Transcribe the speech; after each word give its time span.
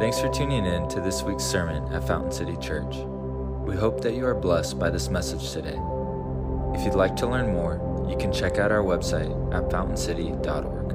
Thanks 0.00 0.18
for 0.18 0.30
tuning 0.30 0.64
in 0.64 0.88
to 0.88 1.00
this 1.02 1.22
week's 1.22 1.44
sermon 1.44 1.84
at 1.92 2.06
Fountain 2.06 2.32
City 2.32 2.56
Church. 2.56 2.96
We 3.66 3.76
hope 3.76 4.00
that 4.00 4.14
you 4.14 4.24
are 4.24 4.34
blessed 4.34 4.78
by 4.78 4.88
this 4.88 5.10
message 5.10 5.52
today. 5.52 5.78
If 6.74 6.86
you'd 6.86 6.94
like 6.94 7.16
to 7.16 7.26
learn 7.26 7.52
more, 7.52 8.06
you 8.08 8.16
can 8.16 8.32
check 8.32 8.56
out 8.56 8.72
our 8.72 8.82
website 8.82 9.28
at 9.54 9.70
fountaincity.org. 9.70 10.94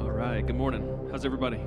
All 0.00 0.12
right, 0.12 0.46
good 0.46 0.54
morning. 0.54 1.08
How's 1.10 1.24
everybody? 1.24 1.60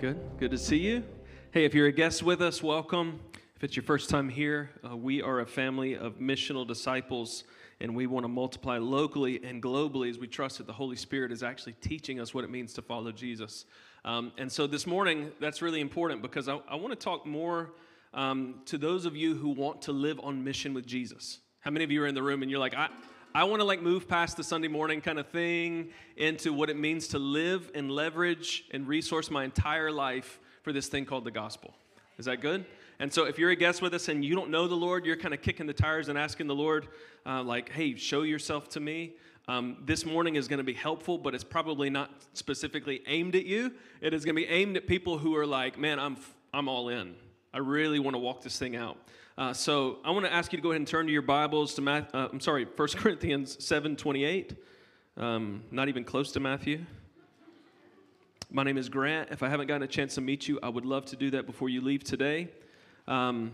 Good, 0.00 0.20
good 0.38 0.52
to 0.52 0.56
see 0.56 0.78
you. 0.78 1.02
Hey, 1.50 1.64
if 1.64 1.74
you're 1.74 1.88
a 1.88 1.92
guest 1.92 2.22
with 2.22 2.40
us, 2.40 2.62
welcome. 2.62 3.18
If 3.58 3.64
it's 3.64 3.74
your 3.74 3.82
first 3.82 4.08
time 4.08 4.28
here, 4.28 4.70
uh, 4.88 4.96
we 4.96 5.20
are 5.20 5.40
a 5.40 5.44
family 5.44 5.96
of 5.96 6.20
missional 6.20 6.64
disciples, 6.64 7.42
and 7.80 7.96
we 7.96 8.06
want 8.06 8.22
to 8.22 8.28
multiply 8.28 8.78
locally 8.78 9.42
and 9.42 9.60
globally 9.60 10.08
as 10.08 10.16
we 10.16 10.28
trust 10.28 10.58
that 10.58 10.68
the 10.68 10.72
Holy 10.72 10.94
Spirit 10.94 11.32
is 11.32 11.42
actually 11.42 11.72
teaching 11.80 12.20
us 12.20 12.32
what 12.32 12.44
it 12.44 12.50
means 12.50 12.72
to 12.74 12.82
follow 12.82 13.10
Jesus. 13.10 13.64
Um, 14.04 14.30
and 14.38 14.52
so 14.52 14.68
this 14.68 14.86
morning, 14.86 15.32
that's 15.40 15.60
really 15.60 15.80
important 15.80 16.22
because 16.22 16.48
I, 16.48 16.60
I 16.68 16.76
want 16.76 16.90
to 16.90 17.04
talk 17.04 17.26
more 17.26 17.72
um, 18.14 18.60
to 18.66 18.78
those 18.78 19.06
of 19.06 19.16
you 19.16 19.34
who 19.34 19.48
want 19.48 19.82
to 19.82 19.92
live 19.92 20.20
on 20.22 20.44
mission 20.44 20.72
with 20.72 20.86
Jesus. 20.86 21.40
How 21.58 21.72
many 21.72 21.84
of 21.84 21.90
you 21.90 22.00
are 22.04 22.06
in 22.06 22.14
the 22.14 22.22
room 22.22 22.42
and 22.42 22.50
you're 22.52 22.60
like, 22.60 22.76
I, 22.76 22.90
I 23.34 23.42
want 23.42 23.58
to 23.58 23.64
like 23.64 23.82
move 23.82 24.06
past 24.06 24.36
the 24.36 24.44
Sunday 24.44 24.68
morning 24.68 25.00
kind 25.00 25.18
of 25.18 25.26
thing 25.30 25.88
into 26.16 26.52
what 26.52 26.70
it 26.70 26.76
means 26.76 27.08
to 27.08 27.18
live 27.18 27.72
and 27.74 27.90
leverage 27.90 28.66
and 28.70 28.86
resource 28.86 29.32
my 29.32 29.42
entire 29.42 29.90
life 29.90 30.38
for 30.62 30.72
this 30.72 30.86
thing 30.86 31.04
called 31.04 31.24
the 31.24 31.32
gospel. 31.32 31.74
Is 32.18 32.26
that 32.26 32.40
good? 32.40 32.64
And 33.00 33.12
so, 33.12 33.24
if 33.26 33.38
you're 33.38 33.50
a 33.50 33.56
guest 33.56 33.80
with 33.80 33.94
us 33.94 34.08
and 34.08 34.24
you 34.24 34.34
don't 34.34 34.50
know 34.50 34.66
the 34.66 34.74
Lord, 34.74 35.06
you're 35.06 35.16
kind 35.16 35.32
of 35.32 35.40
kicking 35.40 35.66
the 35.66 35.72
tires 35.72 36.08
and 36.08 36.18
asking 36.18 36.48
the 36.48 36.54
Lord, 36.54 36.88
uh, 37.24 37.42
like, 37.44 37.70
hey, 37.70 37.94
show 37.94 38.22
yourself 38.22 38.68
to 38.70 38.80
me. 38.80 39.12
Um, 39.46 39.78
this 39.86 40.04
morning 40.04 40.34
is 40.34 40.48
going 40.48 40.58
to 40.58 40.64
be 40.64 40.74
helpful, 40.74 41.16
but 41.16 41.34
it's 41.34 41.44
probably 41.44 41.90
not 41.90 42.10
specifically 42.34 43.00
aimed 43.06 43.36
at 43.36 43.46
you. 43.46 43.72
It 44.00 44.12
is 44.12 44.24
going 44.24 44.34
to 44.34 44.42
be 44.42 44.48
aimed 44.48 44.76
at 44.76 44.86
people 44.86 45.16
who 45.16 45.36
are 45.36 45.46
like, 45.46 45.78
man, 45.78 45.98
I'm, 46.00 46.16
I'm 46.52 46.68
all 46.68 46.88
in. 46.88 47.14
I 47.54 47.58
really 47.58 47.98
want 48.00 48.14
to 48.14 48.18
walk 48.18 48.42
this 48.42 48.58
thing 48.58 48.76
out. 48.76 48.98
Uh, 49.38 49.52
so 49.52 49.98
I 50.04 50.10
want 50.10 50.26
to 50.26 50.32
ask 50.32 50.52
you 50.52 50.58
to 50.58 50.62
go 50.62 50.70
ahead 50.70 50.80
and 50.80 50.86
turn 50.86 51.06
to 51.06 51.12
your 51.12 51.22
Bibles 51.22 51.74
to 51.74 51.80
Math, 51.80 52.12
uh, 52.14 52.28
I'm 52.32 52.40
sorry, 52.40 52.66
1 52.76 52.88
Corinthians 52.96 53.64
7 53.64 53.96
28. 53.96 54.56
Um, 55.16 55.62
not 55.70 55.88
even 55.88 56.02
close 56.02 56.32
to 56.32 56.40
Matthew. 56.40 56.84
My 58.50 58.64
name 58.64 58.76
is 58.76 58.88
Grant. 58.88 59.28
If 59.30 59.42
I 59.42 59.48
haven't 59.48 59.68
gotten 59.68 59.84
a 59.84 59.88
chance 59.88 60.16
to 60.16 60.20
meet 60.20 60.48
you, 60.48 60.58
I 60.62 60.68
would 60.68 60.84
love 60.84 61.06
to 61.06 61.16
do 61.16 61.30
that 61.30 61.46
before 61.46 61.68
you 61.68 61.80
leave 61.80 62.02
today. 62.02 62.48
Um, 63.08 63.52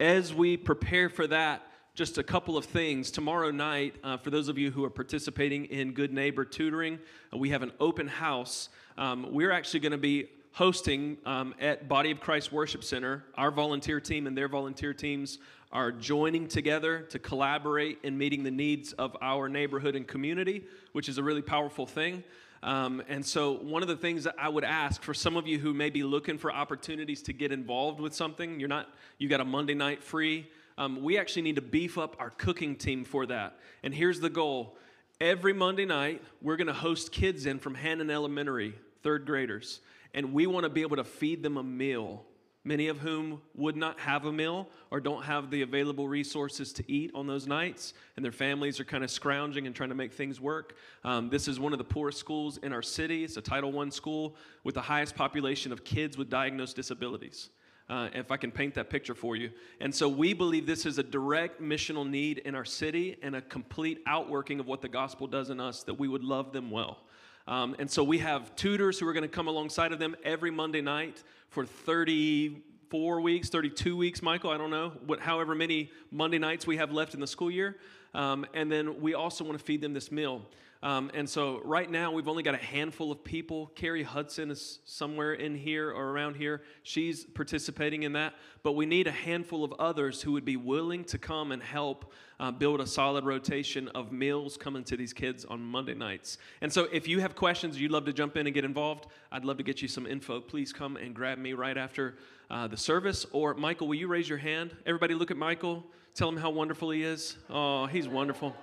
as 0.00 0.32
we 0.32 0.56
prepare 0.56 1.10
for 1.10 1.26
that, 1.26 1.60
just 1.94 2.16
a 2.16 2.22
couple 2.22 2.56
of 2.56 2.64
things. 2.64 3.10
Tomorrow 3.10 3.50
night, 3.50 3.96
uh, 4.02 4.16
for 4.16 4.30
those 4.30 4.48
of 4.48 4.56
you 4.56 4.70
who 4.70 4.82
are 4.82 4.90
participating 4.90 5.66
in 5.66 5.92
Good 5.92 6.10
Neighbor 6.10 6.42
Tutoring, 6.46 6.98
uh, 7.30 7.36
we 7.36 7.50
have 7.50 7.62
an 7.62 7.72
open 7.80 8.08
house. 8.08 8.70
Um, 8.96 9.26
we're 9.30 9.50
actually 9.50 9.80
going 9.80 9.92
to 9.92 9.98
be 9.98 10.30
hosting 10.52 11.18
um, 11.26 11.54
at 11.60 11.86
Body 11.86 12.12
of 12.12 12.20
Christ 12.20 12.50
Worship 12.50 12.82
Center. 12.82 13.22
Our 13.34 13.50
volunteer 13.50 14.00
team 14.00 14.26
and 14.26 14.34
their 14.34 14.48
volunteer 14.48 14.94
teams 14.94 15.38
are 15.70 15.92
joining 15.92 16.48
together 16.48 17.00
to 17.10 17.18
collaborate 17.18 17.98
in 18.04 18.16
meeting 18.16 18.42
the 18.42 18.50
needs 18.50 18.94
of 18.94 19.14
our 19.20 19.50
neighborhood 19.50 19.96
and 19.96 20.08
community, 20.08 20.64
which 20.92 21.10
is 21.10 21.18
a 21.18 21.22
really 21.22 21.42
powerful 21.42 21.84
thing. 21.84 22.24
Um, 22.64 23.02
and 23.08 23.24
so, 23.24 23.52
one 23.52 23.82
of 23.82 23.88
the 23.88 23.96
things 23.96 24.24
that 24.24 24.36
I 24.38 24.48
would 24.48 24.64
ask 24.64 25.02
for 25.02 25.12
some 25.12 25.36
of 25.36 25.46
you 25.46 25.58
who 25.58 25.74
may 25.74 25.90
be 25.90 26.02
looking 26.02 26.38
for 26.38 26.50
opportunities 26.50 27.20
to 27.24 27.34
get 27.34 27.52
involved 27.52 28.00
with 28.00 28.14
something, 28.14 28.58
you're 28.58 28.70
not, 28.70 28.88
you 29.18 29.28
got 29.28 29.42
a 29.42 29.44
Monday 29.44 29.74
night 29.74 30.02
free. 30.02 30.50
Um, 30.78 31.02
we 31.02 31.18
actually 31.18 31.42
need 31.42 31.56
to 31.56 31.62
beef 31.62 31.98
up 31.98 32.16
our 32.18 32.30
cooking 32.30 32.74
team 32.74 33.04
for 33.04 33.26
that. 33.26 33.58
And 33.82 33.94
here's 33.94 34.18
the 34.18 34.30
goal 34.30 34.78
every 35.20 35.52
Monday 35.52 35.84
night, 35.84 36.22
we're 36.40 36.56
going 36.56 36.68
to 36.68 36.72
host 36.72 37.12
kids 37.12 37.44
in 37.44 37.58
from 37.58 37.74
Hannan 37.74 38.10
Elementary, 38.10 38.74
third 39.02 39.26
graders, 39.26 39.80
and 40.14 40.32
we 40.32 40.46
want 40.46 40.64
to 40.64 40.70
be 40.70 40.80
able 40.80 40.96
to 40.96 41.04
feed 41.04 41.42
them 41.42 41.58
a 41.58 41.62
meal 41.62 42.24
many 42.64 42.88
of 42.88 42.98
whom 42.98 43.40
would 43.54 43.76
not 43.76 44.00
have 44.00 44.24
a 44.24 44.32
meal 44.32 44.68
or 44.90 44.98
don't 44.98 45.22
have 45.22 45.50
the 45.50 45.62
available 45.62 46.08
resources 46.08 46.72
to 46.72 46.90
eat 46.90 47.10
on 47.14 47.26
those 47.26 47.46
nights, 47.46 47.92
and 48.16 48.24
their 48.24 48.32
families 48.32 48.80
are 48.80 48.84
kind 48.84 49.04
of 49.04 49.10
scrounging 49.10 49.66
and 49.66 49.76
trying 49.76 49.90
to 49.90 49.94
make 49.94 50.12
things 50.12 50.40
work. 50.40 50.76
Um, 51.04 51.28
this 51.28 51.46
is 51.46 51.60
one 51.60 51.72
of 51.72 51.78
the 51.78 51.84
poorest 51.84 52.18
schools 52.18 52.58
in 52.58 52.72
our 52.72 52.82
city. 52.82 53.24
It's 53.24 53.36
a 53.36 53.42
Title 53.42 53.78
I 53.78 53.88
school 53.90 54.34
with 54.64 54.74
the 54.74 54.80
highest 54.80 55.14
population 55.14 55.72
of 55.72 55.84
kids 55.84 56.16
with 56.16 56.30
diagnosed 56.30 56.74
disabilities. 56.74 57.50
Uh, 57.86 58.08
if 58.14 58.30
I 58.30 58.38
can 58.38 58.50
paint 58.50 58.72
that 58.76 58.88
picture 58.88 59.14
for 59.14 59.36
you. 59.36 59.50
And 59.78 59.94
so 59.94 60.08
we 60.08 60.32
believe 60.32 60.66
this 60.66 60.86
is 60.86 60.96
a 60.96 61.02
direct 61.02 61.60
missional 61.60 62.08
need 62.08 62.38
in 62.38 62.54
our 62.54 62.64
city 62.64 63.18
and 63.22 63.36
a 63.36 63.42
complete 63.42 64.02
outworking 64.06 64.58
of 64.58 64.66
what 64.66 64.80
the 64.80 64.88
gospel 64.88 65.26
does 65.26 65.50
in 65.50 65.60
us 65.60 65.82
that 65.82 65.92
we 65.92 66.08
would 66.08 66.24
love 66.24 66.50
them 66.50 66.70
well. 66.70 67.00
Um, 67.46 67.76
and 67.78 67.90
so 67.90 68.02
we 68.02 68.18
have 68.18 68.56
tutors 68.56 68.98
who 68.98 69.06
are 69.06 69.12
going 69.12 69.22
to 69.22 69.28
come 69.28 69.48
alongside 69.48 69.92
of 69.92 69.98
them 69.98 70.16
every 70.24 70.50
Monday 70.50 70.80
night 70.80 71.22
for 71.50 71.66
34 71.66 73.20
weeks, 73.20 73.50
32 73.50 73.96
weeks, 73.96 74.22
Michael, 74.22 74.50
I 74.50 74.56
don't 74.56 74.70
know, 74.70 74.92
what, 75.06 75.20
however 75.20 75.54
many 75.54 75.90
Monday 76.10 76.38
nights 76.38 76.66
we 76.66 76.78
have 76.78 76.90
left 76.90 77.12
in 77.14 77.20
the 77.20 77.26
school 77.26 77.50
year. 77.50 77.76
Um, 78.14 78.46
and 78.54 78.72
then 78.72 79.00
we 79.00 79.14
also 79.14 79.44
want 79.44 79.58
to 79.58 79.64
feed 79.64 79.80
them 79.82 79.92
this 79.92 80.10
meal. 80.10 80.42
Um, 80.84 81.10
and 81.14 81.26
so 81.26 81.62
right 81.64 81.90
now 81.90 82.12
we've 82.12 82.28
only 82.28 82.42
got 82.42 82.54
a 82.54 82.58
handful 82.58 83.10
of 83.10 83.24
people. 83.24 83.72
Carrie 83.74 84.02
Hudson 84.02 84.50
is 84.50 84.80
somewhere 84.84 85.32
in 85.32 85.56
here 85.56 85.90
or 85.90 86.10
around 86.10 86.36
here. 86.36 86.60
She's 86.82 87.24
participating 87.24 88.02
in 88.02 88.12
that. 88.12 88.34
But 88.62 88.72
we 88.72 88.84
need 88.84 89.06
a 89.06 89.10
handful 89.10 89.64
of 89.64 89.72
others 89.78 90.20
who 90.20 90.32
would 90.32 90.44
be 90.44 90.58
willing 90.58 91.02
to 91.04 91.16
come 91.16 91.52
and 91.52 91.62
help 91.62 92.12
uh, 92.38 92.50
build 92.50 92.82
a 92.82 92.86
solid 92.86 93.24
rotation 93.24 93.88
of 93.88 94.12
meals 94.12 94.58
coming 94.58 94.84
to 94.84 94.96
these 94.96 95.14
kids 95.14 95.46
on 95.46 95.62
Monday 95.62 95.94
nights. 95.94 96.36
And 96.60 96.70
so 96.70 96.86
if 96.92 97.08
you 97.08 97.18
have 97.20 97.34
questions, 97.34 97.80
you'd 97.80 97.90
love 97.90 98.04
to 98.04 98.12
jump 98.12 98.36
in 98.36 98.46
and 98.46 98.52
get 98.52 98.66
involved, 98.66 99.06
I'd 99.32 99.46
love 99.46 99.56
to 99.56 99.62
get 99.62 99.80
you 99.80 99.88
some 99.88 100.06
info. 100.06 100.38
Please 100.38 100.70
come 100.70 100.98
and 100.98 101.14
grab 101.14 101.38
me 101.38 101.54
right 101.54 101.78
after 101.78 102.16
uh, 102.50 102.68
the 102.68 102.76
service. 102.76 103.24
Or 103.32 103.54
Michael, 103.54 103.88
will 103.88 103.94
you 103.94 104.08
raise 104.08 104.28
your 104.28 104.38
hand? 104.38 104.76
Everybody 104.84 105.14
look 105.14 105.30
at 105.30 105.38
Michael. 105.38 105.82
Tell 106.14 106.28
him 106.28 106.36
how 106.36 106.50
wonderful 106.50 106.90
he 106.90 107.02
is. 107.04 107.38
Oh, 107.48 107.86
he's 107.86 108.06
wonderful 108.06 108.54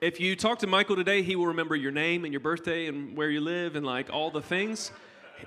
if 0.00 0.20
you 0.20 0.36
talk 0.36 0.58
to 0.60 0.66
Michael 0.66 0.96
today, 0.96 1.22
he 1.22 1.36
will 1.36 1.46
remember 1.46 1.76
your 1.76 1.92
name 1.92 2.24
and 2.24 2.32
your 2.32 2.40
birthday 2.40 2.86
and 2.86 3.16
where 3.16 3.30
you 3.30 3.40
live 3.40 3.76
and 3.76 3.84
like 3.84 4.10
all 4.10 4.30
the 4.30 4.42
things. 4.42 4.92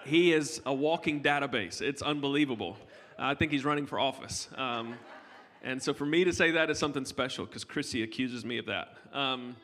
He 0.06 0.34
is 0.34 0.62
a 0.66 0.74
walking 0.74 1.22
database. 1.22 1.81
It's 1.81 2.02
unbelievable. 2.02 2.78
I 3.18 3.34
think 3.34 3.52
he's 3.52 3.64
running 3.64 3.85
for 3.85 4.00
office. 4.00 4.50
Um, 4.56 4.96
and 5.64 5.81
so 5.81 5.94
for 5.94 6.06
me 6.06 6.24
to 6.24 6.34
say 6.34 6.52
that 6.52 6.69
is 6.69 6.78
something 6.78 7.06
special 7.06 7.46
because 7.46 7.64
Chrissy 7.64 8.03
accuses 8.03 8.46
me 8.46 8.58
of 8.58 8.66
that. 8.66 8.90
Um, 9.14 9.56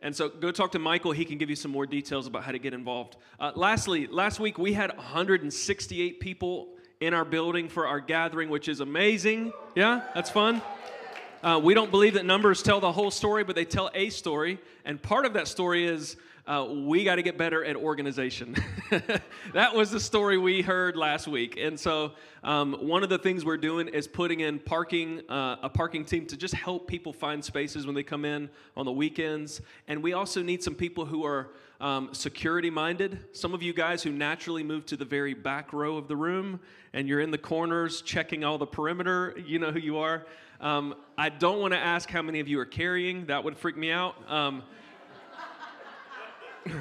and 0.00 0.14
so 0.14 0.28
go 0.28 0.50
talk 0.50 0.72
to 0.72 0.78
Michael. 0.78 1.12
He 1.12 1.24
can 1.24 1.38
give 1.38 1.50
you 1.50 1.56
some 1.56 1.70
more 1.70 1.86
details 1.86 2.26
about 2.26 2.44
how 2.44 2.52
to 2.52 2.58
get 2.58 2.74
involved. 2.74 3.16
Uh, 3.40 3.52
lastly, 3.54 4.06
last 4.06 4.38
week 4.38 4.58
we 4.58 4.74
had 4.74 4.94
168 4.96 6.20
people 6.20 6.68
in 7.00 7.14
our 7.14 7.24
building 7.24 7.68
for 7.68 7.86
our 7.86 8.00
gathering, 8.00 8.48
which 8.50 8.68
is 8.68 8.80
amazing. 8.80 9.52
Yeah, 9.74 10.02
that's 10.14 10.30
fun. 10.30 10.62
Uh, 11.44 11.60
we 11.62 11.74
don't 11.74 11.90
believe 11.90 12.14
that 12.14 12.24
numbers 12.24 12.62
tell 12.62 12.80
the 12.80 12.90
whole 12.90 13.10
story, 13.10 13.44
but 13.44 13.54
they 13.54 13.66
tell 13.66 13.90
a 13.92 14.08
story. 14.08 14.58
And 14.86 15.00
part 15.00 15.26
of 15.26 15.34
that 15.34 15.46
story 15.46 15.84
is 15.84 16.16
uh, 16.46 16.66
we 16.86 17.04
got 17.04 17.16
to 17.16 17.22
get 17.22 17.36
better 17.36 17.62
at 17.62 17.76
organization. 17.76 18.56
that 19.52 19.74
was 19.74 19.90
the 19.90 20.00
story 20.00 20.38
we 20.38 20.62
heard 20.62 20.96
last 20.96 21.28
week. 21.28 21.58
And 21.58 21.78
so, 21.78 22.12
um, 22.44 22.78
one 22.80 23.02
of 23.02 23.10
the 23.10 23.18
things 23.18 23.44
we're 23.44 23.58
doing 23.58 23.88
is 23.88 24.08
putting 24.08 24.40
in 24.40 24.58
parking, 24.58 25.20
uh, 25.28 25.56
a 25.62 25.68
parking 25.68 26.06
team 26.06 26.24
to 26.28 26.36
just 26.38 26.54
help 26.54 26.88
people 26.88 27.12
find 27.12 27.44
spaces 27.44 27.84
when 27.84 27.94
they 27.94 28.02
come 28.02 28.24
in 28.24 28.48
on 28.74 28.86
the 28.86 28.92
weekends. 28.92 29.60
And 29.86 30.02
we 30.02 30.14
also 30.14 30.42
need 30.42 30.62
some 30.62 30.74
people 30.74 31.04
who 31.04 31.26
are 31.26 31.50
um, 31.84 32.08
security 32.12 32.70
minded. 32.70 33.18
Some 33.32 33.52
of 33.52 33.62
you 33.62 33.74
guys 33.74 34.02
who 34.02 34.10
naturally 34.10 34.62
move 34.62 34.86
to 34.86 34.96
the 34.96 35.04
very 35.04 35.34
back 35.34 35.74
row 35.74 35.98
of 35.98 36.08
the 36.08 36.16
room 36.16 36.58
and 36.94 37.06
you're 37.06 37.20
in 37.20 37.30
the 37.30 37.36
corners 37.36 38.00
checking 38.00 38.42
all 38.42 38.56
the 38.56 38.66
perimeter, 38.66 39.36
you 39.44 39.58
know 39.58 39.70
who 39.70 39.80
you 39.80 39.98
are. 39.98 40.24
Um, 40.62 40.94
I 41.18 41.28
don't 41.28 41.60
want 41.60 41.74
to 41.74 41.78
ask 41.78 42.08
how 42.08 42.22
many 42.22 42.40
of 42.40 42.48
you 42.48 42.58
are 42.58 42.64
carrying, 42.64 43.26
that 43.26 43.44
would 43.44 43.58
freak 43.58 43.76
me 43.76 43.90
out. 43.90 44.14
Um, 44.32 44.62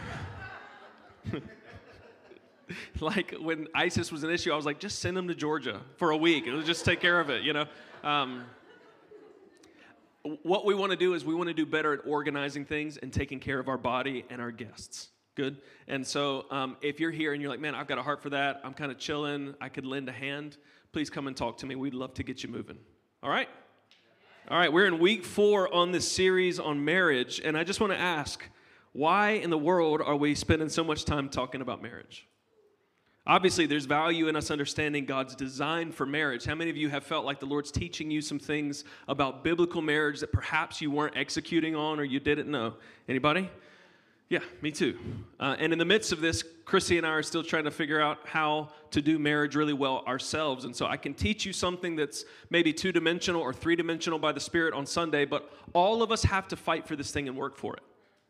like 3.01 3.35
when 3.41 3.67
ISIS 3.75 4.09
was 4.09 4.23
an 4.23 4.29
issue, 4.29 4.53
I 4.53 4.56
was 4.56 4.65
like, 4.65 4.79
just 4.79 4.99
send 4.99 5.17
them 5.17 5.27
to 5.27 5.35
Georgia 5.35 5.81
for 5.97 6.11
a 6.11 6.17
week. 6.17 6.47
It'll 6.47 6.63
just 6.63 6.85
take 6.85 7.01
care 7.01 7.19
of 7.19 7.29
it, 7.29 7.44
you 7.44 7.51
know? 7.51 7.65
Um, 8.06 8.45
what 10.43 10.65
we 10.65 10.73
want 10.73 10.91
to 10.91 10.97
do 10.97 11.13
is 11.13 11.25
we 11.25 11.35
want 11.35 11.49
to 11.49 11.53
do 11.53 11.65
better 11.65 11.93
at 11.93 11.99
organizing 12.05 12.65
things 12.65 12.97
and 12.97 13.11
taking 13.11 13.39
care 13.39 13.59
of 13.59 13.67
our 13.67 13.77
body 13.77 14.25
and 14.29 14.41
our 14.41 14.51
guests. 14.51 15.09
Good. 15.35 15.57
And 15.87 16.05
so 16.05 16.45
um, 16.51 16.77
if 16.81 16.99
you're 16.99 17.11
here 17.11 17.33
and 17.33 17.41
you're 17.41 17.49
like, 17.49 17.59
man, 17.59 17.75
I've 17.75 17.87
got 17.87 17.97
a 17.97 18.03
heart 18.03 18.21
for 18.21 18.29
that, 18.29 18.61
I'm 18.63 18.73
kind 18.73 18.91
of 18.91 18.99
chilling, 18.99 19.55
I 19.59 19.69
could 19.69 19.85
lend 19.85 20.07
a 20.07 20.11
hand, 20.11 20.57
please 20.91 21.09
come 21.09 21.27
and 21.27 21.35
talk 21.35 21.57
to 21.57 21.65
me. 21.65 21.75
We'd 21.75 21.93
love 21.93 22.13
to 22.15 22.23
get 22.23 22.43
you 22.43 22.49
moving. 22.49 22.77
All 23.21 23.29
right? 23.29 23.49
All 24.49 24.57
right, 24.57 24.71
we're 24.71 24.85
in 24.85 24.99
week 24.99 25.25
four 25.25 25.73
on 25.73 25.91
this 25.91 26.09
series 26.09 26.59
on 26.59 26.83
marriage, 26.83 27.41
and 27.43 27.57
I 27.57 27.63
just 27.63 27.79
want 27.79 27.93
to 27.93 27.99
ask 27.99 28.43
why 28.91 29.31
in 29.31 29.49
the 29.49 29.57
world 29.57 30.01
are 30.01 30.15
we 30.15 30.35
spending 30.35 30.69
so 30.69 30.83
much 30.83 31.05
time 31.05 31.29
talking 31.29 31.61
about 31.61 31.81
marriage? 31.81 32.27
Obviously, 33.25 33.65
there's 33.65 33.85
value 33.85 34.27
in 34.27 34.35
us 34.35 34.51
understanding 34.51 35.05
God's 35.05 35.33
design 35.33 35.93
for 35.93 36.05
marriage. 36.05 36.43
How 36.43 36.55
many 36.55 36.69
of 36.69 36.75
you 36.75 36.89
have 36.89 37.05
felt 37.05 37.23
like 37.23 37.39
the 37.39 37.45
Lord's 37.45 37.71
teaching 37.71 38.11
you 38.11 38.21
some 38.21 38.37
things 38.37 38.83
about 39.07 39.45
biblical 39.45 39.81
marriage 39.81 40.19
that 40.19 40.33
perhaps 40.33 40.81
you 40.81 40.91
weren't 40.91 41.15
executing 41.15 41.73
on 41.73 42.01
or 42.01 42.03
you 42.03 42.19
didn't 42.19 42.51
know? 42.51 42.73
Anybody? 43.07 43.49
Yeah, 44.27 44.39
me 44.61 44.71
too. 44.71 44.97
Uh, 45.39 45.55
and 45.57 45.71
in 45.71 45.79
the 45.79 45.85
midst 45.85 46.11
of 46.11 46.19
this, 46.19 46.43
Chrissy 46.65 46.97
and 46.97 47.07
I 47.07 47.11
are 47.11 47.23
still 47.23 47.43
trying 47.43 47.63
to 47.63 47.71
figure 47.71 48.01
out 48.01 48.17
how 48.25 48.69
to 48.91 49.01
do 49.01 49.17
marriage 49.19 49.55
really 49.55 49.73
well 49.73 50.03
ourselves. 50.05 50.65
And 50.65 50.75
so 50.75 50.85
I 50.85 50.97
can 50.97 51.13
teach 51.13 51.45
you 51.45 51.53
something 51.53 51.95
that's 51.95 52.25
maybe 52.49 52.73
two 52.73 52.91
dimensional 52.91 53.41
or 53.41 53.53
three 53.53 53.77
dimensional 53.77 54.19
by 54.19 54.33
the 54.33 54.39
Spirit 54.39 54.73
on 54.73 54.85
Sunday, 54.85 55.23
but 55.23 55.49
all 55.73 56.03
of 56.03 56.11
us 56.11 56.23
have 56.23 56.49
to 56.49 56.57
fight 56.57 56.87
for 56.87 56.97
this 56.97 57.11
thing 57.11 57.29
and 57.29 57.37
work 57.37 57.55
for 57.55 57.75
it. 57.75 57.83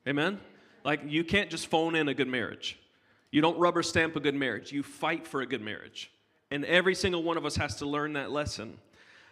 Amen? 0.07 0.39
Like, 0.83 1.01
you 1.07 1.23
can't 1.23 1.49
just 1.49 1.65
phone 1.67 1.95
in 1.95 2.09
a 2.09 2.13
good 2.13 2.27
marriage. 2.27 2.77
You 3.33 3.41
don't 3.41 3.57
rubber 3.57 3.81
stamp 3.81 4.15
a 4.15 4.19
good 4.19 4.35
marriage, 4.35 4.71
you 4.71 4.83
fight 4.83 5.25
for 5.25 5.41
a 5.41 5.47
good 5.47 5.61
marriage. 5.61 6.11
And 6.51 6.63
every 6.65 6.93
single 6.93 7.23
one 7.23 7.35
of 7.35 7.47
us 7.47 7.55
has 7.55 7.77
to 7.77 7.87
learn 7.87 8.13
that 8.13 8.31
lesson. 8.31 8.77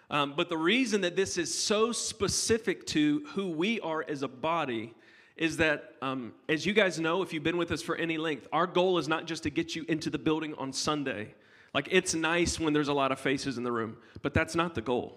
Um, 0.09 0.33
but 0.36 0.50
the 0.50 0.57
reason 0.57 1.01
that 1.01 1.15
this 1.15 1.38
is 1.38 1.56
so 1.56 1.92
specific 1.92 2.88
to 2.88 3.19
who 3.36 3.50
we 3.50 3.80
are 3.81 4.03
as 4.09 4.24
a 4.24 4.27
body 4.27 4.95
is 5.38 5.57
that, 5.57 5.94
um, 6.01 6.33
as 6.50 6.65
you 6.65 6.74
guys 6.74 7.00
know, 7.00 7.21
if 7.21 7.31
you've 7.31 7.44
been 7.44 7.57
with 7.57 7.71
us 7.71 7.83
for 7.83 7.95
any 7.95 8.18
length, 8.18 8.48
our 8.51 8.65
goal 8.65 8.98
is 8.98 9.07
not 9.07 9.27
just 9.27 9.44
to 9.44 9.51
get 9.51 9.75
you 9.75 9.86
into 9.88 10.09
the 10.09 10.18
building 10.18 10.56
on 10.56 10.74
Sunday. 10.74 11.36
Like, 11.75 11.88
it's 11.92 12.15
nice 12.15 12.59
when 12.59 12.74
there's 12.74 12.88
a 12.88 12.94
lot 12.94 13.12
of 13.12 13.19
faces 13.19 13.59
in 13.59 13.63
the 13.63 13.71
room, 13.71 13.97
but 14.24 14.33
that's 14.33 14.56
not 14.56 14.74
the 14.74 14.81
goal. 14.81 15.15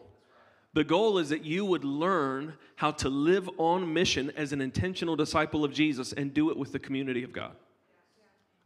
The 0.75 0.85
goal 0.85 1.17
is 1.17 1.31
that 1.31 1.43
you 1.43 1.65
would 1.65 1.85
learn 1.85 2.53
how 2.77 2.91
to 2.91 3.09
live 3.09 3.49
on 3.57 3.95
mission 3.95 4.31
as 4.37 4.53
an 4.53 4.61
intentional 4.61 5.17
disciple 5.17 5.65
of 5.65 5.73
Jesus 5.73 6.13
and 6.13 6.35
do 6.35 6.51
it 6.51 6.57
with 6.59 6.73
the 6.73 6.79
community 6.79 7.25
of 7.25 7.33
God. 7.33 7.57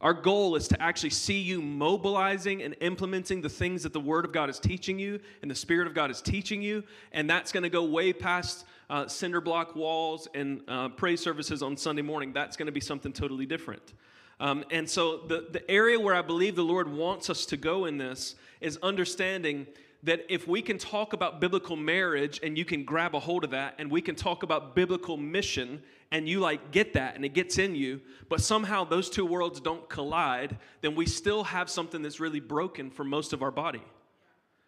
Our 0.01 0.15
goal 0.15 0.55
is 0.55 0.69
to 0.69 0.81
actually 0.81 1.11
see 1.11 1.41
you 1.41 1.61
mobilizing 1.61 2.63
and 2.63 2.77
implementing 2.81 3.41
the 3.41 3.49
things 3.49 3.83
that 3.83 3.93
the 3.93 4.01
Word 4.01 4.25
of 4.25 4.33
God 4.33 4.49
is 4.49 4.61
teaching 4.61 4.97
you 4.99 5.19
and 5.43 5.51
the 5.51 5.57
Spirit 5.57 5.89
of 5.89 5.95
God 5.95 6.11
is 6.11 6.23
teaching 6.23 6.63
you. 6.63 6.85
And 7.13 7.29
that's 7.29 7.51
going 7.51 7.65
to 7.65 7.69
go 7.69 7.83
way 7.83 8.13
past 8.13 8.65
uh, 8.91 9.09
cinder 9.09 9.41
block 9.41 9.75
walls 9.75 10.29
and 10.35 10.63
uh, 10.69 10.91
praise 10.91 11.21
services 11.21 11.63
on 11.63 11.77
Sunday 11.77 12.03
morning. 12.03 12.33
That's 12.33 12.57
going 12.57 12.67
to 12.67 12.73
be 12.73 12.81
something 12.81 13.13
totally 13.13 13.45
different. 13.45 13.95
Um, 14.41 14.65
and 14.71 14.89
so, 14.89 15.17
the, 15.27 15.49
the 15.51 15.69
area 15.69 15.99
where 15.99 16.15
I 16.15 16.23
believe 16.23 16.55
the 16.55 16.63
Lord 16.63 16.89
wants 16.89 17.29
us 17.29 17.45
to 17.47 17.57
go 17.57 17.87
in 17.87 17.99
this 17.99 18.37
is 18.61 18.79
understanding 18.85 19.67
that 20.05 20.25
if 20.29 20.47
we 20.47 20.63
can 20.63 20.79
talk 20.79 21.13
about 21.13 21.41
biblical 21.41 21.77
marriage 21.77 22.39
and 22.43 22.57
you 22.57 22.65
can 22.65 22.85
grab 22.85 23.15
a 23.15 23.21
hold 23.21 23.45
of 23.45 23.51
that, 23.51 23.75
and 23.79 23.91
we 23.91 24.01
can 24.01 24.15
talk 24.15 24.43
about 24.43 24.77
biblical 24.77 25.17
mission 25.17 25.83
and 26.11 26.29
you 26.29 26.41
like 26.41 26.71
get 26.71 26.95
that 26.95 27.17
and 27.17 27.25
it 27.25 27.35
gets 27.35 27.59
in 27.59 27.75
you, 27.75 28.01
but 28.29 28.41
somehow 28.41 28.85
those 28.85 29.11
two 29.11 29.27
worlds 29.27 29.61
don't 29.61 29.89
collide, 29.89 30.57
then 30.81 30.95
we 30.95 31.05
still 31.05 31.45
have 31.45 31.69
something 31.69 32.01
that's 32.03 32.21
really 32.21 32.41
broken 32.41 32.91
for 32.91 33.05
most 33.05 33.33
of 33.33 33.43
our 33.43 33.51
body. 33.51 33.83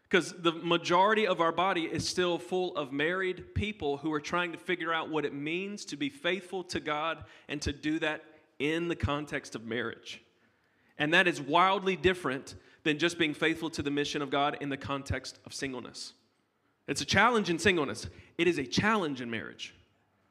Because 0.02 0.32
the 0.32 0.52
majority 0.52 1.28
of 1.28 1.40
our 1.40 1.52
body 1.52 1.84
is 1.84 2.06
still 2.06 2.36
full 2.36 2.76
of 2.76 2.92
married 2.92 3.54
people 3.54 3.98
who 3.98 4.12
are 4.12 4.20
trying 4.20 4.50
to 4.50 4.58
figure 4.58 4.92
out 4.92 5.08
what 5.08 5.24
it 5.24 5.32
means 5.32 5.84
to 5.84 5.96
be 5.96 6.08
faithful 6.08 6.64
to 6.64 6.80
God 6.80 7.24
and 7.48 7.62
to 7.62 7.72
do 7.72 8.00
that 8.00 8.24
in 8.58 8.88
the 8.88 8.96
context 8.96 9.54
of 9.54 9.64
marriage. 9.64 10.20
And 10.98 11.14
that 11.14 11.28
is 11.28 11.40
wildly 11.40 11.94
different 11.94 12.56
than 12.82 12.98
just 12.98 13.18
being 13.18 13.34
faithful 13.34 13.70
to 13.70 13.82
the 13.82 13.90
mission 13.90 14.22
of 14.22 14.30
God 14.30 14.56
in 14.60 14.68
the 14.68 14.76
context 14.76 15.38
of 15.44 15.52
singleness. 15.52 16.14
It's 16.86 17.00
a 17.00 17.06
challenge 17.06 17.50
in 17.50 17.58
singleness, 17.58 18.06
it 18.38 18.48
is 18.48 18.58
a 18.58 18.64
challenge 18.64 19.20
in 19.20 19.30
marriage 19.30 19.74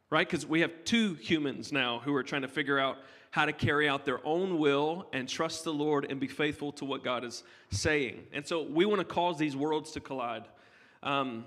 right? 0.10 0.28
Because 0.28 0.46
we 0.46 0.62
have 0.62 0.72
two 0.86 1.14
humans 1.16 1.72
now 1.72 2.00
who 2.00 2.14
are 2.16 2.24
trying 2.24 2.42
to 2.42 2.48
figure 2.48 2.80
out 2.80 2.98
how 3.32 3.46
to 3.46 3.54
carry 3.54 3.88
out 3.88 4.06
their 4.06 4.26
own 4.26 4.58
will 4.58 5.08
and 5.14 5.30
trust 5.30 5.64
the 5.64 5.74
Lord 5.74 6.08
and 6.10 6.20
be 6.20 6.28
faithful 6.28 6.72
to 6.74 6.86
what 6.86 7.04
God 7.04 7.24
is 7.24 7.44
saying. 7.70 8.26
And 8.34 8.46
so 8.46 8.64
we 8.64 8.86
want 8.86 9.00
to 9.00 9.06
cause 9.06 9.38
these 9.38 9.56
worlds 9.56 9.92
to 9.92 10.00
collide. 10.00 10.46
Um, 11.04 11.46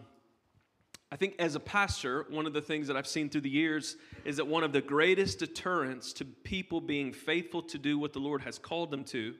I 1.11 1.17
think 1.17 1.35
as 1.41 1.57
a 1.57 1.61
pastor, 1.61 2.25
one 2.31 2.47
of 2.47 2.53
the 2.53 2.63
things 2.63 2.87
that 2.87 2.97
I've 2.97 3.07
seen 3.07 3.29
through 3.29 3.43
the 3.43 3.51
years 3.51 3.97
is 4.25 4.37
that 4.37 4.47
one 4.47 4.63
of 4.63 4.73
the 4.73 4.81
greatest 4.81 5.41
deterrents 5.41 6.13
to 6.15 6.25
people 6.25 6.81
being 6.81 7.13
faithful 7.13 7.63
to 7.63 7.79
do 7.79 7.99
what 7.99 8.13
the 8.13 8.21
Lord 8.21 8.43
has 8.43 8.59
called 8.59 8.91
them 8.91 9.05
to 9.07 9.35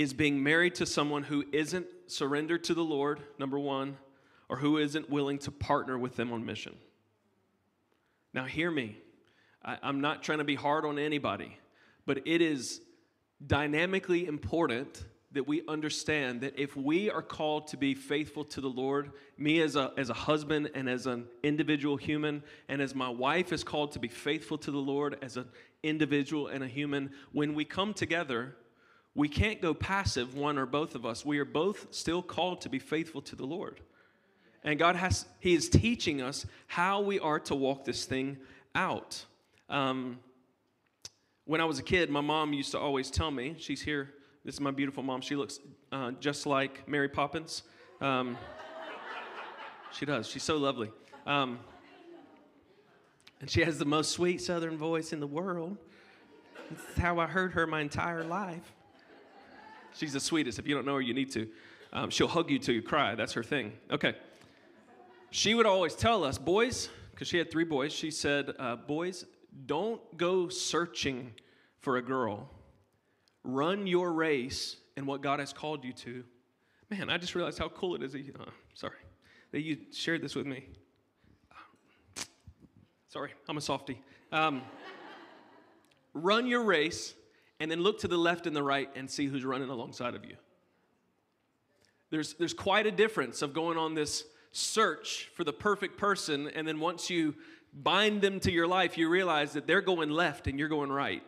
is 0.00 0.14
being 0.14 0.42
married 0.42 0.74
to 0.74 0.86
someone 0.86 1.22
who 1.22 1.44
isn't 1.52 1.84
surrendered 2.06 2.64
to 2.64 2.72
the 2.72 2.82
Lord, 2.82 3.20
number 3.38 3.58
one, 3.58 3.98
or 4.48 4.56
who 4.56 4.78
isn't 4.78 5.10
willing 5.10 5.36
to 5.40 5.50
partner 5.50 5.98
with 5.98 6.16
them 6.16 6.32
on 6.32 6.46
mission. 6.46 6.74
Now, 8.32 8.46
hear 8.46 8.70
me. 8.70 8.96
I, 9.62 9.76
I'm 9.82 10.00
not 10.00 10.22
trying 10.22 10.38
to 10.38 10.44
be 10.44 10.54
hard 10.54 10.86
on 10.86 10.98
anybody, 10.98 11.58
but 12.06 12.26
it 12.26 12.40
is 12.40 12.80
dynamically 13.46 14.24
important 14.24 15.04
that 15.32 15.46
we 15.46 15.60
understand 15.68 16.40
that 16.40 16.58
if 16.58 16.74
we 16.74 17.10
are 17.10 17.20
called 17.20 17.66
to 17.66 17.76
be 17.76 17.92
faithful 17.92 18.44
to 18.44 18.62
the 18.62 18.70
Lord, 18.70 19.12
me 19.36 19.60
as 19.60 19.76
a, 19.76 19.92
as 19.98 20.08
a 20.08 20.14
husband 20.14 20.70
and 20.74 20.88
as 20.88 21.06
an 21.06 21.26
individual 21.42 21.98
human, 21.98 22.42
and 22.70 22.80
as 22.80 22.94
my 22.94 23.10
wife 23.10 23.52
is 23.52 23.62
called 23.62 23.92
to 23.92 23.98
be 23.98 24.08
faithful 24.08 24.56
to 24.56 24.70
the 24.70 24.78
Lord 24.78 25.18
as 25.20 25.36
an 25.36 25.48
individual 25.82 26.46
and 26.46 26.64
a 26.64 26.68
human, 26.68 27.10
when 27.32 27.54
we 27.54 27.66
come 27.66 27.92
together, 27.92 28.56
we 29.14 29.28
can't 29.28 29.60
go 29.60 29.74
passive, 29.74 30.34
one 30.34 30.58
or 30.58 30.66
both 30.66 30.94
of 30.94 31.04
us. 31.04 31.24
We 31.24 31.38
are 31.38 31.44
both 31.44 31.88
still 31.90 32.22
called 32.22 32.60
to 32.62 32.68
be 32.68 32.78
faithful 32.78 33.20
to 33.22 33.36
the 33.36 33.44
Lord. 33.44 33.80
And 34.62 34.78
God 34.78 34.96
has, 34.96 35.26
He 35.40 35.54
is 35.54 35.68
teaching 35.68 36.20
us 36.20 36.46
how 36.66 37.00
we 37.00 37.18
are 37.18 37.40
to 37.40 37.54
walk 37.54 37.84
this 37.84 38.04
thing 38.04 38.38
out. 38.74 39.24
Um, 39.68 40.18
when 41.44 41.60
I 41.60 41.64
was 41.64 41.78
a 41.78 41.82
kid, 41.82 42.10
my 42.10 42.20
mom 42.20 42.52
used 42.52 42.70
to 42.72 42.78
always 42.78 43.10
tell 43.10 43.30
me, 43.30 43.56
she's 43.58 43.82
here, 43.82 44.14
this 44.44 44.54
is 44.54 44.60
my 44.60 44.70
beautiful 44.70 45.02
mom. 45.02 45.20
She 45.20 45.34
looks 45.34 45.58
uh, 45.90 46.12
just 46.12 46.46
like 46.46 46.88
Mary 46.88 47.08
Poppins. 47.08 47.62
Um, 48.00 48.38
she 49.92 50.06
does, 50.06 50.28
she's 50.28 50.42
so 50.44 50.56
lovely. 50.56 50.90
Um, 51.26 51.58
and 53.40 53.50
she 53.50 53.62
has 53.64 53.78
the 53.78 53.84
most 53.84 54.12
sweet 54.12 54.40
southern 54.40 54.76
voice 54.76 55.12
in 55.12 55.20
the 55.20 55.26
world. 55.26 55.76
This 56.70 56.80
is 56.96 57.02
how 57.02 57.18
I 57.18 57.26
heard 57.26 57.52
her 57.52 57.66
my 57.66 57.80
entire 57.80 58.22
life. 58.22 58.72
She's 60.00 60.14
the 60.14 60.20
sweetest. 60.20 60.58
If 60.58 60.66
you 60.66 60.74
don't 60.74 60.86
know 60.86 60.94
her, 60.94 61.00
you 61.00 61.14
need 61.14 61.30
to. 61.32 61.46
Um, 61.92 62.10
she'll 62.10 62.28
hug 62.28 62.50
you 62.50 62.58
till 62.58 62.74
you 62.74 62.82
cry. 62.82 63.14
That's 63.14 63.34
her 63.34 63.44
thing. 63.44 63.72
Okay 63.92 64.14
she 65.30 65.54
would 65.54 65.66
always 65.66 65.94
tell 65.94 66.24
us, 66.24 66.38
boys, 66.38 66.88
because 67.12 67.28
she 67.28 67.38
had 67.38 67.50
three 67.50 67.64
boys, 67.64 67.92
she 67.92 68.10
said, 68.10 68.52
uh, 68.58 68.76
boys, 68.76 69.24
don't 69.66 70.00
go 70.16 70.48
searching 70.48 71.32
for 71.78 71.96
a 71.96 72.02
girl. 72.02 72.50
Run 73.44 73.86
your 73.86 74.12
race 74.12 74.76
and 74.96 75.06
what 75.06 75.22
God 75.22 75.40
has 75.40 75.52
called 75.52 75.84
you 75.84 75.92
to. 75.94 76.24
Man, 76.90 77.08
I 77.08 77.18
just 77.18 77.34
realized 77.34 77.58
how 77.58 77.68
cool 77.68 77.94
it 77.94 78.02
is. 78.02 78.12
That 78.12 78.20
you, 78.20 78.34
uh, 78.38 78.50
sorry, 78.74 78.96
that 79.52 79.60
you 79.62 79.78
shared 79.92 80.22
this 80.22 80.34
with 80.34 80.46
me. 80.46 80.66
Sorry, 83.08 83.30
I'm 83.48 83.56
a 83.56 83.60
softie. 83.60 84.02
Um, 84.32 84.62
run 86.14 86.46
your 86.46 86.64
race 86.64 87.14
and 87.60 87.70
then 87.70 87.80
look 87.80 88.00
to 88.00 88.08
the 88.08 88.16
left 88.16 88.46
and 88.46 88.56
the 88.56 88.62
right 88.62 88.90
and 88.96 89.08
see 89.08 89.26
who's 89.26 89.44
running 89.44 89.68
alongside 89.68 90.14
of 90.14 90.24
you. 90.24 90.36
There's, 92.10 92.34
there's 92.34 92.54
quite 92.54 92.86
a 92.86 92.90
difference 92.90 93.42
of 93.42 93.52
going 93.52 93.78
on 93.78 93.94
this 93.94 94.24
search 94.50 95.30
for 95.34 95.44
the 95.44 95.52
perfect 95.52 95.96
person, 95.96 96.48
and 96.48 96.66
then 96.66 96.80
once 96.80 97.08
you 97.08 97.36
bind 97.72 98.20
them 98.20 98.40
to 98.40 98.50
your 98.50 98.66
life, 98.66 98.98
you 98.98 99.08
realize 99.08 99.52
that 99.52 99.66
they're 99.66 99.80
going 99.80 100.10
left 100.10 100.48
and 100.48 100.58
you're 100.58 100.68
going 100.68 100.90
right. 100.90 101.22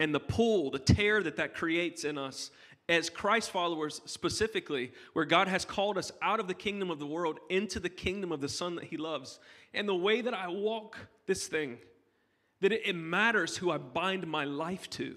And 0.00 0.14
the 0.14 0.20
pull, 0.20 0.70
the 0.70 0.78
tear 0.78 1.22
that 1.22 1.36
that 1.36 1.54
creates 1.54 2.04
in 2.04 2.18
us 2.18 2.50
as 2.88 3.10
Christ 3.10 3.50
followers 3.50 4.00
specifically, 4.04 4.92
where 5.12 5.24
God 5.24 5.48
has 5.48 5.64
called 5.64 5.98
us 5.98 6.12
out 6.22 6.38
of 6.38 6.46
the 6.46 6.54
kingdom 6.54 6.90
of 6.90 6.98
the 6.98 7.06
world 7.06 7.40
into 7.48 7.80
the 7.80 7.88
kingdom 7.88 8.30
of 8.30 8.40
the 8.40 8.48
Son 8.48 8.76
that 8.76 8.84
He 8.84 8.96
loves. 8.96 9.40
And 9.74 9.88
the 9.88 9.94
way 9.94 10.20
that 10.20 10.34
I 10.34 10.48
walk 10.48 10.96
this 11.26 11.48
thing, 11.48 11.78
that 12.60 12.72
it, 12.72 12.94
matters 12.94 13.56
who 13.56 13.70
I 13.70 13.78
bind 13.78 14.26
my 14.26 14.44
life 14.44 14.88
to. 14.90 15.16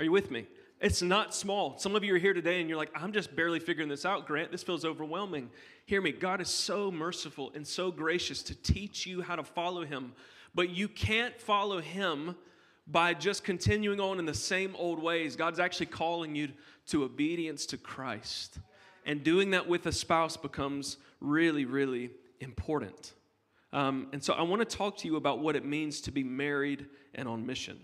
Are 0.00 0.04
you 0.04 0.12
with 0.12 0.30
me? 0.30 0.46
It's 0.80 1.02
not 1.02 1.34
small. 1.34 1.76
Some 1.76 1.94
of 1.94 2.02
you 2.02 2.14
are 2.14 2.18
here 2.18 2.32
today 2.32 2.58
and 2.58 2.70
you're 2.70 2.78
like, 2.78 2.90
I'm 2.94 3.12
just 3.12 3.36
barely 3.36 3.60
figuring 3.60 3.90
this 3.90 4.06
out, 4.06 4.26
Grant. 4.26 4.50
This 4.50 4.62
feels 4.62 4.86
overwhelming. 4.86 5.50
Hear 5.84 6.00
me, 6.00 6.10
God 6.10 6.40
is 6.40 6.48
so 6.48 6.90
merciful 6.90 7.52
and 7.54 7.66
so 7.66 7.90
gracious 7.90 8.42
to 8.44 8.54
teach 8.54 9.06
you 9.06 9.20
how 9.20 9.36
to 9.36 9.44
follow 9.44 9.84
Him. 9.84 10.14
But 10.54 10.70
you 10.70 10.88
can't 10.88 11.38
follow 11.38 11.82
Him 11.82 12.34
by 12.86 13.12
just 13.12 13.44
continuing 13.44 14.00
on 14.00 14.18
in 14.18 14.24
the 14.24 14.32
same 14.32 14.74
old 14.78 15.02
ways. 15.02 15.36
God's 15.36 15.60
actually 15.60 15.84
calling 15.84 16.34
you 16.34 16.48
to 16.86 17.04
obedience 17.04 17.66
to 17.66 17.76
Christ. 17.76 18.58
And 19.04 19.22
doing 19.22 19.50
that 19.50 19.68
with 19.68 19.84
a 19.84 19.92
spouse 19.92 20.38
becomes 20.38 20.96
really, 21.20 21.66
really 21.66 22.08
important. 22.40 23.12
Um, 23.74 24.06
and 24.14 24.24
so 24.24 24.32
I 24.32 24.40
want 24.44 24.66
to 24.66 24.76
talk 24.76 24.96
to 24.96 25.06
you 25.06 25.16
about 25.16 25.40
what 25.40 25.56
it 25.56 25.66
means 25.66 26.00
to 26.00 26.10
be 26.10 26.24
married 26.24 26.86
and 27.14 27.28
on 27.28 27.44
mission. 27.44 27.78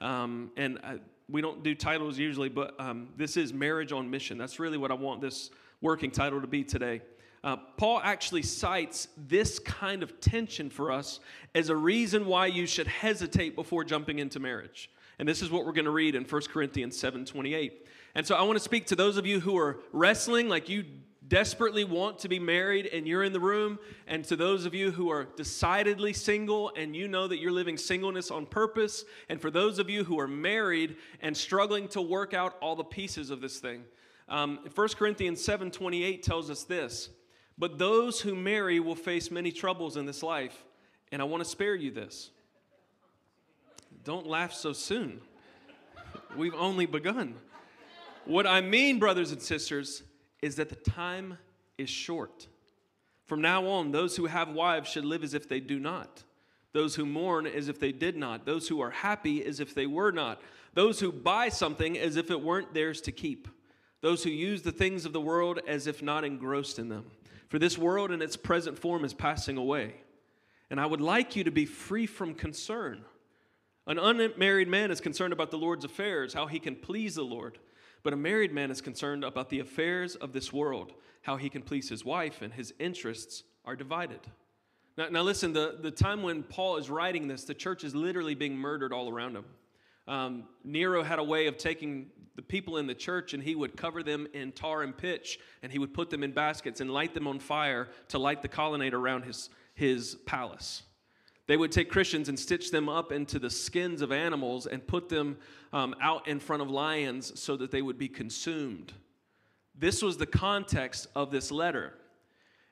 Um, 0.00 0.50
and 0.56 0.80
I, 0.82 0.98
we 1.32 1.40
don't 1.40 1.62
do 1.62 1.74
titles 1.74 2.18
usually, 2.18 2.50
but 2.50 2.78
um, 2.78 3.08
this 3.16 3.38
is 3.38 3.54
Marriage 3.54 3.90
on 3.90 4.10
Mission. 4.10 4.36
That's 4.36 4.58
really 4.58 4.76
what 4.76 4.90
I 4.90 4.94
want 4.94 5.22
this 5.22 5.50
working 5.80 6.10
title 6.10 6.42
to 6.42 6.46
be 6.46 6.62
today. 6.62 7.00
Uh, 7.42 7.56
Paul 7.76 8.00
actually 8.04 8.42
cites 8.42 9.08
this 9.16 9.58
kind 9.58 10.02
of 10.02 10.20
tension 10.20 10.68
for 10.68 10.92
us 10.92 11.20
as 11.54 11.70
a 11.70 11.76
reason 11.76 12.26
why 12.26 12.46
you 12.46 12.66
should 12.66 12.86
hesitate 12.86 13.56
before 13.56 13.82
jumping 13.82 14.18
into 14.18 14.38
marriage. 14.38 14.90
And 15.18 15.26
this 15.26 15.40
is 15.40 15.50
what 15.50 15.64
we're 15.64 15.72
going 15.72 15.86
to 15.86 15.90
read 15.90 16.14
in 16.14 16.24
1 16.24 16.42
Corinthians 16.52 16.98
7 16.98 17.24
28. 17.24 17.86
And 18.14 18.26
so 18.26 18.36
I 18.36 18.42
want 18.42 18.58
to 18.58 18.62
speak 18.62 18.86
to 18.88 18.96
those 18.96 19.16
of 19.16 19.24
you 19.26 19.40
who 19.40 19.56
are 19.56 19.80
wrestling, 19.92 20.50
like 20.50 20.68
you 20.68 20.84
desperately 21.32 21.82
want 21.82 22.18
to 22.18 22.28
be 22.28 22.38
married 22.38 22.84
and 22.92 23.08
you're 23.08 23.24
in 23.24 23.32
the 23.32 23.40
room, 23.40 23.78
and 24.06 24.22
to 24.22 24.36
those 24.36 24.66
of 24.66 24.74
you 24.74 24.90
who 24.90 25.08
are 25.08 25.24
decidedly 25.34 26.12
single 26.12 26.70
and 26.76 26.94
you 26.94 27.08
know 27.08 27.26
that 27.26 27.38
you're 27.38 27.50
living 27.50 27.78
singleness 27.78 28.30
on 28.30 28.44
purpose, 28.44 29.06
and 29.30 29.40
for 29.40 29.50
those 29.50 29.78
of 29.78 29.88
you 29.88 30.04
who 30.04 30.20
are 30.20 30.28
married 30.28 30.94
and 31.22 31.34
struggling 31.34 31.88
to 31.88 32.02
work 32.02 32.34
out 32.34 32.58
all 32.60 32.76
the 32.76 32.84
pieces 32.84 33.30
of 33.30 33.40
this 33.40 33.60
thing. 33.60 33.82
Um, 34.28 34.58
1 34.74 34.88
Corinthians 34.90 35.42
7 35.42 35.70
28 35.70 36.22
tells 36.22 36.50
us 36.50 36.64
this 36.64 37.08
But 37.56 37.78
those 37.78 38.20
who 38.20 38.34
marry 38.34 38.78
will 38.78 38.94
face 38.94 39.30
many 39.30 39.52
troubles 39.52 39.96
in 39.96 40.04
this 40.04 40.22
life, 40.22 40.66
and 41.12 41.22
I 41.22 41.24
want 41.24 41.42
to 41.42 41.48
spare 41.48 41.74
you 41.74 41.90
this. 41.90 42.28
Don't 44.04 44.26
laugh 44.26 44.52
so 44.52 44.74
soon. 44.74 45.22
We've 46.36 46.54
only 46.54 46.84
begun. 46.84 47.36
What 48.26 48.46
I 48.46 48.60
mean, 48.60 48.98
brothers 48.98 49.32
and 49.32 49.40
sisters, 49.40 50.02
is 50.42 50.56
that 50.56 50.68
the 50.68 50.90
time 50.90 51.38
is 51.78 51.88
short. 51.88 52.48
From 53.24 53.40
now 53.40 53.66
on, 53.66 53.92
those 53.92 54.16
who 54.16 54.26
have 54.26 54.48
wives 54.48 54.90
should 54.90 55.04
live 55.04 55.24
as 55.24 55.32
if 55.32 55.48
they 55.48 55.60
do 55.60 55.78
not. 55.78 56.24
Those 56.72 56.96
who 56.96 57.06
mourn 57.06 57.46
as 57.46 57.68
if 57.68 57.78
they 57.78 57.92
did 57.92 58.16
not. 58.16 58.44
Those 58.44 58.68
who 58.68 58.80
are 58.80 58.90
happy 58.90 59.44
as 59.44 59.60
if 59.60 59.74
they 59.74 59.86
were 59.86 60.10
not. 60.10 60.40
Those 60.74 61.00
who 61.00 61.12
buy 61.12 61.48
something 61.48 61.98
as 61.98 62.16
if 62.16 62.30
it 62.30 62.42
weren't 62.42 62.74
theirs 62.74 63.00
to 63.02 63.12
keep. 63.12 63.46
Those 64.00 64.24
who 64.24 64.30
use 64.30 64.62
the 64.62 64.72
things 64.72 65.04
of 65.04 65.12
the 65.12 65.20
world 65.20 65.60
as 65.66 65.86
if 65.86 66.02
not 66.02 66.24
engrossed 66.24 66.78
in 66.78 66.88
them. 66.88 67.06
For 67.48 67.58
this 67.58 67.78
world 67.78 68.10
in 68.10 68.22
its 68.22 68.36
present 68.36 68.78
form 68.78 69.04
is 69.04 69.14
passing 69.14 69.56
away. 69.56 69.94
And 70.70 70.80
I 70.80 70.86
would 70.86 71.02
like 71.02 71.36
you 71.36 71.44
to 71.44 71.50
be 71.50 71.66
free 71.66 72.06
from 72.06 72.34
concern. 72.34 73.04
An 73.86 73.98
unmarried 73.98 74.68
man 74.68 74.90
is 74.90 75.00
concerned 75.00 75.32
about 75.32 75.50
the 75.50 75.58
Lord's 75.58 75.84
affairs, 75.84 76.32
how 76.32 76.46
he 76.46 76.58
can 76.58 76.74
please 76.74 77.14
the 77.14 77.22
Lord. 77.22 77.58
But 78.02 78.12
a 78.12 78.16
married 78.16 78.52
man 78.52 78.70
is 78.70 78.80
concerned 78.80 79.24
about 79.24 79.48
the 79.48 79.60
affairs 79.60 80.16
of 80.16 80.32
this 80.32 80.52
world, 80.52 80.92
how 81.22 81.36
he 81.36 81.48
can 81.48 81.62
please 81.62 81.88
his 81.88 82.04
wife, 82.04 82.42
and 82.42 82.52
his 82.52 82.74
interests 82.78 83.44
are 83.64 83.76
divided. 83.76 84.20
Now, 84.98 85.08
now 85.08 85.22
listen, 85.22 85.52
the, 85.52 85.78
the 85.80 85.90
time 85.90 86.22
when 86.22 86.42
Paul 86.42 86.76
is 86.76 86.90
writing 86.90 87.28
this, 87.28 87.44
the 87.44 87.54
church 87.54 87.84
is 87.84 87.94
literally 87.94 88.34
being 88.34 88.56
murdered 88.56 88.92
all 88.92 89.08
around 89.08 89.36
him. 89.36 89.44
Um, 90.08 90.44
Nero 90.64 91.02
had 91.02 91.18
a 91.18 91.24
way 91.24 91.46
of 91.46 91.56
taking 91.56 92.10
the 92.34 92.42
people 92.42 92.78
in 92.78 92.86
the 92.86 92.94
church 92.94 93.34
and 93.34 93.42
he 93.42 93.54
would 93.54 93.76
cover 93.76 94.02
them 94.02 94.26
in 94.32 94.52
tar 94.52 94.82
and 94.82 94.96
pitch 94.96 95.38
and 95.62 95.70
he 95.70 95.78
would 95.78 95.94
put 95.94 96.10
them 96.10 96.22
in 96.22 96.32
baskets 96.32 96.80
and 96.80 96.90
light 96.90 97.14
them 97.14 97.28
on 97.28 97.38
fire 97.38 97.88
to 98.08 98.18
light 98.18 98.42
the 98.42 98.48
colonnade 98.48 98.94
around 98.94 99.24
his, 99.24 99.50
his 99.74 100.16
palace. 100.26 100.82
They 101.52 101.58
would 101.58 101.70
take 101.70 101.90
Christians 101.90 102.30
and 102.30 102.38
stitch 102.38 102.70
them 102.70 102.88
up 102.88 103.12
into 103.12 103.38
the 103.38 103.50
skins 103.50 104.00
of 104.00 104.10
animals 104.10 104.64
and 104.64 104.86
put 104.86 105.10
them 105.10 105.36
um, 105.74 105.94
out 106.00 106.26
in 106.26 106.40
front 106.40 106.62
of 106.62 106.70
lions 106.70 107.38
so 107.38 107.58
that 107.58 107.70
they 107.70 107.82
would 107.82 107.98
be 107.98 108.08
consumed. 108.08 108.94
This 109.78 110.00
was 110.00 110.16
the 110.16 110.24
context 110.24 111.08
of 111.14 111.30
this 111.30 111.50
letter. 111.50 111.92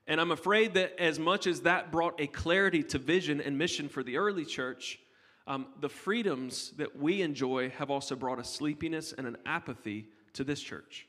And 0.07 0.19
I'm 0.19 0.31
afraid 0.31 0.73
that 0.73 0.99
as 0.99 1.19
much 1.19 1.47
as 1.47 1.61
that 1.61 1.93
brought 1.93 2.19
a 2.19 2.27
clarity 2.27 2.83
to 2.85 2.99
vision 2.99 3.43
and 3.43 3.59
mission 3.59 3.87
for 3.87 4.03
the 4.03 4.17
early 4.17 4.47
church, 4.47 4.99
um, 5.47 5.67
the 5.83 5.91
freedoms 5.91 6.71
that 6.79 6.97
we 6.97 7.21
enjoy 7.21 7.69
have 7.77 7.91
also 7.91 8.17
brought 8.17 8.39
a 8.39 8.45
sleepiness 8.45 9.13
and 9.13 9.27
an 9.27 9.37
apathy 9.45 10.07
to 10.33 10.43
this 10.43 10.63
church 10.63 11.07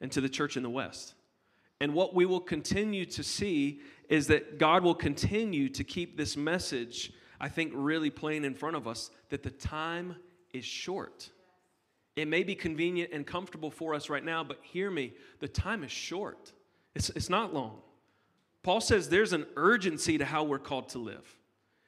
and 0.00 0.12
to 0.12 0.20
the 0.20 0.28
church 0.28 0.56
in 0.56 0.62
the 0.62 0.70
West. 0.70 1.14
And 1.80 1.92
what 1.92 2.14
we 2.14 2.24
will 2.24 2.40
continue 2.40 3.04
to 3.06 3.24
see 3.24 3.80
is 4.10 4.26
that 4.26 4.58
God 4.58 4.82
will 4.82 4.94
continue 4.94 5.68
to 5.70 5.84
keep 5.84 6.18
this 6.18 6.36
message, 6.36 7.12
I 7.40 7.48
think, 7.48 7.72
really 7.74 8.10
plain 8.10 8.44
in 8.44 8.54
front 8.54 8.76
of 8.76 8.86
us 8.86 9.10
that 9.30 9.42
the 9.42 9.50
time 9.50 10.16
is 10.52 10.64
short. 10.64 11.30
It 12.16 12.26
may 12.26 12.42
be 12.42 12.56
convenient 12.56 13.12
and 13.12 13.24
comfortable 13.24 13.70
for 13.70 13.94
us 13.94 14.10
right 14.10 14.24
now, 14.24 14.42
but 14.44 14.58
hear 14.62 14.90
me, 14.90 15.14
the 15.38 15.48
time 15.48 15.84
is 15.84 15.92
short. 15.92 16.52
It's, 16.94 17.08
it's 17.10 17.30
not 17.30 17.54
long. 17.54 17.78
Paul 18.64 18.80
says 18.80 19.08
there's 19.08 19.32
an 19.32 19.46
urgency 19.56 20.18
to 20.18 20.24
how 20.24 20.42
we're 20.42 20.58
called 20.58 20.90
to 20.90 20.98
live. 20.98 21.36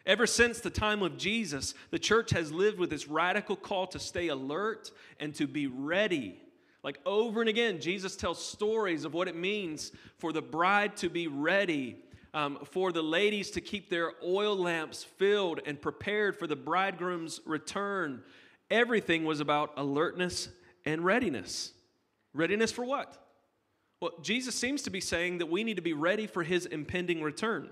Ever 0.07 0.26
since 0.26 0.61
the 0.61 0.71
time 0.71 1.02
of 1.02 1.19
Jesus, 1.19 1.75
the 1.91 1.99
church 1.99 2.31
has 2.31 2.52
lived 2.52 2.79
with 2.79 2.91
this 2.91 3.09
radical 3.09 3.57
call 3.57 3.88
to 3.88 3.99
stay 3.99 4.29
alert 4.29 4.93
and 5.19 5.35
to 5.35 5.49
be 5.49 5.67
ready 5.67 6.41
like 6.83 6.99
over 7.07 7.41
and 7.41 7.49
again, 7.49 7.81
Jesus 7.81 8.17
tells 8.17 8.45
stories 8.45 9.05
of 9.05 9.14
what 9.14 9.29
it 9.29 9.37
means 9.37 9.93
for 10.19 10.33
the 10.33 10.43
bride 10.43 10.97
to 10.99 11.09
be 11.09 11.29
ready, 11.29 11.97
um, 12.35 12.59
for 12.65 12.93
the 12.93 13.03
ladies 13.03 13.51
to 13.53 13.61
keep 13.61 13.91
their 13.91 14.12
oil 14.25 14.57
lamps 14.57 15.05
filled 15.05 15.61
and 15.67 15.81
prepared 15.81 16.39
for 16.39 16.47
the 16.47 16.57
bridegroom's 16.57 17.41
return. 17.45 18.23
Everything 18.71 19.25
was 19.25 19.41
about 19.41 19.73
alertness 19.77 20.49
and 20.85 21.05
readiness. 21.05 21.73
Readiness 22.33 22.73
for 22.73 22.85
what? 22.85 23.19
Well, 24.01 24.12
Jesus 24.23 24.55
seems 24.55 24.83
to 24.83 24.91
be 24.91 25.01
saying 25.01 25.39
that 25.39 25.51
we 25.51 25.62
need 25.62 25.77
to 25.77 25.83
be 25.83 25.93
ready 25.93 26.27
for 26.27 26.43
his 26.43 26.67
impending 26.67 27.23
return. 27.23 27.69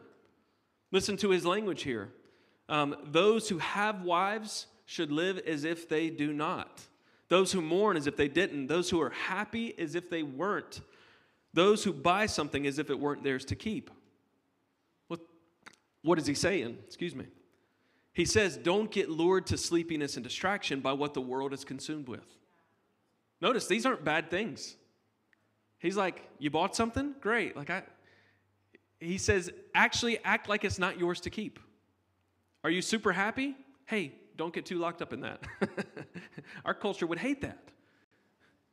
Listen 0.92 1.16
to 1.18 1.30
his 1.30 1.46
language 1.46 1.82
here. 1.82 2.12
Um, 2.68 2.94
those 3.04 3.48
who 3.48 3.58
have 3.58 4.02
wives 4.02 4.66
should 4.84 5.10
live 5.10 5.38
as 5.38 5.64
if 5.64 5.88
they 5.88 6.10
do 6.10 6.32
not. 6.32 6.82
Those 7.28 7.52
who 7.52 7.60
mourn 7.60 7.96
as 7.96 8.06
if 8.06 8.16
they 8.16 8.28
didn't. 8.28 8.66
Those 8.66 8.90
who 8.90 9.00
are 9.00 9.10
happy 9.10 9.76
as 9.78 9.94
if 9.94 10.10
they 10.10 10.22
weren't. 10.22 10.80
Those 11.52 11.82
who 11.82 11.92
buy 11.92 12.26
something 12.26 12.66
as 12.66 12.78
if 12.78 12.90
it 12.90 12.98
weren't 12.98 13.24
theirs 13.24 13.44
to 13.46 13.56
keep. 13.56 13.90
What, 16.02 16.18
is 16.18 16.26
he 16.26 16.34
saying? 16.34 16.78
Excuse 16.86 17.14
me. 17.14 17.26
He 18.12 18.24
says, 18.24 18.56
don't 18.56 18.90
get 18.90 19.08
lured 19.08 19.46
to 19.46 19.56
sleepiness 19.56 20.16
and 20.16 20.24
distraction 20.24 20.80
by 20.80 20.92
what 20.92 21.14
the 21.14 21.20
world 21.20 21.52
is 21.52 21.64
consumed 21.64 22.08
with. 22.08 22.26
Notice 23.40 23.66
these 23.66 23.86
aren't 23.86 24.04
bad 24.04 24.30
things. 24.30 24.76
He's 25.78 25.96
like, 25.96 26.28
you 26.38 26.50
bought 26.50 26.76
something? 26.76 27.14
Great. 27.20 27.56
Like 27.56 27.70
I 27.70 27.82
he 29.00 29.16
says, 29.16 29.50
actually 29.74 30.18
act 30.24 30.48
like 30.48 30.64
it's 30.64 30.78
not 30.78 30.98
yours 30.98 31.20
to 31.22 31.30
keep. 31.30 31.58
Are 32.62 32.70
you 32.70 32.82
super 32.82 33.12
happy? 33.12 33.56
Hey, 33.86 34.12
don't 34.36 34.52
get 34.52 34.66
too 34.66 34.78
locked 34.78 35.00
up 35.00 35.12
in 35.12 35.22
that. 35.22 35.42
Our 36.64 36.74
culture 36.74 37.06
would 37.06 37.18
hate 37.18 37.40
that. 37.40 37.58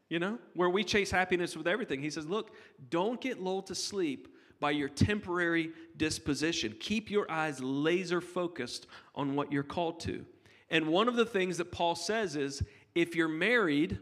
You 0.10 0.20
know, 0.20 0.40
where 0.54 0.70
we 0.70 0.84
chase 0.84 1.12
happiness 1.12 1.56
with 1.56 1.68
everything. 1.68 2.02
He 2.02 2.10
says, 2.10 2.26
look, 2.26 2.52
don't 2.90 3.20
get 3.20 3.42
lulled 3.42 3.68
to 3.68 3.76
sleep 3.76 4.28
by 4.60 4.72
your 4.72 4.90
temporary 4.90 5.72
disposition. 5.96 6.76
Keep 6.80 7.10
your 7.10 7.30
eyes 7.30 7.60
laser 7.62 8.22
focused 8.22 8.88
on 9.16 9.36
what 9.36 9.52
you're 9.52 9.64
called 9.64 10.00
to. 10.02 10.26
And 10.70 10.88
one 10.88 11.08
of 11.08 11.16
the 11.16 11.26
things 11.26 11.58
that 11.58 11.72
Paul 11.72 11.96
says 11.96 12.36
is 12.36 12.64
if 12.96 13.16
you're 13.16 13.28
married, 13.28 14.00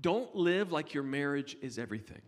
don't 0.00 0.34
live 0.34 0.72
like 0.72 0.94
your 0.94 1.02
marriage 1.02 1.56
is 1.62 1.78
everything. 1.78 2.22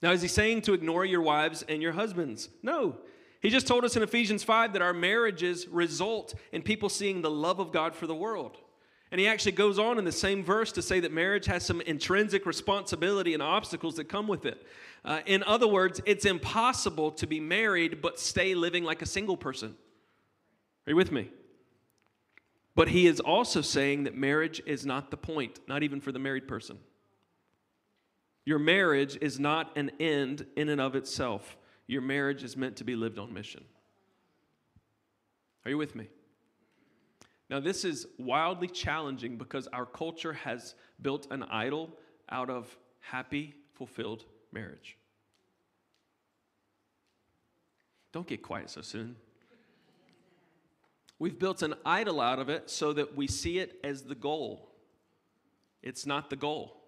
Now, 0.00 0.10
is 0.10 0.22
he 0.22 0.28
saying 0.28 0.62
to 0.62 0.74
ignore 0.74 1.04
your 1.04 1.22
wives 1.22 1.64
and 1.68 1.80
your 1.80 1.92
husbands? 1.92 2.48
No. 2.62 2.98
He 3.40 3.50
just 3.50 3.66
told 3.66 3.84
us 3.84 3.96
in 3.96 4.02
Ephesians 4.02 4.42
5 4.42 4.72
that 4.72 4.82
our 4.82 4.92
marriages 4.92 5.68
result 5.68 6.34
in 6.52 6.62
people 6.62 6.88
seeing 6.88 7.22
the 7.22 7.30
love 7.30 7.60
of 7.60 7.72
God 7.72 7.94
for 7.94 8.06
the 8.06 8.14
world. 8.14 8.58
And 9.12 9.20
he 9.20 9.26
actually 9.26 9.52
goes 9.52 9.78
on 9.78 9.98
in 9.98 10.06
the 10.06 10.10
same 10.10 10.42
verse 10.42 10.72
to 10.72 10.80
say 10.80 10.98
that 11.00 11.12
marriage 11.12 11.44
has 11.44 11.66
some 11.66 11.82
intrinsic 11.82 12.46
responsibility 12.46 13.34
and 13.34 13.42
obstacles 13.42 13.96
that 13.96 14.08
come 14.08 14.26
with 14.26 14.46
it. 14.46 14.66
Uh, 15.04 15.20
in 15.26 15.42
other 15.42 15.68
words, 15.68 16.00
it's 16.06 16.24
impossible 16.24 17.10
to 17.12 17.26
be 17.26 17.38
married 17.38 18.00
but 18.00 18.18
stay 18.18 18.54
living 18.54 18.84
like 18.84 19.02
a 19.02 19.06
single 19.06 19.36
person. 19.36 19.76
Are 20.86 20.90
you 20.90 20.96
with 20.96 21.12
me? 21.12 21.28
But 22.74 22.88
he 22.88 23.06
is 23.06 23.20
also 23.20 23.60
saying 23.60 24.04
that 24.04 24.16
marriage 24.16 24.62
is 24.64 24.86
not 24.86 25.10
the 25.10 25.18
point, 25.18 25.60
not 25.68 25.82
even 25.82 26.00
for 26.00 26.10
the 26.10 26.18
married 26.18 26.48
person. 26.48 26.78
Your 28.46 28.58
marriage 28.58 29.18
is 29.20 29.38
not 29.38 29.76
an 29.76 29.90
end 30.00 30.46
in 30.56 30.70
and 30.70 30.80
of 30.80 30.96
itself. 30.96 31.58
Your 31.86 32.00
marriage 32.00 32.42
is 32.42 32.56
meant 32.56 32.76
to 32.76 32.84
be 32.84 32.96
lived 32.96 33.18
on 33.18 33.34
mission. 33.34 33.64
Are 35.66 35.70
you 35.70 35.76
with 35.76 35.94
me? 35.94 36.08
Now, 37.52 37.60
this 37.60 37.84
is 37.84 38.06
wildly 38.16 38.66
challenging 38.66 39.36
because 39.36 39.66
our 39.74 39.84
culture 39.84 40.32
has 40.32 40.74
built 41.02 41.26
an 41.30 41.42
idol 41.42 41.90
out 42.30 42.48
of 42.48 42.74
happy, 43.00 43.52
fulfilled 43.74 44.24
marriage. 44.52 44.96
Don't 48.10 48.26
get 48.26 48.40
quiet 48.42 48.70
so 48.70 48.80
soon. 48.80 49.16
We've 51.18 51.38
built 51.38 51.60
an 51.60 51.74
idol 51.84 52.22
out 52.22 52.38
of 52.38 52.48
it 52.48 52.70
so 52.70 52.94
that 52.94 53.18
we 53.18 53.26
see 53.26 53.58
it 53.58 53.78
as 53.84 54.04
the 54.04 54.14
goal. 54.14 54.70
It's 55.82 56.06
not 56.06 56.30
the 56.30 56.36
goal. 56.36 56.80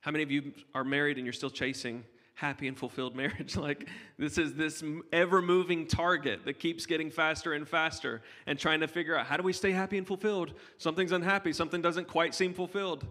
How 0.00 0.12
many 0.12 0.22
of 0.22 0.30
you 0.30 0.54
are 0.74 0.82
married 0.82 1.18
and 1.18 1.26
you're 1.26 1.34
still 1.34 1.50
chasing 1.50 2.04
happy 2.40 2.68
and 2.68 2.78
fulfilled 2.78 3.14
marriage. 3.22 3.54
like 3.54 3.88
this 4.18 4.38
is 4.38 4.54
this 4.54 4.82
ever 5.12 5.42
moving 5.42 5.86
target 5.86 6.40
that 6.46 6.58
keeps 6.58 6.86
getting 6.86 7.10
faster 7.10 7.52
and 7.52 7.68
faster 7.68 8.22
and 8.46 8.58
trying 8.58 8.80
to 8.80 8.88
figure 8.88 9.14
out 9.16 9.26
how 9.26 9.36
do 9.36 9.42
we 9.42 9.52
stay 9.52 9.70
happy 9.70 9.98
and 9.98 10.06
fulfilled? 10.06 10.54
Something's 10.78 11.12
unhappy, 11.12 11.52
something 11.52 11.82
doesn't 11.82 12.08
quite 12.08 12.34
seem 12.34 12.54
fulfilled. 12.54 13.06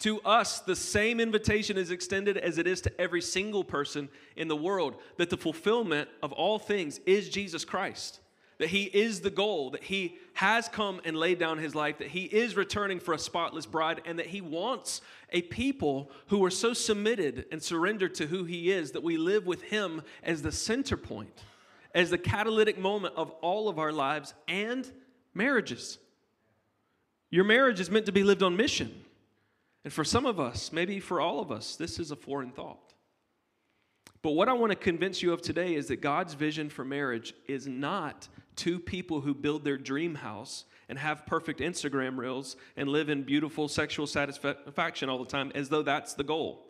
To 0.00 0.20
us, 0.22 0.60
the 0.60 0.76
same 0.76 1.20
invitation 1.20 1.78
is 1.78 1.90
extended 1.90 2.36
as 2.36 2.58
it 2.58 2.66
is 2.66 2.80
to 2.82 3.00
every 3.00 3.22
single 3.22 3.64
person 3.64 4.08
in 4.36 4.48
the 4.48 4.56
world 4.56 4.96
that 5.16 5.30
the 5.30 5.36
fulfillment 5.36 6.08
of 6.22 6.32
all 6.32 6.58
things 6.58 6.98
is 7.06 7.28
Jesus 7.28 7.64
Christ. 7.64 8.20
That 8.58 8.68
he 8.68 8.84
is 8.84 9.20
the 9.20 9.30
goal, 9.30 9.70
that 9.70 9.84
he 9.84 10.16
has 10.34 10.68
come 10.68 11.00
and 11.04 11.16
laid 11.16 11.38
down 11.38 11.58
his 11.58 11.74
life, 11.74 11.98
that 11.98 12.08
he 12.08 12.24
is 12.24 12.56
returning 12.56 13.00
for 13.00 13.14
a 13.14 13.18
spotless 13.18 13.66
bride, 13.66 14.00
and 14.04 14.18
that 14.18 14.26
he 14.26 14.40
wants 14.40 15.00
a 15.30 15.42
people 15.42 16.10
who 16.28 16.44
are 16.44 16.50
so 16.50 16.72
submitted 16.72 17.46
and 17.50 17.62
surrendered 17.62 18.14
to 18.14 18.26
who 18.26 18.44
he 18.44 18.70
is 18.70 18.92
that 18.92 19.02
we 19.02 19.16
live 19.16 19.46
with 19.46 19.62
him 19.62 20.02
as 20.22 20.42
the 20.42 20.52
center 20.52 20.96
point, 20.96 21.42
as 21.94 22.10
the 22.10 22.18
catalytic 22.18 22.78
moment 22.78 23.14
of 23.16 23.30
all 23.42 23.68
of 23.68 23.78
our 23.78 23.92
lives 23.92 24.34
and 24.48 24.90
marriages. 25.34 25.98
Your 27.30 27.44
marriage 27.44 27.80
is 27.80 27.90
meant 27.90 28.06
to 28.06 28.12
be 28.12 28.22
lived 28.22 28.42
on 28.42 28.56
mission. 28.56 29.04
And 29.82 29.92
for 29.92 30.04
some 30.04 30.24
of 30.24 30.40
us, 30.40 30.72
maybe 30.72 30.98
for 31.00 31.20
all 31.20 31.40
of 31.40 31.52
us, 31.52 31.76
this 31.76 31.98
is 31.98 32.10
a 32.10 32.16
foreign 32.16 32.50
thought. 32.50 32.93
But 34.24 34.30
what 34.30 34.48
I 34.48 34.54
want 34.54 34.72
to 34.72 34.76
convince 34.76 35.20
you 35.20 35.34
of 35.34 35.42
today 35.42 35.74
is 35.74 35.88
that 35.88 36.00
God's 36.00 36.32
vision 36.32 36.70
for 36.70 36.82
marriage 36.82 37.34
is 37.46 37.66
not 37.66 38.26
two 38.56 38.80
people 38.80 39.20
who 39.20 39.34
build 39.34 39.64
their 39.64 39.76
dream 39.76 40.14
house 40.14 40.64
and 40.88 40.98
have 40.98 41.26
perfect 41.26 41.60
Instagram 41.60 42.16
reels 42.16 42.56
and 42.78 42.88
live 42.88 43.10
in 43.10 43.24
beautiful 43.24 43.68
sexual 43.68 44.06
satisfaction 44.06 45.10
all 45.10 45.18
the 45.18 45.26
time 45.26 45.52
as 45.54 45.68
though 45.68 45.82
that's 45.82 46.14
the 46.14 46.24
goal. 46.24 46.64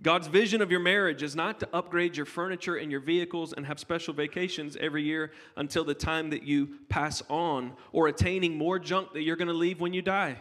God's 0.00 0.28
vision 0.28 0.62
of 0.62 0.70
your 0.70 0.80
marriage 0.80 1.22
is 1.22 1.36
not 1.36 1.60
to 1.60 1.68
upgrade 1.74 2.16
your 2.16 2.24
furniture 2.24 2.76
and 2.76 2.90
your 2.90 3.00
vehicles 3.00 3.52
and 3.52 3.66
have 3.66 3.78
special 3.78 4.14
vacations 4.14 4.74
every 4.80 5.02
year 5.02 5.30
until 5.58 5.84
the 5.84 5.92
time 5.92 6.30
that 6.30 6.44
you 6.44 6.78
pass 6.88 7.22
on 7.28 7.74
or 7.92 8.08
attaining 8.08 8.56
more 8.56 8.78
junk 8.78 9.12
that 9.12 9.24
you're 9.24 9.36
going 9.36 9.48
to 9.48 9.52
leave 9.52 9.78
when 9.78 9.92
you 9.92 10.00
die. 10.00 10.38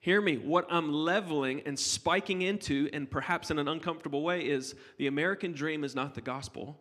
Hear 0.00 0.20
me, 0.20 0.36
what 0.36 0.66
I'm 0.70 0.92
leveling 0.92 1.62
and 1.66 1.78
spiking 1.78 2.42
into, 2.42 2.88
and 2.92 3.10
perhaps 3.10 3.50
in 3.50 3.58
an 3.58 3.66
uncomfortable 3.66 4.22
way, 4.22 4.46
is 4.46 4.74
the 4.98 5.06
American 5.06 5.52
dream 5.52 5.82
is 5.82 5.94
not 5.94 6.14
the 6.14 6.20
gospel. 6.20 6.78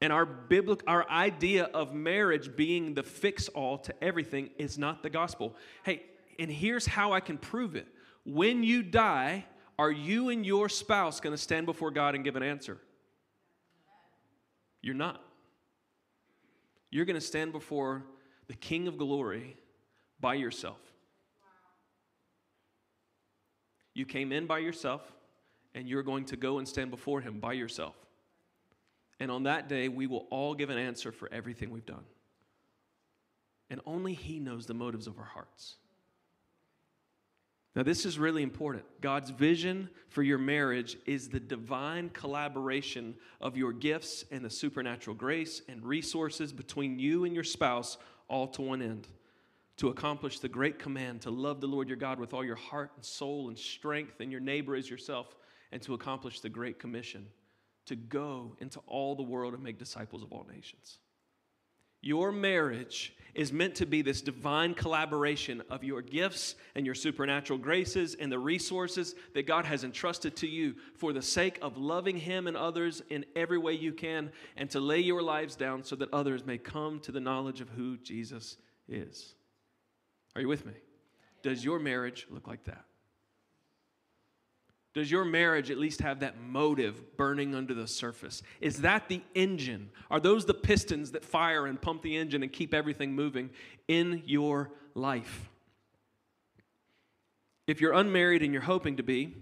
And 0.00 0.12
our 0.12 0.26
biblical 0.26 0.84
our 0.86 1.08
idea 1.10 1.64
of 1.64 1.92
marriage 1.92 2.54
being 2.54 2.94
the 2.94 3.02
fix 3.02 3.48
all 3.48 3.78
to 3.78 4.04
everything 4.04 4.50
is 4.56 4.78
not 4.78 5.02
the 5.02 5.10
gospel. 5.10 5.56
Hey, 5.82 6.02
and 6.38 6.50
here's 6.50 6.86
how 6.86 7.12
I 7.12 7.20
can 7.20 7.36
prove 7.36 7.74
it. 7.74 7.88
When 8.24 8.62
you 8.62 8.82
die, 8.82 9.46
are 9.78 9.90
you 9.90 10.28
and 10.28 10.44
your 10.44 10.68
spouse 10.68 11.18
going 11.18 11.34
to 11.34 11.42
stand 11.42 11.66
before 11.66 11.90
God 11.90 12.14
and 12.14 12.22
give 12.22 12.36
an 12.36 12.42
answer? 12.42 12.78
You're 14.82 14.94
not. 14.94 15.22
You're 16.90 17.04
going 17.04 17.14
to 17.14 17.20
stand 17.20 17.52
before 17.52 18.04
the 18.46 18.54
King 18.54 18.86
of 18.86 18.98
glory 18.98 19.56
by 20.20 20.34
yourself. 20.34 20.78
You 23.94 24.06
came 24.06 24.32
in 24.32 24.46
by 24.46 24.58
yourself, 24.58 25.02
and 25.74 25.88
you're 25.88 26.02
going 26.02 26.24
to 26.26 26.36
go 26.36 26.58
and 26.58 26.68
stand 26.68 26.90
before 26.90 27.20
him 27.20 27.40
by 27.40 27.54
yourself. 27.54 27.96
And 29.20 29.30
on 29.30 29.44
that 29.44 29.68
day, 29.68 29.88
we 29.88 30.06
will 30.06 30.26
all 30.30 30.54
give 30.54 30.70
an 30.70 30.78
answer 30.78 31.10
for 31.10 31.28
everything 31.32 31.70
we've 31.70 31.84
done. 31.84 32.04
And 33.70 33.80
only 33.84 34.14
He 34.14 34.38
knows 34.38 34.66
the 34.66 34.74
motives 34.74 35.06
of 35.06 35.18
our 35.18 35.24
hearts. 35.24 35.76
Now, 37.74 37.82
this 37.82 38.06
is 38.06 38.18
really 38.18 38.42
important. 38.42 38.84
God's 39.00 39.30
vision 39.30 39.90
for 40.08 40.22
your 40.22 40.38
marriage 40.38 40.96
is 41.06 41.28
the 41.28 41.38
divine 41.38 42.10
collaboration 42.10 43.14
of 43.40 43.56
your 43.56 43.72
gifts 43.72 44.24
and 44.30 44.44
the 44.44 44.50
supernatural 44.50 45.14
grace 45.14 45.62
and 45.68 45.84
resources 45.84 46.52
between 46.52 46.98
you 46.98 47.24
and 47.24 47.34
your 47.34 47.44
spouse, 47.44 47.98
all 48.28 48.48
to 48.48 48.62
one 48.62 48.82
end 48.82 49.06
to 49.78 49.88
accomplish 49.88 50.40
the 50.40 50.48
great 50.48 50.78
command 50.78 51.22
to 51.22 51.30
love 51.30 51.60
the 51.60 51.66
Lord 51.66 51.88
your 51.88 51.96
God 51.96 52.20
with 52.20 52.34
all 52.34 52.44
your 52.44 52.56
heart 52.56 52.90
and 52.96 53.04
soul 53.04 53.48
and 53.48 53.58
strength, 53.58 54.20
and 54.20 54.30
your 54.30 54.40
neighbor 54.40 54.76
as 54.76 54.90
yourself, 54.90 55.34
and 55.72 55.80
to 55.82 55.94
accomplish 55.94 56.40
the 56.40 56.48
great 56.48 56.78
commission 56.78 57.26
to 57.86 57.96
go 57.96 58.54
into 58.60 58.80
all 58.86 59.14
the 59.14 59.22
world 59.22 59.54
and 59.54 59.62
make 59.62 59.78
disciples 59.78 60.22
of 60.22 60.32
all 60.32 60.46
nations. 60.52 60.98
Your 62.00 62.30
marriage 62.30 63.14
is 63.34 63.52
meant 63.52 63.74
to 63.76 63.86
be 63.86 64.02
this 64.02 64.20
divine 64.20 64.74
collaboration 64.74 65.62
of 65.68 65.82
your 65.82 66.00
gifts 66.00 66.54
and 66.74 66.86
your 66.86 66.94
supernatural 66.94 67.58
graces 67.58 68.14
and 68.14 68.30
the 68.30 68.38
resources 68.38 69.14
that 69.34 69.46
God 69.46 69.64
has 69.64 69.84
entrusted 69.84 70.36
to 70.36 70.46
you 70.46 70.74
for 70.96 71.12
the 71.12 71.22
sake 71.22 71.58
of 71.60 71.76
loving 71.76 72.16
Him 72.16 72.46
and 72.46 72.56
others 72.56 73.02
in 73.10 73.24
every 73.34 73.58
way 73.58 73.72
you 73.72 73.92
can 73.92 74.30
and 74.56 74.70
to 74.70 74.80
lay 74.80 75.00
your 75.00 75.22
lives 75.22 75.56
down 75.56 75.82
so 75.82 75.96
that 75.96 76.12
others 76.12 76.46
may 76.46 76.58
come 76.58 77.00
to 77.00 77.12
the 77.12 77.20
knowledge 77.20 77.60
of 77.60 77.68
who 77.70 77.96
Jesus 77.98 78.56
is. 78.88 79.34
Are 80.34 80.40
you 80.40 80.48
with 80.48 80.66
me? 80.66 80.74
Does 81.42 81.64
your 81.64 81.78
marriage 81.78 82.26
look 82.30 82.46
like 82.46 82.64
that? 82.64 82.84
Does 84.94 85.10
your 85.10 85.24
marriage 85.24 85.70
at 85.70 85.78
least 85.78 86.00
have 86.00 86.20
that 86.20 86.40
motive 86.40 87.16
burning 87.16 87.54
under 87.54 87.74
the 87.74 87.86
surface? 87.86 88.42
Is 88.60 88.80
that 88.80 89.08
the 89.08 89.22
engine? 89.34 89.90
Are 90.10 90.18
those 90.18 90.44
the 90.44 90.54
pistons 90.54 91.12
that 91.12 91.24
fire 91.24 91.66
and 91.66 91.80
pump 91.80 92.02
the 92.02 92.16
engine 92.16 92.42
and 92.42 92.52
keep 92.52 92.74
everything 92.74 93.12
moving 93.12 93.50
in 93.86 94.22
your 94.26 94.70
life? 94.94 95.48
If 97.68 97.80
you're 97.80 97.92
unmarried 97.92 98.42
and 98.42 98.52
you're 98.52 98.62
hoping 98.62 98.96
to 98.96 99.02
be, 99.02 99.36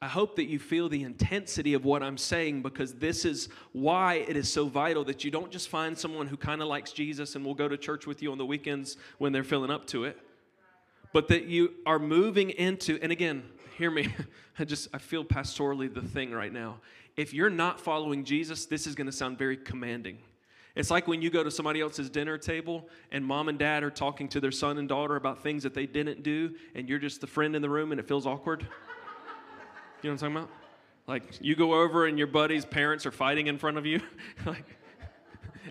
I 0.00 0.06
hope 0.06 0.36
that 0.36 0.46
you 0.46 0.58
feel 0.58 0.88
the 0.88 1.02
intensity 1.02 1.74
of 1.74 1.84
what 1.84 2.02
I'm 2.02 2.16
saying 2.16 2.62
because 2.62 2.94
this 2.94 3.24
is 3.24 3.48
why 3.72 4.14
it 4.14 4.36
is 4.36 4.50
so 4.50 4.66
vital 4.66 5.04
that 5.04 5.24
you 5.24 5.30
don't 5.30 5.50
just 5.50 5.68
find 5.68 5.96
someone 5.96 6.26
who 6.26 6.36
kind 6.36 6.62
of 6.62 6.68
likes 6.68 6.90
Jesus 6.90 7.36
and 7.36 7.44
will 7.44 7.54
go 7.54 7.68
to 7.68 7.76
church 7.76 8.06
with 8.06 8.22
you 8.22 8.32
on 8.32 8.38
the 8.38 8.46
weekends 8.46 8.96
when 9.18 9.32
they're 9.32 9.44
feeling 9.44 9.70
up 9.70 9.86
to 9.88 10.04
it, 10.04 10.18
but 11.12 11.28
that 11.28 11.44
you 11.44 11.72
are 11.86 11.98
moving 11.98 12.50
into, 12.50 12.98
and 13.02 13.12
again, 13.12 13.42
hear 13.76 13.90
me. 13.90 14.14
I 14.58 14.64
just, 14.64 14.88
I 14.92 14.98
feel 14.98 15.24
pastorally 15.24 15.92
the 15.92 16.02
thing 16.02 16.32
right 16.32 16.52
now. 16.52 16.78
If 17.16 17.34
you're 17.34 17.50
not 17.50 17.80
following 17.80 18.24
Jesus, 18.24 18.66
this 18.66 18.86
is 18.86 18.94
going 18.94 19.06
to 19.06 19.12
sound 19.12 19.38
very 19.38 19.56
commanding. 19.56 20.18
It's 20.74 20.90
like 20.90 21.06
when 21.06 21.20
you 21.20 21.30
go 21.30 21.42
to 21.42 21.50
somebody 21.50 21.80
else's 21.80 22.08
dinner 22.08 22.38
table 22.38 22.88
and 23.10 23.24
mom 23.24 23.48
and 23.48 23.58
dad 23.58 23.82
are 23.82 23.90
talking 23.90 24.28
to 24.28 24.40
their 24.40 24.50
son 24.50 24.78
and 24.78 24.88
daughter 24.88 25.16
about 25.16 25.42
things 25.42 25.62
that 25.64 25.74
they 25.74 25.86
didn't 25.86 26.22
do, 26.22 26.54
and 26.74 26.88
you're 26.88 26.98
just 26.98 27.20
the 27.20 27.26
friend 27.26 27.54
in 27.54 27.60
the 27.60 27.68
room 27.68 27.92
and 27.92 28.00
it 28.00 28.08
feels 28.08 28.26
awkward. 28.26 28.66
You 30.02 30.10
know 30.10 30.14
what 30.14 30.22
I'm 30.24 30.34
talking 30.34 30.48
about? 30.48 30.56
Like 31.06 31.38
you 31.40 31.54
go 31.54 31.80
over 31.80 32.06
and 32.06 32.18
your 32.18 32.26
buddy's 32.26 32.64
parents 32.64 33.06
are 33.06 33.12
fighting 33.12 33.46
in 33.46 33.56
front 33.56 33.78
of 33.78 33.86
you. 33.86 34.00
like, 34.46 34.64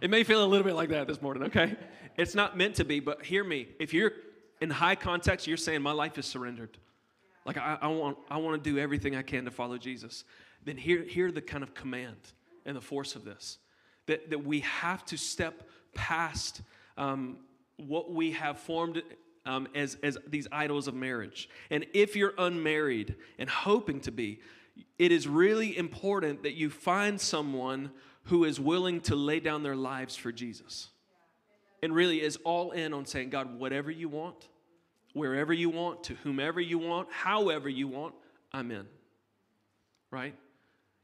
it 0.02 0.10
may 0.10 0.24
feel 0.24 0.42
a 0.42 0.48
little 0.48 0.64
bit 0.64 0.74
like 0.74 0.88
that 0.88 1.06
this 1.06 1.22
morning, 1.22 1.44
okay? 1.44 1.76
It's 2.16 2.34
not 2.34 2.56
meant 2.56 2.76
to 2.76 2.86
be, 2.86 3.02
but 3.02 3.26
hear 3.26 3.44
me. 3.44 3.68
If 3.78 3.94
you're 3.94 4.14
in 4.62 4.70
high 4.70 4.96
context, 4.96 5.48
you're 5.48 5.58
saying, 5.58 5.82
My 5.82 5.92
life 5.92 6.18
is 6.18 6.26
surrendered. 6.26 6.78
Like, 7.46 7.58
I, 7.58 7.78
I, 7.82 7.88
want, 7.88 8.18
I 8.30 8.38
want 8.38 8.64
to 8.64 8.70
do 8.70 8.78
everything 8.78 9.16
I 9.16 9.24
can 9.24 9.46
to 9.46 9.52
follow 9.52 9.78
Jesus. 9.78 10.24
Then 10.64 10.78
hear, 10.78 11.02
hear 11.04 11.32
the 11.32 11.42
kind 11.42 11.64
of 11.64 11.74
command 11.74 12.18
and 12.66 12.78
the 12.78 12.82
force 12.82 13.16
of 13.16 13.26
this 13.26 13.58
that, 14.06 14.30
that 14.30 14.46
we 14.46 14.60
have 14.60 15.04
to 15.06 15.18
step 15.18 15.68
past 15.96 16.62
um, 16.98 17.38
what 17.78 18.12
we 18.12 18.32
have 18.32 18.60
formed 18.60 19.02
um, 19.46 19.68
as, 19.74 19.98
as 20.04 20.18
these 20.28 20.48
idols 20.52 20.88
of 20.88 20.94
marriage. 20.94 21.50
And 21.72 21.86
if 21.94 22.16
you're 22.16 22.34
unmarried 22.38 23.16
and 23.40 23.50
hoping 23.50 24.00
to 24.02 24.12
be, 24.12 24.40
it 25.00 25.12
is 25.12 25.28
really 25.28 25.76
important 25.76 26.44
that 26.44 26.54
you 26.54 26.70
find 26.70 27.20
someone 27.20 27.92
who 28.26 28.44
is 28.44 28.60
willing 28.60 29.02
to 29.02 29.16
lay 29.16 29.40
down 29.40 29.64
their 29.64 29.76
lives 29.76 30.16
for 30.16 30.32
Jesus 30.32 30.90
and 31.82 31.94
really 31.94 32.22
is 32.22 32.38
all 32.44 32.72
in 32.72 32.94
on 32.94 33.06
saying, 33.06 33.30
God, 33.30 33.60
whatever 33.60 33.90
you 33.90 34.10
want, 34.10 34.48
wherever 35.14 35.54
you 35.54 35.70
want, 35.70 36.04
to 36.06 36.16
whomever 36.16 36.60
you 36.60 36.78
want, 36.78 37.12
however 37.12 37.70
you 37.70 37.88
want, 37.88 38.14
I'm 38.52 38.72
in. 38.72 38.88
Right? 40.10 40.36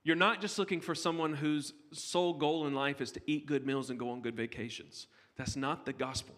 You're 0.03 0.15
not 0.15 0.41
just 0.41 0.57
looking 0.57 0.81
for 0.81 0.95
someone 0.95 1.33
whose 1.33 1.73
sole 1.91 2.33
goal 2.33 2.67
in 2.67 2.73
life 2.73 3.01
is 3.01 3.11
to 3.13 3.21
eat 3.25 3.45
good 3.45 3.65
meals 3.65 3.89
and 3.89 3.99
go 3.99 4.11
on 4.11 4.21
good 4.21 4.35
vacations. 4.35 5.07
That's 5.35 5.55
not 5.55 5.85
the 5.85 5.93
gospel. 5.93 6.35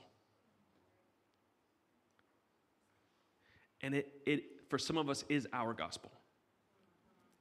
And 3.81 3.95
it, 3.95 4.11
it 4.25 4.43
for 4.69 4.77
some 4.77 4.97
of 4.97 5.09
us, 5.09 5.23
is 5.29 5.47
our 5.51 5.73
gospel. 5.73 6.11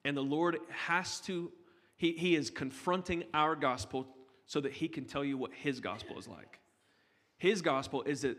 And 0.05 0.17
the 0.17 0.23
Lord 0.23 0.59
has 0.71 1.21
to, 1.23 1.53
he, 1.97 2.13
he 2.13 2.35
is 2.35 2.51
confronting 2.51 3.25
our 3.35 3.55
gospel 3.55 4.09
so 4.47 4.61
that 4.63 4.73
He 4.73 4.89
can 4.89 5.05
tell 5.05 5.25
you 5.25 5.37
what 5.37 5.53
His 5.53 5.79
gospel 5.79 6.19
is 6.19 6.27
like. 6.27 6.59
His 7.37 7.63
gospel 7.63 8.03
is 8.03 8.23
that 8.23 8.37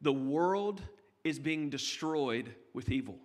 the 0.00 0.12
world 0.12 0.80
is 1.24 1.38
being 1.38 1.70
destroyed 1.70 2.54
with 2.72 2.90
evil, 2.90 3.18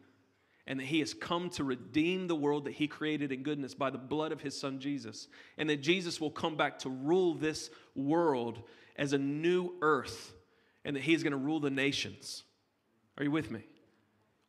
and 0.67 0.79
that 0.79 0.85
he 0.87 0.99
has 0.99 1.13
come 1.13 1.49
to 1.51 1.63
redeem 1.63 2.27
the 2.27 2.35
world 2.35 2.65
that 2.65 2.73
he 2.73 2.87
created 2.87 3.31
in 3.31 3.43
goodness 3.43 3.73
by 3.73 3.89
the 3.89 3.97
blood 3.97 4.31
of 4.31 4.41
his 4.41 4.59
son 4.59 4.79
Jesus, 4.79 5.27
and 5.57 5.69
that 5.69 5.81
Jesus 5.81 6.19
will 6.19 6.31
come 6.31 6.57
back 6.57 6.79
to 6.79 6.89
rule 6.89 7.33
this 7.33 7.69
world 7.95 8.61
as 8.95 9.13
a 9.13 9.17
new 9.17 9.73
earth, 9.81 10.33
and 10.83 10.95
that 10.95 11.03
he 11.03 11.13
is 11.13 11.23
going 11.23 11.31
to 11.31 11.37
rule 11.37 11.59
the 11.59 11.69
nations. 11.69 12.43
Are 13.17 13.23
you 13.23 13.31
with 13.31 13.51
me? 13.51 13.61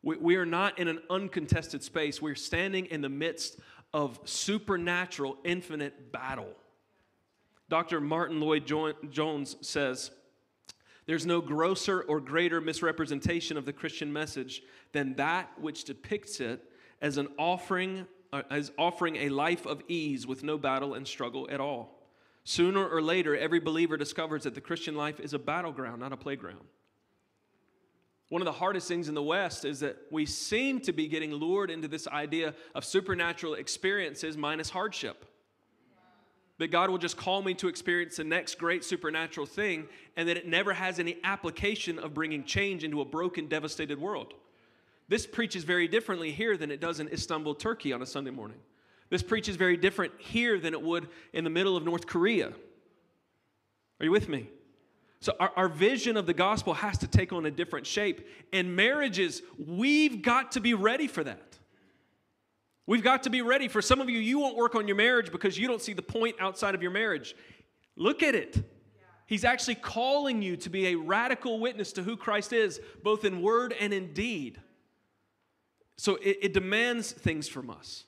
We, 0.03 0.17
we 0.17 0.35
are 0.35 0.45
not 0.45 0.79
in 0.79 0.87
an 0.87 0.99
uncontested 1.09 1.83
space, 1.83 2.21
we're 2.21 2.35
standing 2.35 2.85
in 2.87 3.01
the 3.01 3.09
midst 3.09 3.59
of 3.93 4.19
supernatural, 4.25 5.37
infinite 5.43 6.11
battle. 6.11 6.53
Dr. 7.69 7.99
Martyn 7.99 8.39
Lloyd-Jones 8.39 9.57
says, 9.61 10.11
there's 11.07 11.25
no 11.25 11.41
grosser 11.41 12.01
or 12.01 12.19
greater 12.19 12.61
misrepresentation 12.61 13.57
of 13.57 13.65
the 13.65 13.73
Christian 13.73 14.13
message 14.13 14.61
than 14.91 15.15
that 15.15 15.49
which 15.59 15.85
depicts 15.85 16.39
it 16.39 16.63
as 17.01 17.17
an 17.17 17.29
offering 17.39 18.05
uh, 18.33 18.41
as 18.51 18.71
offering 18.77 19.15
a 19.15 19.29
life 19.29 19.65
of 19.65 19.81
ease 19.87 20.27
with 20.27 20.43
no 20.43 20.57
battle 20.57 20.93
and 20.93 21.07
struggle 21.07 21.47
at 21.49 21.61
all. 21.61 21.97
Sooner 22.43 22.85
or 22.85 23.01
later, 23.01 23.35
every 23.35 23.59
believer 23.59 23.95
discovers 23.95 24.43
that 24.43 24.53
the 24.53 24.61
Christian 24.61 24.95
life 24.95 25.19
is 25.21 25.33
a 25.33 25.39
battleground, 25.39 26.01
not 26.01 26.11
a 26.11 26.17
playground. 26.17 26.65
One 28.29 28.41
of 28.41 28.45
the 28.45 28.51
hardest 28.51 28.87
things 28.89 29.07
in 29.07 29.15
the 29.15 29.23
West 29.23 29.63
is 29.63 29.79
that 29.79 29.97
we 30.11 30.25
seem 30.25 30.81
to 30.81 30.91
be 30.91 31.07
getting 31.07 31.33
lured 31.33 31.71
into 31.71 31.87
this 31.87 32.07
idea 32.07 32.53
of 32.75 32.83
supernatural 32.83 33.53
experiences 33.53 34.35
minus 34.35 34.69
hardship. 34.69 35.25
That 36.59 36.71
God 36.71 36.89
will 36.89 36.97
just 36.97 37.17
call 37.17 37.41
me 37.41 37.53
to 37.55 37.67
experience 37.67 38.17
the 38.17 38.23
next 38.23 38.57
great 38.57 38.83
supernatural 38.83 39.45
thing, 39.45 39.87
and 40.15 40.27
that 40.27 40.37
it 40.37 40.47
never 40.47 40.73
has 40.73 40.99
any 40.99 41.17
application 41.23 41.99
of 41.99 42.13
bringing 42.13 42.43
change 42.43 42.83
into 42.83 43.01
a 43.01 43.05
broken, 43.05 43.47
devastated 43.47 43.99
world. 43.99 44.33
This 45.07 45.25
preaches 45.25 45.63
very 45.63 45.87
differently 45.87 46.31
here 46.31 46.57
than 46.57 46.71
it 46.71 46.81
does 46.81 46.99
in 46.99 47.07
Istanbul, 47.09 47.55
Turkey 47.55 47.93
on 47.93 48.01
a 48.01 48.05
Sunday 48.05 48.31
morning. 48.31 48.57
This 49.09 49.23
preaches 49.23 49.55
very 49.55 49.77
different 49.77 50.13
here 50.17 50.59
than 50.59 50.73
it 50.73 50.81
would 50.81 51.07
in 51.31 51.43
the 51.43 51.49
middle 51.49 51.77
of 51.77 51.85
North 51.85 52.07
Korea. 52.07 52.47
Are 53.99 54.03
you 54.03 54.11
with 54.11 54.27
me? 54.27 54.49
So, 55.19 55.33
our, 55.39 55.51
our 55.55 55.69
vision 55.69 56.17
of 56.17 56.25
the 56.25 56.33
gospel 56.33 56.73
has 56.75 56.97
to 56.99 57.07
take 57.07 57.33
on 57.33 57.45
a 57.45 57.51
different 57.51 57.87
shape. 57.87 58.27
And 58.53 58.75
marriages, 58.75 59.41
we've 59.57 60.21
got 60.21 60.51
to 60.53 60.59
be 60.59 60.73
ready 60.73 61.07
for 61.07 61.23
that. 61.23 61.46
We've 62.87 63.03
got 63.03 63.23
to 63.23 63.29
be 63.29 63.41
ready. 63.41 63.67
For 63.67 63.81
some 63.81 63.99
of 63.99 64.09
you, 64.09 64.17
you 64.17 64.39
won't 64.39 64.55
work 64.55 64.73
on 64.73 64.87
your 64.87 64.95
marriage 64.95 65.31
because 65.31 65.57
you 65.57 65.67
don't 65.67 65.81
see 65.81 65.93
the 65.93 66.01
point 66.01 66.37
outside 66.39 66.73
of 66.73 66.81
your 66.81 66.91
marriage. 66.91 67.35
Look 67.97 68.23
at 68.23 68.33
it. 68.33 68.63
He's 69.27 69.43
actually 69.43 69.75
calling 69.75 70.41
you 70.41 70.55
to 70.57 70.69
be 70.69 70.87
a 70.87 70.95
radical 70.95 71.59
witness 71.59 71.91
to 71.93 72.03
who 72.03 72.15
Christ 72.15 72.53
is, 72.53 72.79
both 73.03 73.25
in 73.25 73.41
word 73.41 73.75
and 73.77 73.93
in 73.93 74.13
deed. 74.13 74.61
So 75.97 76.15
it, 76.15 76.37
it 76.41 76.53
demands 76.53 77.11
things 77.11 77.49
from 77.49 77.69
us. 77.69 78.05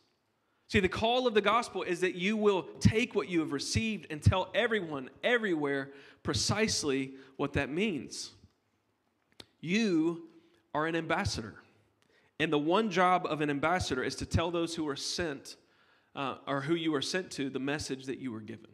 See, 0.69 0.79
the 0.79 0.87
call 0.87 1.27
of 1.27 1.33
the 1.33 1.41
gospel 1.41 1.83
is 1.83 1.99
that 2.01 2.15
you 2.15 2.37
will 2.37 2.63
take 2.79 3.15
what 3.15 3.27
you 3.27 3.41
have 3.41 3.51
received 3.51 4.07
and 4.09 4.21
tell 4.21 4.49
everyone, 4.53 5.09
everywhere, 5.23 5.91
precisely 6.23 7.15
what 7.35 7.53
that 7.53 7.69
means. 7.69 8.31
You 9.59 10.29
are 10.73 10.85
an 10.85 10.95
ambassador. 10.95 11.55
And 12.39 12.53
the 12.53 12.59
one 12.59 12.89
job 12.89 13.25
of 13.25 13.41
an 13.41 13.49
ambassador 13.49 14.03
is 14.03 14.15
to 14.15 14.25
tell 14.25 14.49
those 14.49 14.73
who 14.73 14.87
are 14.87 14.95
sent, 14.95 15.57
uh, 16.15 16.37
or 16.47 16.61
who 16.61 16.75
you 16.75 16.95
are 16.95 17.01
sent 17.01 17.31
to, 17.31 17.49
the 17.49 17.59
message 17.59 18.05
that 18.05 18.19
you 18.19 18.31
were 18.31 18.39
given. 18.39 18.69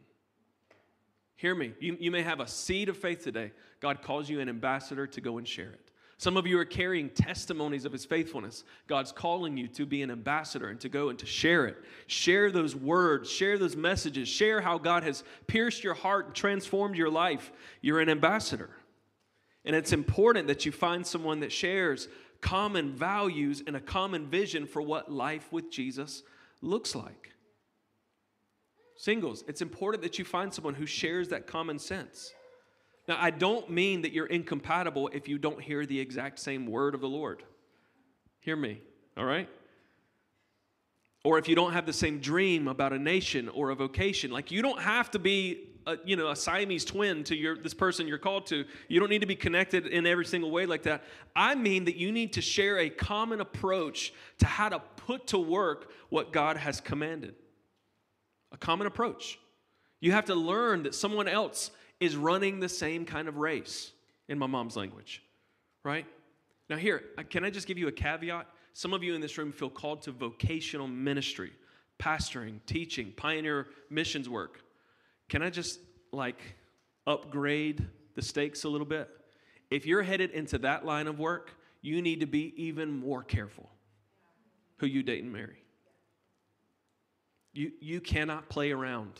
Hear 1.34 1.54
me. 1.54 1.72
You, 1.80 1.96
you 2.00 2.10
may 2.10 2.22
have 2.22 2.40
a 2.40 2.46
seed 2.46 2.88
of 2.88 2.96
faith 2.96 3.22
today. 3.22 3.52
God 3.80 4.02
calls 4.02 4.30
you 4.30 4.40
an 4.40 4.48
ambassador 4.48 5.06
to 5.06 5.20
go 5.20 5.38
and 5.38 5.46
share 5.46 5.70
it. 5.70 5.90
Some 6.18 6.38
of 6.38 6.46
you 6.46 6.58
are 6.58 6.64
carrying 6.64 7.10
testimonies 7.10 7.84
of 7.84 7.92
his 7.92 8.06
faithfulness. 8.06 8.64
God's 8.86 9.12
calling 9.12 9.58
you 9.58 9.68
to 9.68 9.84
be 9.84 10.00
an 10.00 10.10
ambassador 10.10 10.68
and 10.70 10.80
to 10.80 10.88
go 10.88 11.10
and 11.10 11.18
to 11.18 11.26
share 11.26 11.66
it. 11.66 11.76
Share 12.06 12.50
those 12.50 12.74
words, 12.74 13.30
share 13.30 13.58
those 13.58 13.76
messages, 13.76 14.26
share 14.26 14.62
how 14.62 14.78
God 14.78 15.02
has 15.02 15.24
pierced 15.46 15.84
your 15.84 15.92
heart 15.92 16.26
and 16.26 16.34
transformed 16.34 16.96
your 16.96 17.10
life. 17.10 17.52
You're 17.82 18.00
an 18.00 18.08
ambassador. 18.08 18.70
And 19.66 19.76
it's 19.76 19.92
important 19.92 20.46
that 20.46 20.64
you 20.64 20.72
find 20.72 21.06
someone 21.06 21.40
that 21.40 21.52
shares 21.52 22.08
common 22.40 22.92
values 22.94 23.62
and 23.66 23.76
a 23.76 23.80
common 23.80 24.26
vision 24.26 24.66
for 24.66 24.82
what 24.82 25.10
life 25.10 25.52
with 25.52 25.70
Jesus 25.70 26.22
looks 26.62 26.94
like. 26.94 27.32
Singles, 28.96 29.44
it's 29.46 29.60
important 29.60 30.02
that 30.02 30.18
you 30.18 30.24
find 30.24 30.52
someone 30.52 30.74
who 30.74 30.86
shares 30.86 31.28
that 31.28 31.46
common 31.46 31.78
sense. 31.78 32.32
Now, 33.08 33.18
I 33.20 33.30
don't 33.30 33.70
mean 33.70 34.02
that 34.02 34.12
you're 34.12 34.26
incompatible 34.26 35.08
if 35.12 35.28
you 35.28 35.38
don't 35.38 35.60
hear 35.60 35.86
the 35.86 36.00
exact 36.00 36.38
same 36.38 36.66
word 36.66 36.94
of 36.94 37.00
the 37.00 37.08
Lord. 37.08 37.42
Hear 38.40 38.56
me, 38.56 38.80
all 39.16 39.24
right? 39.24 39.48
Or 41.26 41.38
if 41.38 41.48
you 41.48 41.56
don't 41.56 41.72
have 41.72 41.86
the 41.86 41.92
same 41.92 42.20
dream 42.20 42.68
about 42.68 42.92
a 42.92 43.00
nation 43.00 43.48
or 43.48 43.70
a 43.70 43.74
vocation, 43.74 44.30
like 44.30 44.52
you 44.52 44.62
don't 44.62 44.80
have 44.80 45.10
to 45.10 45.18
be, 45.18 45.70
a, 45.84 45.96
you 46.04 46.14
know, 46.14 46.30
a 46.30 46.36
Siamese 46.36 46.84
twin 46.84 47.24
to 47.24 47.34
your 47.34 47.56
this 47.56 47.74
person 47.74 48.06
you're 48.06 48.16
called 48.16 48.46
to. 48.46 48.64
You 48.86 49.00
don't 49.00 49.10
need 49.10 49.22
to 49.22 49.26
be 49.26 49.34
connected 49.34 49.88
in 49.88 50.06
every 50.06 50.24
single 50.24 50.52
way 50.52 50.66
like 50.66 50.84
that. 50.84 51.02
I 51.34 51.56
mean 51.56 51.86
that 51.86 51.96
you 51.96 52.12
need 52.12 52.34
to 52.34 52.40
share 52.40 52.78
a 52.78 52.88
common 52.88 53.40
approach 53.40 54.12
to 54.38 54.46
how 54.46 54.68
to 54.68 54.78
put 54.78 55.26
to 55.26 55.38
work 55.38 55.90
what 56.10 56.32
God 56.32 56.56
has 56.58 56.80
commanded. 56.80 57.34
A 58.52 58.56
common 58.56 58.86
approach. 58.86 59.40
You 59.98 60.12
have 60.12 60.26
to 60.26 60.36
learn 60.36 60.84
that 60.84 60.94
someone 60.94 61.26
else 61.26 61.72
is 61.98 62.14
running 62.14 62.60
the 62.60 62.68
same 62.68 63.04
kind 63.04 63.26
of 63.26 63.38
race, 63.38 63.90
in 64.28 64.38
my 64.38 64.46
mom's 64.46 64.76
language, 64.76 65.24
right? 65.82 66.06
Now, 66.70 66.76
here, 66.76 67.02
can 67.30 67.44
I 67.44 67.50
just 67.50 67.66
give 67.66 67.78
you 67.78 67.88
a 67.88 67.92
caveat? 67.92 68.46
Some 68.76 68.92
of 68.92 69.02
you 69.02 69.14
in 69.14 69.22
this 69.22 69.38
room 69.38 69.52
feel 69.52 69.70
called 69.70 70.02
to 70.02 70.12
vocational 70.12 70.86
ministry, 70.86 71.50
pastoring, 71.98 72.58
teaching, 72.66 73.10
pioneer 73.16 73.68
missions 73.88 74.28
work. 74.28 74.60
Can 75.30 75.40
I 75.40 75.48
just 75.48 75.80
like 76.12 76.38
upgrade 77.06 77.86
the 78.16 78.20
stakes 78.20 78.64
a 78.64 78.68
little 78.68 78.86
bit? 78.86 79.08
If 79.70 79.86
you're 79.86 80.02
headed 80.02 80.32
into 80.32 80.58
that 80.58 80.84
line 80.84 81.06
of 81.06 81.18
work, 81.18 81.54
you 81.80 82.02
need 82.02 82.20
to 82.20 82.26
be 82.26 82.52
even 82.62 82.92
more 82.92 83.22
careful 83.22 83.70
who 84.76 84.86
you 84.86 85.02
date 85.02 85.22
and 85.22 85.32
marry. 85.32 85.62
You, 87.54 87.72
you 87.80 88.02
cannot 88.02 88.50
play 88.50 88.72
around 88.72 89.12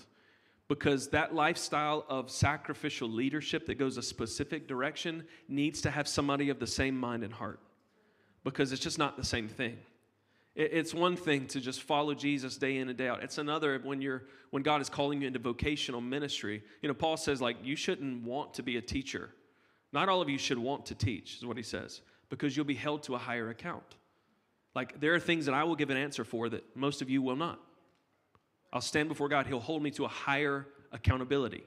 because 0.68 1.08
that 1.08 1.34
lifestyle 1.34 2.04
of 2.10 2.30
sacrificial 2.30 3.08
leadership 3.08 3.64
that 3.68 3.78
goes 3.78 3.96
a 3.96 4.02
specific 4.02 4.68
direction 4.68 5.24
needs 5.48 5.80
to 5.80 5.90
have 5.90 6.06
somebody 6.06 6.50
of 6.50 6.58
the 6.58 6.66
same 6.66 6.94
mind 6.94 7.24
and 7.24 7.32
heart 7.32 7.60
because 8.46 8.72
it's 8.72 8.82
just 8.82 8.98
not 8.98 9.16
the 9.16 9.24
same 9.24 9.48
thing 9.48 9.76
it's 10.54 10.94
one 10.94 11.16
thing 11.16 11.46
to 11.46 11.60
just 11.60 11.82
follow 11.82 12.14
jesus 12.14 12.56
day 12.56 12.78
in 12.78 12.88
and 12.88 12.96
day 12.96 13.08
out 13.08 13.22
it's 13.22 13.36
another 13.36 13.78
when 13.84 14.00
you're 14.00 14.22
when 14.50 14.62
god 14.62 14.80
is 14.80 14.88
calling 14.88 15.20
you 15.20 15.26
into 15.26 15.38
vocational 15.38 16.00
ministry 16.00 16.62
you 16.80 16.88
know 16.88 16.94
paul 16.94 17.16
says 17.16 17.42
like 17.42 17.56
you 17.62 17.76
shouldn't 17.76 18.22
want 18.22 18.54
to 18.54 18.62
be 18.62 18.78
a 18.78 18.82
teacher 18.82 19.30
not 19.92 20.08
all 20.08 20.22
of 20.22 20.30
you 20.30 20.38
should 20.38 20.58
want 20.58 20.86
to 20.86 20.94
teach 20.94 21.36
is 21.36 21.44
what 21.44 21.58
he 21.58 21.62
says 21.62 22.00
because 22.30 22.56
you'll 22.56 22.64
be 22.64 22.74
held 22.74 23.02
to 23.02 23.14
a 23.14 23.18
higher 23.18 23.50
account 23.50 23.96
like 24.74 24.98
there 25.00 25.14
are 25.14 25.20
things 25.20 25.44
that 25.44 25.54
i 25.54 25.62
will 25.62 25.76
give 25.76 25.90
an 25.90 25.96
answer 25.96 26.24
for 26.24 26.48
that 26.48 26.64
most 26.74 27.02
of 27.02 27.10
you 27.10 27.20
will 27.20 27.36
not 27.36 27.60
I'll 28.76 28.82
stand 28.82 29.08
before 29.08 29.28
God. 29.28 29.46
He'll 29.46 29.58
hold 29.58 29.82
me 29.82 29.90
to 29.92 30.04
a 30.04 30.08
higher 30.08 30.66
accountability. 30.92 31.64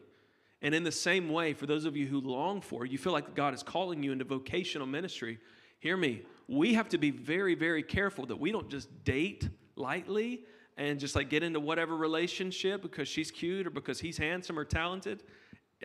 And 0.61 0.75
in 0.75 0.83
the 0.83 0.91
same 0.91 1.29
way, 1.29 1.53
for 1.53 1.65
those 1.65 1.85
of 1.85 1.95
you 1.95 2.05
who 2.05 2.19
long 2.19 2.61
for, 2.61 2.85
you 2.85 2.99
feel 2.99 3.13
like 3.13 3.33
God 3.33 3.53
is 3.53 3.63
calling 3.63 4.03
you 4.03 4.11
into 4.11 4.25
vocational 4.25 4.85
ministry, 4.85 5.39
hear 5.79 5.95
me. 5.95 6.21
We 6.49 6.73
have 6.73 6.89
to 6.89 6.97
be 6.97 7.11
very, 7.11 7.53
very 7.53 7.83
careful 7.83 8.25
that 8.25 8.39
we 8.39 8.51
don't 8.51 8.69
just 8.69 9.03
date 9.03 9.47
lightly 9.75 10.45
and 10.77 10.99
just 10.99 11.15
like 11.15 11.29
get 11.29 11.43
into 11.43 11.59
whatever 11.59 11.95
relationship 11.95 12.81
because 12.81 13.07
she's 13.07 13.29
cute 13.29 13.67
or 13.67 13.69
because 13.69 13.99
he's 13.99 14.17
handsome 14.17 14.57
or 14.57 14.65
talented. 14.65 15.21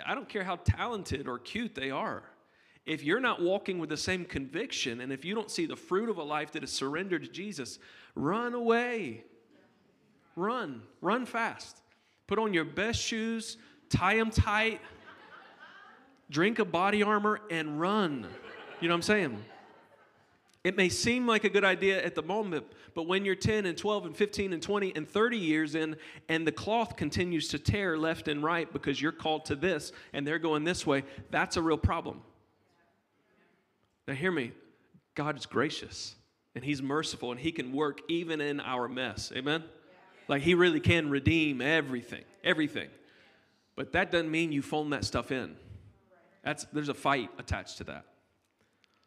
I 0.06 0.14
don't 0.14 0.28
care 0.28 0.42
how 0.42 0.56
talented 0.56 1.28
or 1.28 1.38
cute 1.38 1.74
they 1.74 1.90
are. 1.90 2.22
If 2.86 3.04
you're 3.04 3.20
not 3.20 3.42
walking 3.42 3.78
with 3.78 3.90
the 3.90 3.98
same 3.98 4.24
conviction 4.24 5.02
and 5.02 5.12
if 5.12 5.22
you 5.22 5.34
don't 5.34 5.50
see 5.50 5.66
the 5.66 5.76
fruit 5.76 6.08
of 6.08 6.16
a 6.16 6.22
life 6.22 6.52
that 6.52 6.64
is 6.64 6.72
surrendered 6.72 7.24
to 7.24 7.30
Jesus, 7.30 7.78
run 8.14 8.54
away. 8.54 9.24
Run, 10.34 10.80
run 11.02 11.26
fast. 11.26 11.82
Put 12.26 12.38
on 12.38 12.54
your 12.54 12.64
best 12.64 13.02
shoes, 13.02 13.58
tie 13.90 14.16
them 14.16 14.30
tight, 14.30 14.80
drink 16.30 16.58
a 16.58 16.64
body 16.64 17.02
armor, 17.02 17.40
and 17.50 17.78
run. 17.78 18.26
You 18.80 18.88
know 18.88 18.94
what 18.94 18.98
I'm 18.98 19.02
saying? 19.02 19.44
It 20.64 20.76
may 20.76 20.88
seem 20.88 21.26
like 21.26 21.44
a 21.44 21.50
good 21.50 21.64
idea 21.64 22.02
at 22.02 22.14
the 22.14 22.22
moment, 22.22 22.66
but 22.94 23.06
when 23.06 23.24
you're 23.24 23.34
10 23.34 23.66
and 23.66 23.76
12 23.76 24.06
and 24.06 24.16
15 24.16 24.54
and 24.54 24.62
20 24.62 24.96
and 24.96 25.06
30 25.06 25.36
years 25.36 25.74
in, 25.74 25.96
and 26.28 26.46
the 26.46 26.52
cloth 26.52 26.96
continues 26.96 27.48
to 27.48 27.58
tear 27.58 27.98
left 27.98 28.28
and 28.28 28.42
right 28.42 28.72
because 28.72 29.00
you're 29.00 29.12
called 29.12 29.44
to 29.46 29.56
this 29.56 29.92
and 30.14 30.26
they're 30.26 30.38
going 30.38 30.64
this 30.64 30.86
way, 30.86 31.04
that's 31.30 31.58
a 31.58 31.62
real 31.62 31.76
problem. 31.76 32.22
Now, 34.08 34.14
hear 34.14 34.32
me 34.32 34.52
God 35.14 35.36
is 35.36 35.46
gracious 35.46 36.14
and 36.54 36.64
He's 36.64 36.82
merciful 36.82 37.30
and 37.30 37.38
He 37.38 37.52
can 37.52 37.72
work 37.72 38.00
even 38.08 38.40
in 38.40 38.58
our 38.60 38.88
mess. 38.88 39.32
Amen? 39.36 39.64
Like 40.28 40.42
he 40.42 40.54
really 40.54 40.80
can 40.80 41.10
redeem 41.10 41.60
everything, 41.60 42.24
everything. 42.42 42.88
But 43.76 43.92
that 43.92 44.10
doesn't 44.10 44.30
mean 44.30 44.52
you 44.52 44.62
phone 44.62 44.90
that 44.90 45.04
stuff 45.04 45.30
in. 45.30 45.56
That's, 46.42 46.64
there's 46.72 46.88
a 46.88 46.94
fight 46.94 47.30
attached 47.38 47.78
to 47.78 47.84
that. 47.84 48.04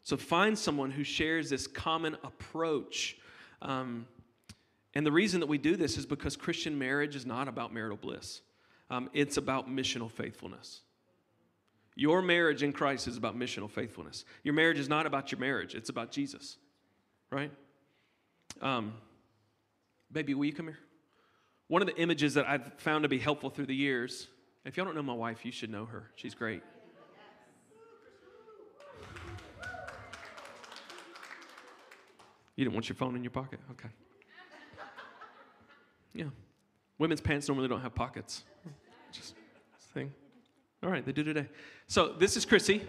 So 0.08 0.16
find 0.16 0.58
someone 0.58 0.90
who 0.90 1.04
shares 1.04 1.50
this 1.50 1.68
common 1.68 2.16
approach. 2.24 3.18
Um, 3.62 4.08
and 4.94 5.06
the 5.06 5.12
reason 5.12 5.42
that 5.42 5.48
we 5.48 5.58
do 5.58 5.76
this 5.76 5.98
is 5.98 6.06
because 6.06 6.38
Christian 6.38 6.80
marriage 6.80 7.14
is 7.14 7.26
not 7.26 7.50
about 7.50 7.74
marital 7.74 7.98
bliss, 7.98 8.40
um, 8.90 9.10
it's 9.12 9.36
about 9.36 9.70
missional 9.70 10.10
faithfulness. 10.10 10.80
Your 11.96 12.22
marriage 12.22 12.64
in 12.64 12.72
Christ 12.72 13.10
is 13.10 13.18
about 13.18 13.38
missional 13.38 13.70
faithfulness. 13.70 14.24
Your 14.44 14.54
marriage 14.54 14.80
is 14.80 14.88
not 14.88 15.06
about 15.06 15.34
your 15.34 15.42
marriage, 15.42 15.76
it's 15.76 15.90
about 15.90 16.10
Jesus, 16.10 16.56
right? 17.30 17.52
Um, 18.62 18.94
baby, 20.10 20.36
will 20.36 20.46
you 20.46 20.54
come 20.54 20.68
here? 20.68 20.80
One 21.68 21.82
of 21.82 21.88
the 21.90 21.98
images 21.98 22.36
that 22.36 22.48
I've 22.48 22.72
found 22.78 23.04
to 23.04 23.10
be 23.10 23.20
helpful 23.20 23.50
through 23.50 23.66
the 23.66 23.76
years, 23.76 24.28
if 24.64 24.78
y'all 24.78 24.86
don't 24.86 24.96
know 24.96 25.04
my 25.04 25.14
wife, 25.14 25.46
you 25.46 25.52
should 25.52 25.70
know 25.70 25.84
her. 25.84 26.12
She's 26.16 26.34
great. 26.34 26.64
You 32.58 32.66
didn't 32.66 32.74
want 32.74 32.90
your 32.90 32.98
phone 32.98 33.16
in 33.16 33.24
your 33.24 33.32
pocket? 33.32 33.60
Okay. 33.72 33.90
Yeah. 36.14 36.26
Women's 36.98 37.22
pants 37.22 37.48
normally 37.48 37.68
don't 37.68 37.82
have 37.82 37.94
pockets. 37.94 38.44
Just 39.12 39.36
thing? 39.94 40.12
All 40.84 40.90
right, 40.90 41.06
they 41.06 41.12
do 41.12 41.24
today. 41.24 41.48
So 41.88 42.14
this 42.14 42.36
is 42.36 42.46
Chrissy. 42.46 42.82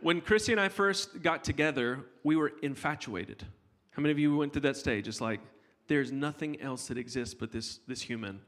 When 0.00 0.20
Chrissy 0.20 0.52
and 0.52 0.60
I 0.60 0.68
first 0.68 1.22
got 1.22 1.42
together, 1.42 2.04
we 2.22 2.36
were 2.36 2.52
infatuated. 2.62 3.44
How 3.90 4.02
many 4.02 4.12
of 4.12 4.18
you 4.18 4.36
went 4.36 4.52
through 4.52 4.62
that 4.62 4.76
stage? 4.76 5.08
It's 5.08 5.20
like, 5.20 5.40
there's 5.88 6.12
nothing 6.12 6.60
else 6.60 6.86
that 6.88 6.98
exists 6.98 7.34
but 7.34 7.50
this, 7.50 7.80
this 7.88 8.02
human. 8.02 8.40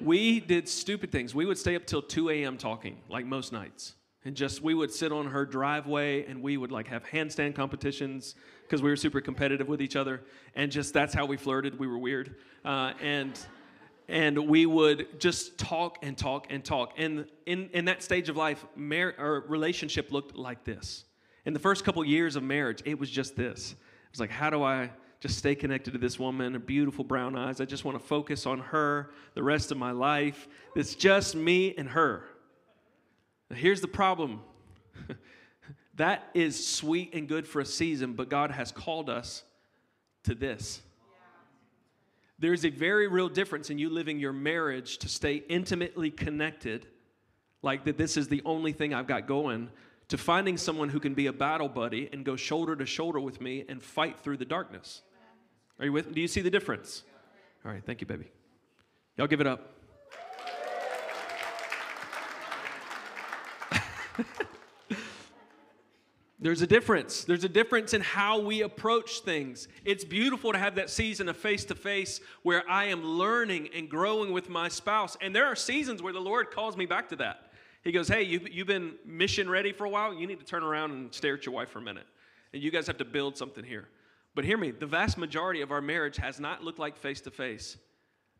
We 0.00 0.40
did 0.40 0.68
stupid 0.68 1.12
things. 1.12 1.34
We 1.34 1.46
would 1.46 1.56
stay 1.56 1.76
up 1.76 1.86
till 1.86 2.02
2 2.02 2.30
a.m. 2.30 2.58
talking, 2.58 2.98
like 3.08 3.24
most 3.24 3.52
nights. 3.52 3.94
And 4.24 4.36
just, 4.36 4.62
we 4.62 4.74
would 4.74 4.92
sit 4.92 5.10
on 5.10 5.26
her 5.26 5.44
driveway 5.44 6.24
and 6.26 6.42
we 6.42 6.56
would 6.56 6.70
like 6.70 6.86
have 6.88 7.04
handstand 7.04 7.56
competitions 7.56 8.36
because 8.62 8.80
we 8.80 8.88
were 8.88 8.96
super 8.96 9.20
competitive 9.20 9.68
with 9.68 9.82
each 9.82 9.96
other. 9.96 10.22
And 10.54 10.70
just, 10.70 10.94
that's 10.94 11.12
how 11.12 11.26
we 11.26 11.36
flirted. 11.36 11.78
We 11.78 11.88
were 11.88 11.98
weird. 11.98 12.36
Uh, 12.64 12.92
and, 13.00 13.38
and 14.08 14.48
we 14.48 14.66
would 14.66 15.18
just 15.18 15.58
talk 15.58 15.98
and 16.02 16.16
talk 16.16 16.46
and 16.50 16.64
talk. 16.64 16.92
And 16.98 17.26
in, 17.46 17.68
in 17.72 17.86
that 17.86 18.02
stage 18.02 18.28
of 18.28 18.36
life, 18.36 18.64
mar- 18.76 19.14
our 19.18 19.40
relationship 19.48 20.12
looked 20.12 20.36
like 20.36 20.64
this. 20.64 21.04
In 21.44 21.52
the 21.52 21.58
first 21.58 21.84
couple 21.84 22.04
years 22.04 22.36
of 22.36 22.44
marriage, 22.44 22.80
it 22.84 23.00
was 23.00 23.10
just 23.10 23.34
this. 23.34 23.72
It 23.72 24.12
was 24.12 24.20
like, 24.20 24.30
how 24.30 24.50
do 24.50 24.62
I 24.62 24.90
just 25.18 25.38
stay 25.38 25.56
connected 25.56 25.92
to 25.92 25.98
this 25.98 26.18
woman, 26.18 26.52
her 26.52 26.60
beautiful 26.60 27.02
brown 27.02 27.36
eyes? 27.36 27.60
I 27.60 27.64
just 27.64 27.84
want 27.84 27.98
to 27.98 28.04
focus 28.04 28.46
on 28.46 28.60
her 28.60 29.10
the 29.34 29.42
rest 29.42 29.72
of 29.72 29.78
my 29.78 29.90
life. 29.90 30.46
It's 30.76 30.94
just 30.94 31.34
me 31.34 31.74
and 31.76 31.88
her. 31.88 32.24
Here's 33.54 33.80
the 33.80 33.88
problem 33.88 34.40
that 35.96 36.28
is 36.34 36.66
sweet 36.66 37.14
and 37.14 37.28
good 37.28 37.46
for 37.46 37.60
a 37.60 37.66
season, 37.66 38.14
but 38.14 38.28
God 38.28 38.50
has 38.50 38.72
called 38.72 39.10
us 39.10 39.42
to 40.24 40.34
this. 40.34 40.80
There's 42.38 42.64
a 42.64 42.70
very 42.70 43.06
real 43.06 43.28
difference 43.28 43.70
in 43.70 43.78
you 43.78 43.88
living 43.88 44.18
your 44.18 44.32
marriage 44.32 44.98
to 44.98 45.08
stay 45.08 45.36
intimately 45.48 46.10
connected, 46.10 46.86
like 47.62 47.84
that 47.84 47.96
this 47.96 48.16
is 48.16 48.26
the 48.26 48.42
only 48.44 48.72
thing 48.72 48.92
I've 48.92 49.06
got 49.06 49.28
going, 49.28 49.70
to 50.08 50.18
finding 50.18 50.56
someone 50.56 50.88
who 50.88 50.98
can 50.98 51.14
be 51.14 51.28
a 51.28 51.32
battle 51.32 51.68
buddy 51.68 52.08
and 52.12 52.24
go 52.24 52.34
shoulder 52.34 52.74
to 52.74 52.84
shoulder 52.84 53.20
with 53.20 53.40
me 53.40 53.64
and 53.68 53.80
fight 53.80 54.18
through 54.18 54.38
the 54.38 54.44
darkness. 54.44 55.02
Are 55.78 55.84
you 55.84 55.92
with 55.92 56.08
me? 56.08 56.14
Do 56.14 56.20
you 56.20 56.28
see 56.28 56.40
the 56.40 56.50
difference? 56.50 57.04
All 57.64 57.70
right, 57.70 57.82
thank 57.84 58.00
you, 58.00 58.06
baby. 58.06 58.26
Y'all 59.16 59.28
give 59.28 59.40
it 59.40 59.46
up. 59.46 59.81
There's 66.42 66.60
a 66.60 66.66
difference. 66.66 67.22
There's 67.22 67.44
a 67.44 67.48
difference 67.48 67.94
in 67.94 68.00
how 68.00 68.40
we 68.40 68.62
approach 68.62 69.20
things. 69.20 69.68
It's 69.84 70.04
beautiful 70.04 70.50
to 70.50 70.58
have 70.58 70.74
that 70.74 70.90
season 70.90 71.28
of 71.28 71.36
face 71.36 71.64
to 71.66 71.76
face 71.76 72.20
where 72.42 72.68
I 72.68 72.86
am 72.86 73.04
learning 73.04 73.68
and 73.72 73.88
growing 73.88 74.32
with 74.32 74.48
my 74.48 74.68
spouse. 74.68 75.16
And 75.20 75.34
there 75.34 75.46
are 75.46 75.54
seasons 75.54 76.02
where 76.02 76.12
the 76.12 76.20
Lord 76.20 76.50
calls 76.50 76.76
me 76.76 76.84
back 76.84 77.08
to 77.10 77.16
that. 77.16 77.52
He 77.84 77.92
goes, 77.92 78.08
Hey, 78.08 78.22
you've, 78.22 78.48
you've 78.48 78.66
been 78.66 78.94
mission 79.06 79.48
ready 79.48 79.72
for 79.72 79.84
a 79.84 79.88
while. 79.88 80.12
You 80.12 80.26
need 80.26 80.40
to 80.40 80.44
turn 80.44 80.64
around 80.64 80.90
and 80.90 81.14
stare 81.14 81.34
at 81.34 81.46
your 81.46 81.54
wife 81.54 81.68
for 81.68 81.78
a 81.78 81.82
minute. 81.82 82.06
And 82.52 82.60
you 82.60 82.72
guys 82.72 82.88
have 82.88 82.98
to 82.98 83.04
build 83.04 83.36
something 83.36 83.64
here. 83.64 83.88
But 84.34 84.44
hear 84.44 84.58
me 84.58 84.72
the 84.72 84.86
vast 84.86 85.18
majority 85.18 85.60
of 85.60 85.70
our 85.70 85.80
marriage 85.80 86.16
has 86.16 86.40
not 86.40 86.64
looked 86.64 86.80
like 86.80 86.96
face 86.96 87.20
to 87.22 87.30
face. 87.30 87.76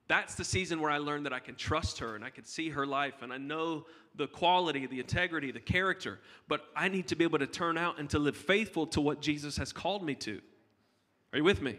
That's 0.08 0.34
the 0.34 0.44
season 0.44 0.80
where 0.80 0.90
I 0.90 0.98
learned 0.98 1.26
that 1.26 1.32
I 1.32 1.38
can 1.38 1.54
trust 1.54 1.98
her 2.00 2.16
and 2.16 2.24
I 2.24 2.30
can 2.30 2.44
see 2.44 2.70
her 2.70 2.86
life 2.86 3.22
and 3.22 3.32
I 3.32 3.38
know 3.38 3.86
the 4.14 4.26
quality, 4.26 4.86
the 4.86 5.00
integrity, 5.00 5.52
the 5.52 5.60
character. 5.60 6.20
But 6.48 6.62
I 6.76 6.88
need 6.88 7.08
to 7.08 7.16
be 7.16 7.24
able 7.24 7.38
to 7.38 7.46
turn 7.46 7.78
out 7.78 7.98
and 7.98 8.10
to 8.10 8.18
live 8.18 8.36
faithful 8.36 8.86
to 8.88 9.00
what 9.00 9.22
Jesus 9.22 9.56
has 9.56 9.72
called 9.72 10.04
me 10.04 10.14
to. 10.16 10.40
Are 11.32 11.38
you 11.38 11.44
with 11.44 11.62
me? 11.62 11.76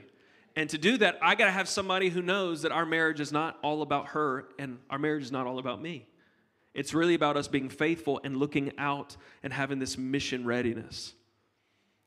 And 0.55 0.69
to 0.69 0.77
do 0.77 0.97
that, 0.97 1.17
I 1.21 1.35
got 1.35 1.45
to 1.45 1.51
have 1.51 1.67
somebody 1.67 2.09
who 2.09 2.21
knows 2.21 2.61
that 2.61 2.71
our 2.71 2.85
marriage 2.85 3.19
is 3.19 3.31
not 3.31 3.57
all 3.63 3.81
about 3.81 4.09
her 4.09 4.45
and 4.59 4.79
our 4.89 4.99
marriage 4.99 5.23
is 5.23 5.31
not 5.31 5.47
all 5.47 5.59
about 5.59 5.81
me. 5.81 6.07
It's 6.73 6.93
really 6.93 7.13
about 7.13 7.37
us 7.37 7.47
being 7.47 7.69
faithful 7.69 8.19
and 8.23 8.37
looking 8.37 8.71
out 8.77 9.15
and 9.43 9.53
having 9.53 9.79
this 9.79 9.97
mission 9.97 10.45
readiness. 10.45 11.13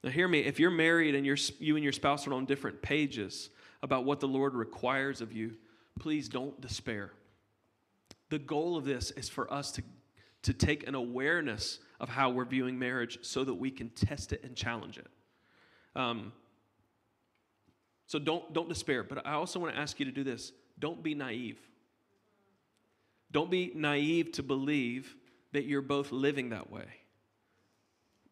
Now, 0.03 0.11
hear 0.11 0.29
me 0.29 0.41
if 0.41 0.59
you're 0.59 0.71
married 0.71 1.15
and 1.15 1.25
you're, 1.25 1.39
you 1.59 1.77
and 1.77 1.83
your 1.83 1.93
spouse 1.93 2.27
are 2.27 2.35
on 2.35 2.47
different 2.47 2.83
pages 2.83 3.51
about 3.83 4.05
what 4.05 4.21
the 4.21 4.29
Lord 4.29 4.55
requires 4.55 5.21
of 5.21 5.33
you, 5.33 5.55
please 5.99 6.29
don't 6.29 6.61
despair. 6.61 7.11
The 8.29 8.39
goal 8.39 8.77
of 8.77 8.85
this 8.85 9.11
is 9.13 9.29
for 9.29 9.53
us 9.53 9.73
to, 9.73 9.83
to 10.43 10.53
take 10.53 10.87
an 10.87 10.95
awareness 10.95 11.79
of 12.01 12.09
how 12.09 12.31
we're 12.31 12.45
viewing 12.45 12.79
marriage 12.79 13.19
so 13.23 13.45
that 13.45 13.55
we 13.55 13.71
can 13.71 13.91
test 13.91 14.33
it 14.33 14.43
and 14.45 14.57
challenge 14.57 14.99
it. 14.99 15.07
Um, 15.95 16.33
so 18.07 18.19
don't, 18.19 18.53
don't 18.53 18.69
despair. 18.69 19.03
But 19.03 19.27
I 19.27 19.33
also 19.33 19.59
want 19.59 19.75
to 19.75 19.81
ask 19.81 19.99
you 19.99 20.07
to 20.07 20.13
do 20.13 20.25
this 20.25 20.53
don't 20.79 21.03
be 21.03 21.15
naive. 21.15 21.59
Don't 23.33 23.51
be 23.51 23.73
naive 23.75 24.33
to 24.33 24.43
believe 24.43 25.17
that 25.53 25.65
you're 25.65 25.83
both 25.83 26.13
living 26.13 26.51
that 26.51 26.71
way. 26.71 26.85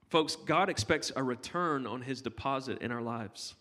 Folks, 0.08 0.36
God 0.36 0.68
expects 0.68 1.10
a 1.16 1.22
return 1.22 1.86
on 1.86 2.02
his 2.02 2.22
deposit 2.22 2.78
in 2.78 2.92
our 2.92 3.02
lives. 3.02 3.54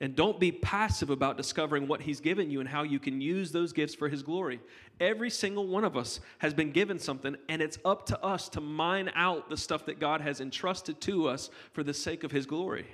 And 0.00 0.14
don't 0.14 0.38
be 0.38 0.52
passive 0.52 1.08
about 1.08 1.38
discovering 1.38 1.88
what 1.88 2.02
He's 2.02 2.20
given 2.20 2.50
you 2.50 2.60
and 2.60 2.68
how 2.68 2.82
you 2.82 2.98
can 2.98 3.20
use 3.20 3.50
those 3.50 3.72
gifts 3.72 3.94
for 3.94 4.08
His 4.08 4.22
glory. 4.22 4.60
Every 5.00 5.30
single 5.30 5.66
one 5.66 5.84
of 5.84 5.96
us 5.96 6.20
has 6.38 6.52
been 6.52 6.70
given 6.70 6.98
something, 6.98 7.34
and 7.48 7.62
it's 7.62 7.78
up 7.84 8.04
to 8.06 8.22
us 8.22 8.50
to 8.50 8.60
mine 8.60 9.10
out 9.14 9.48
the 9.48 9.56
stuff 9.56 9.86
that 9.86 9.98
God 9.98 10.20
has 10.20 10.40
entrusted 10.40 11.00
to 11.02 11.28
us 11.28 11.48
for 11.72 11.82
the 11.82 11.94
sake 11.94 12.24
of 12.24 12.30
His 12.30 12.44
glory. 12.44 12.86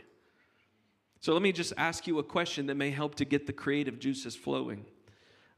So 1.20 1.32
let 1.32 1.42
me 1.42 1.50
just 1.50 1.72
ask 1.76 2.06
you 2.06 2.20
a 2.20 2.24
question 2.24 2.66
that 2.66 2.76
may 2.76 2.90
help 2.90 3.16
to 3.16 3.24
get 3.24 3.46
the 3.46 3.52
creative 3.52 3.98
juices 3.98 4.36
flowing. 4.36 4.84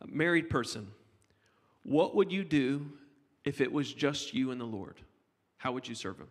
A 0.00 0.06
married 0.06 0.48
person, 0.48 0.88
what 1.82 2.14
would 2.14 2.32
you 2.32 2.44
do 2.44 2.90
if 3.44 3.60
it 3.60 3.70
was 3.70 3.92
just 3.92 4.32
you 4.32 4.50
and 4.50 4.60
the 4.60 4.66
Lord? 4.66 4.96
How 5.58 5.72
would 5.72 5.86
you 5.86 5.94
serve 5.94 6.18
Him? 6.18 6.28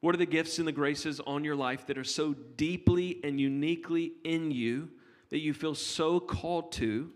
What 0.00 0.14
are 0.14 0.18
the 0.18 0.26
gifts 0.26 0.58
and 0.58 0.68
the 0.68 0.72
graces 0.72 1.20
on 1.20 1.44
your 1.44 1.56
life 1.56 1.86
that 1.86 1.98
are 1.98 2.04
so 2.04 2.32
deeply 2.32 3.20
and 3.24 3.40
uniquely 3.40 4.12
in 4.24 4.50
you 4.50 4.90
that 5.30 5.40
you 5.40 5.52
feel 5.52 5.74
so 5.74 6.20
called 6.20 6.72
to? 6.72 7.10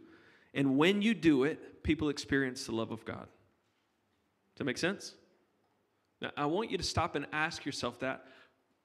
And 0.53 0.77
when 0.77 1.01
you 1.01 1.15
do 1.15 1.45
it, 1.45 1.85
people 1.85 2.09
experience 2.09 2.67
the 2.67 2.73
love 2.73 2.91
of 2.91 3.05
God. 3.05 3.27
Does 3.27 4.59
that 4.59 4.65
make 4.65 4.79
sense? 4.79 5.15
Now, 6.21 6.31
I 6.37 6.47
want 6.47 6.71
you 6.71 6.79
to 6.79 6.85
stop 6.85 7.15
and 7.15 7.27
ask 7.33 7.65
yourself 7.65 8.01
that, 8.01 8.25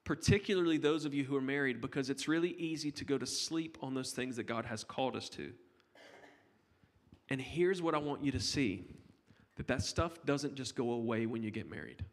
particularly 0.04 0.78
those 0.78 1.04
of 1.04 1.12
you 1.12 1.24
who 1.24 1.36
are 1.36 1.42
married, 1.42 1.80
because 1.80 2.08
it's 2.08 2.28
really 2.28 2.50
easy 2.52 2.90
to 2.92 3.04
go 3.04 3.18
to 3.18 3.26
sleep 3.26 3.78
on 3.82 3.94
those 3.94 4.12
things 4.12 4.36
that 4.36 4.44
God 4.44 4.64
has 4.64 4.84
called 4.84 5.16
us 5.16 5.28
to. 5.30 5.52
And 7.30 7.40
here's 7.40 7.82
what 7.82 7.94
I 7.94 7.98
want 7.98 8.24
you 8.24 8.32
to 8.32 8.40
see 8.40 8.84
that 9.56 9.66
that 9.66 9.82
stuff 9.82 10.24
doesn't 10.24 10.54
just 10.54 10.76
go 10.76 10.92
away 10.92 11.26
when 11.26 11.42
you 11.42 11.50
get 11.50 11.68
married 11.68 12.04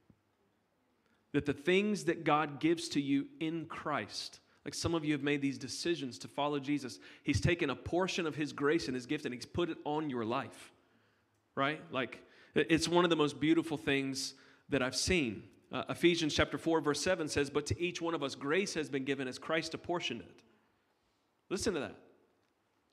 that 1.35 1.45
the 1.45 1.53
things 1.53 2.05
that 2.05 2.23
God 2.23 2.61
gives 2.61 2.87
to 2.87 3.01
you 3.01 3.27
in 3.41 3.65
Christ, 3.65 4.39
like 4.63 4.73
some 4.73 4.95
of 4.95 5.03
you 5.03 5.11
have 5.11 5.21
made 5.21 5.41
these 5.41 5.57
decisions 5.57 6.17
to 6.19 6.29
follow 6.29 6.59
Jesus, 6.59 6.97
He's 7.23 7.41
taken 7.41 7.69
a 7.69 7.75
portion 7.75 8.25
of 8.25 8.35
His 8.37 8.53
grace 8.53 8.87
and 8.87 8.95
His 8.95 9.05
gift 9.05 9.25
and 9.25 9.33
He's 9.33 9.45
put 9.45 9.69
it 9.69 9.77
on 9.83 10.09
your 10.09 10.23
life, 10.23 10.71
right? 11.53 11.81
Like, 11.91 12.21
it's 12.55 12.87
one 12.87 13.03
of 13.03 13.09
the 13.09 13.17
most 13.17 13.37
beautiful 13.37 13.75
things 13.75 14.33
that 14.69 14.81
I've 14.81 14.95
seen. 14.95 15.43
Uh, 15.73 15.83
Ephesians 15.89 16.33
chapter 16.33 16.57
4, 16.57 16.79
verse 16.79 17.01
7 17.01 17.27
says, 17.27 17.49
But 17.49 17.65
to 17.65 17.81
each 17.81 18.01
one 18.01 18.13
of 18.13 18.23
us 18.23 18.33
grace 18.33 18.73
has 18.75 18.87
been 18.87 19.03
given 19.03 19.27
as 19.27 19.37
Christ 19.37 19.73
apportioned 19.73 20.21
it. 20.21 20.41
Listen 21.49 21.73
to 21.73 21.81
that. 21.81 21.97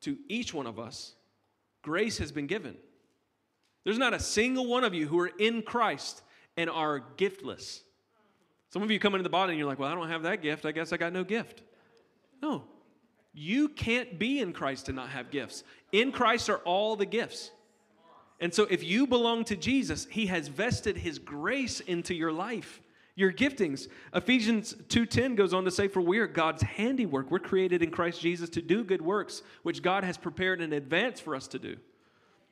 To 0.00 0.18
each 0.28 0.52
one 0.52 0.66
of 0.66 0.80
us, 0.80 1.14
grace 1.82 2.18
has 2.18 2.32
been 2.32 2.48
given. 2.48 2.76
There's 3.84 3.98
not 3.98 4.14
a 4.14 4.18
single 4.18 4.66
one 4.66 4.82
of 4.82 4.94
you 4.94 5.06
who 5.06 5.20
are 5.20 5.30
in 5.38 5.62
Christ 5.62 6.22
and 6.56 6.68
are 6.68 7.04
giftless. 7.16 7.82
Some 8.72 8.82
of 8.82 8.90
you 8.90 8.98
come 8.98 9.14
into 9.14 9.22
the 9.22 9.28
body 9.28 9.52
and 9.52 9.58
you're 9.58 9.68
like, 9.68 9.78
well, 9.78 9.92
I 9.92 9.94
don't 9.94 10.08
have 10.08 10.22
that 10.22 10.40
gift. 10.40 10.64
I 10.64 10.72
guess 10.72 10.94
I 10.94 10.96
got 10.96 11.12
no 11.12 11.24
gift. 11.24 11.62
No. 12.40 12.64
You 13.34 13.68
can't 13.68 14.18
be 14.18 14.40
in 14.40 14.54
Christ 14.54 14.88
and 14.88 14.96
not 14.96 15.10
have 15.10 15.30
gifts. 15.30 15.62
In 15.92 16.10
Christ 16.10 16.48
are 16.48 16.58
all 16.58 16.96
the 16.96 17.04
gifts. 17.04 17.50
And 18.40 18.52
so 18.52 18.66
if 18.70 18.82
you 18.82 19.06
belong 19.06 19.44
to 19.44 19.56
Jesus, 19.56 20.06
he 20.10 20.26
has 20.26 20.48
vested 20.48 20.96
his 20.96 21.18
grace 21.18 21.80
into 21.80 22.14
your 22.14 22.32
life. 22.32 22.80
Your 23.14 23.30
giftings. 23.30 23.88
Ephesians 24.14 24.74
2:10 24.88 25.36
goes 25.36 25.52
on 25.52 25.64
to 25.66 25.70
say 25.70 25.86
for 25.86 26.00
we 26.00 26.18
are 26.18 26.26
God's 26.26 26.62
handiwork. 26.62 27.30
We're 27.30 27.40
created 27.40 27.82
in 27.82 27.90
Christ 27.90 28.22
Jesus 28.22 28.48
to 28.50 28.62
do 28.62 28.84
good 28.84 29.02
works 29.02 29.42
which 29.64 29.82
God 29.82 30.02
has 30.02 30.16
prepared 30.16 30.62
in 30.62 30.72
advance 30.72 31.20
for 31.20 31.36
us 31.36 31.46
to 31.48 31.58
do. 31.58 31.76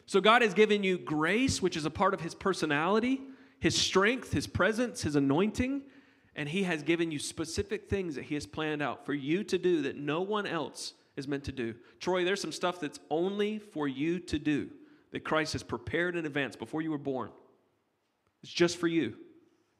So 0.04 0.20
God 0.20 0.42
has 0.42 0.52
given 0.52 0.84
you 0.84 0.98
grace 0.98 1.62
which 1.62 1.78
is 1.78 1.86
a 1.86 1.90
part 1.90 2.12
of 2.12 2.20
his 2.20 2.34
personality, 2.34 3.22
his 3.58 3.74
strength, 3.74 4.32
his 4.32 4.46
presence, 4.46 5.00
his 5.00 5.16
anointing. 5.16 5.82
And 6.36 6.48
He 6.48 6.62
has 6.64 6.82
given 6.82 7.10
you 7.10 7.18
specific 7.18 7.88
things 7.88 8.14
that 8.14 8.24
He 8.24 8.34
has 8.34 8.46
planned 8.46 8.82
out 8.82 9.04
for 9.04 9.14
you 9.14 9.44
to 9.44 9.58
do 9.58 9.82
that 9.82 9.96
no 9.96 10.20
one 10.22 10.46
else 10.46 10.94
is 11.16 11.28
meant 11.28 11.44
to 11.44 11.52
do. 11.52 11.74
Troy, 11.98 12.24
there's 12.24 12.40
some 12.40 12.52
stuff 12.52 12.80
that's 12.80 13.00
only 13.10 13.58
for 13.58 13.88
you 13.88 14.18
to 14.20 14.38
do 14.38 14.70
that 15.12 15.24
Christ 15.24 15.52
has 15.54 15.62
prepared 15.62 16.16
in 16.16 16.26
advance 16.26 16.56
before 16.56 16.82
you 16.82 16.90
were 16.90 16.98
born. 16.98 17.30
It's 18.42 18.52
just 18.52 18.78
for 18.78 18.86
you. 18.86 19.16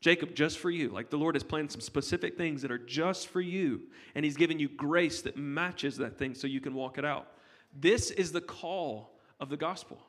Jacob, 0.01 0.35
just 0.35 0.59
for 0.59 0.71
you. 0.71 0.89
Like 0.89 1.11
the 1.11 1.19
Lord 1.19 1.35
has 1.35 1.45
planned 1.45 1.71
some 1.71 1.81
specific 1.81 2.37
things 2.37 2.63
that 2.63 2.71
are 2.71 2.79
just 2.79 3.29
for 3.29 3.41
you, 3.41 3.83
and 4.15 4.25
He's 4.25 4.37
given 4.37 4.59
you 4.59 4.69
grace 4.69 5.23
that 5.23 5.37
matches 5.37 5.97
that 5.99 6.19
thing 6.19 6.35
so 6.35 6.47
you 6.47 6.61
can 6.61 6.75
walk 6.75 6.99
it 6.99 7.05
out. 7.05 7.29
This 7.79 8.11
is 8.11 8.33
the 8.33 8.41
call 8.41 9.15
of 9.39 9.51
the 9.51 9.57
gospel. 9.57 10.01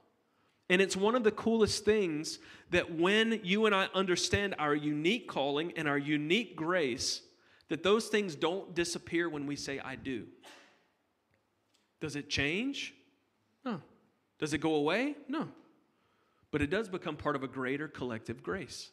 And 0.71 0.81
it's 0.81 0.95
one 0.95 1.15
of 1.15 1.25
the 1.25 1.31
coolest 1.31 1.83
things 1.83 2.39
that 2.69 2.97
when 2.97 3.41
you 3.43 3.65
and 3.65 3.75
I 3.75 3.89
understand 3.93 4.55
our 4.57 4.73
unique 4.73 5.27
calling 5.27 5.73
and 5.75 5.85
our 5.85 5.97
unique 5.97 6.55
grace, 6.55 7.21
that 7.67 7.83
those 7.83 8.07
things 8.07 8.35
don't 8.35 8.73
disappear 8.73 9.27
when 9.27 9.45
we 9.47 9.57
say, 9.57 9.79
I 9.79 9.97
do. 9.97 10.27
Does 11.99 12.15
it 12.15 12.29
change? 12.29 12.93
No. 13.65 13.81
Does 14.39 14.53
it 14.53 14.59
go 14.59 14.75
away? 14.75 15.15
No. 15.27 15.49
But 16.51 16.61
it 16.61 16.69
does 16.69 16.87
become 16.87 17.17
part 17.17 17.35
of 17.35 17.43
a 17.43 17.49
greater 17.49 17.89
collective 17.89 18.41
grace. 18.41 18.91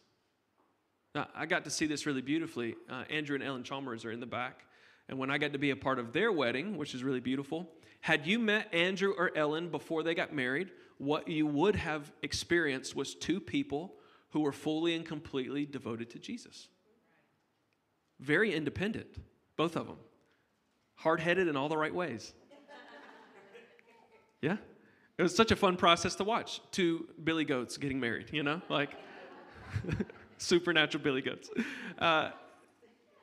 Now, 1.14 1.28
I 1.32 1.46
got 1.46 1.62
to 1.62 1.70
see 1.70 1.86
this 1.86 2.06
really 2.06 2.22
beautifully. 2.22 2.74
Uh, 2.90 3.04
Andrew 3.08 3.36
and 3.36 3.44
Ellen 3.44 3.62
Chalmers 3.62 4.04
are 4.04 4.10
in 4.10 4.18
the 4.18 4.26
back. 4.26 4.64
And 5.08 5.16
when 5.16 5.30
I 5.30 5.38
got 5.38 5.52
to 5.52 5.60
be 5.60 5.70
a 5.70 5.76
part 5.76 6.00
of 6.00 6.12
their 6.12 6.32
wedding, 6.32 6.76
which 6.76 6.92
is 6.92 7.04
really 7.04 7.20
beautiful, 7.20 7.70
had 8.00 8.26
you 8.26 8.38
met 8.38 8.72
Andrew 8.72 9.12
or 9.16 9.30
Ellen 9.36 9.70
before 9.70 10.02
they 10.02 10.14
got 10.14 10.32
married, 10.32 10.70
what 10.98 11.28
you 11.28 11.46
would 11.46 11.76
have 11.76 12.12
experienced 12.22 12.94
was 12.94 13.14
two 13.14 13.40
people 13.40 13.94
who 14.30 14.40
were 14.40 14.52
fully 14.52 14.94
and 14.94 15.04
completely 15.04 15.64
devoted 15.64 16.10
to 16.10 16.18
Jesus. 16.18 16.68
Very 18.20 18.54
independent, 18.54 19.06
both 19.56 19.76
of 19.76 19.86
them. 19.86 19.96
Hard 20.96 21.20
headed 21.20 21.48
in 21.48 21.56
all 21.56 21.68
the 21.68 21.76
right 21.76 21.94
ways. 21.94 22.32
Yeah? 24.40 24.56
It 25.16 25.22
was 25.24 25.34
such 25.34 25.50
a 25.50 25.56
fun 25.56 25.76
process 25.76 26.14
to 26.14 26.22
watch. 26.22 26.60
Two 26.70 27.08
billy 27.24 27.44
goats 27.44 27.76
getting 27.76 27.98
married, 27.98 28.26
you 28.30 28.44
know? 28.44 28.62
Like 28.68 28.94
supernatural 30.38 31.02
billy 31.02 31.22
goats. 31.22 31.50
Uh, 31.98 32.30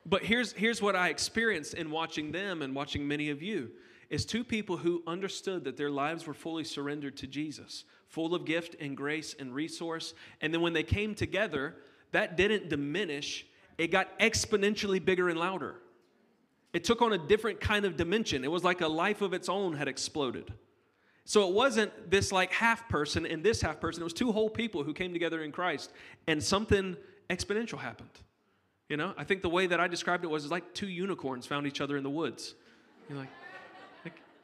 but 0.04 0.22
here's, 0.22 0.52
here's 0.52 0.82
what 0.82 0.94
I 0.94 1.08
experienced 1.08 1.72
in 1.72 1.90
watching 1.90 2.32
them 2.32 2.60
and 2.60 2.74
watching 2.74 3.08
many 3.08 3.30
of 3.30 3.42
you 3.42 3.70
is 4.10 4.24
two 4.24 4.44
people 4.44 4.76
who 4.76 5.02
understood 5.06 5.64
that 5.64 5.76
their 5.76 5.90
lives 5.90 6.26
were 6.26 6.34
fully 6.34 6.64
surrendered 6.64 7.16
to 7.18 7.26
Jesus, 7.26 7.84
full 8.08 8.34
of 8.34 8.44
gift 8.44 8.76
and 8.80 8.96
grace 8.96 9.34
and 9.38 9.54
resource. 9.54 10.14
And 10.40 10.52
then 10.52 10.60
when 10.60 10.72
they 10.72 10.82
came 10.82 11.14
together, 11.14 11.74
that 12.12 12.36
didn't 12.36 12.68
diminish, 12.68 13.46
it 13.78 13.88
got 13.88 14.18
exponentially 14.18 15.04
bigger 15.04 15.28
and 15.28 15.38
louder. 15.38 15.76
It 16.72 16.84
took 16.84 17.02
on 17.02 17.12
a 17.12 17.18
different 17.18 17.60
kind 17.60 17.84
of 17.84 17.96
dimension. 17.96 18.44
It 18.44 18.50
was 18.50 18.62
like 18.62 18.80
a 18.80 18.88
life 18.88 19.22
of 19.22 19.32
its 19.32 19.48
own 19.48 19.74
had 19.74 19.88
exploded. 19.88 20.52
So 21.24 21.48
it 21.48 21.54
wasn't 21.54 22.10
this 22.10 22.30
like 22.30 22.52
half 22.52 22.88
person 22.88 23.26
and 23.26 23.42
this 23.42 23.60
half 23.60 23.80
person. 23.80 24.02
It 24.02 24.04
was 24.04 24.12
two 24.12 24.30
whole 24.30 24.48
people 24.48 24.84
who 24.84 24.94
came 24.94 25.12
together 25.12 25.42
in 25.42 25.50
Christ, 25.50 25.92
and 26.28 26.40
something 26.42 26.96
exponential 27.28 27.78
happened. 27.78 28.10
You 28.88 28.96
know, 28.96 29.12
I 29.18 29.24
think 29.24 29.42
the 29.42 29.48
way 29.48 29.66
that 29.66 29.80
I 29.80 29.88
described 29.88 30.22
it 30.22 30.28
was 30.28 30.50
like 30.50 30.72
two 30.72 30.86
unicorns 30.86 31.44
found 31.44 31.66
each 31.66 31.80
other 31.80 31.96
in 31.96 32.04
the 32.04 32.10
woods. 32.10 32.54
You're 33.08 33.18
like, 33.18 33.28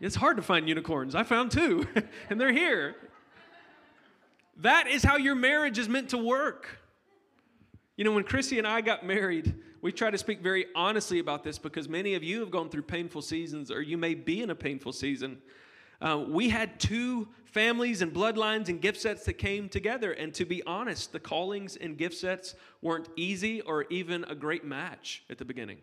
it's 0.02 0.16
hard 0.16 0.36
to 0.36 0.42
find 0.42 0.68
unicorns. 0.68 1.14
I 1.14 1.22
found 1.22 1.52
two, 1.52 1.86
and 2.30 2.40
they're 2.40 2.52
here. 2.52 2.96
That 4.58 4.88
is 4.88 5.02
how 5.02 5.16
your 5.16 5.34
marriage 5.34 5.78
is 5.78 5.88
meant 5.88 6.10
to 6.10 6.18
work. 6.18 6.80
You 7.96 8.04
know, 8.04 8.12
when 8.12 8.24
Chrissy 8.24 8.58
and 8.58 8.66
I 8.66 8.80
got 8.80 9.06
married, 9.06 9.54
we 9.80 9.92
try 9.92 10.10
to 10.10 10.18
speak 10.18 10.40
very 10.40 10.66
honestly 10.74 11.18
about 11.18 11.44
this 11.44 11.58
because 11.58 11.88
many 11.88 12.14
of 12.14 12.22
you 12.22 12.40
have 12.40 12.50
gone 12.50 12.68
through 12.68 12.82
painful 12.82 13.22
seasons, 13.22 13.70
or 13.70 13.80
you 13.80 13.96
may 13.96 14.14
be 14.14 14.42
in 14.42 14.50
a 14.50 14.54
painful 14.54 14.92
season. 14.92 15.38
Uh, 16.00 16.24
we 16.28 16.48
had 16.48 16.80
two 16.80 17.28
families 17.44 18.02
and 18.02 18.12
bloodlines 18.12 18.68
and 18.68 18.80
gift 18.80 19.00
sets 19.00 19.24
that 19.26 19.34
came 19.34 19.68
together. 19.68 20.12
And 20.12 20.34
to 20.34 20.44
be 20.44 20.62
honest, 20.64 21.12
the 21.12 21.20
callings 21.20 21.76
and 21.76 21.96
gift 21.96 22.16
sets 22.16 22.56
weren't 22.80 23.08
easy 23.14 23.60
or 23.60 23.84
even 23.90 24.24
a 24.24 24.34
great 24.34 24.64
match 24.64 25.22
at 25.30 25.38
the 25.38 25.44
beginning. 25.44 25.78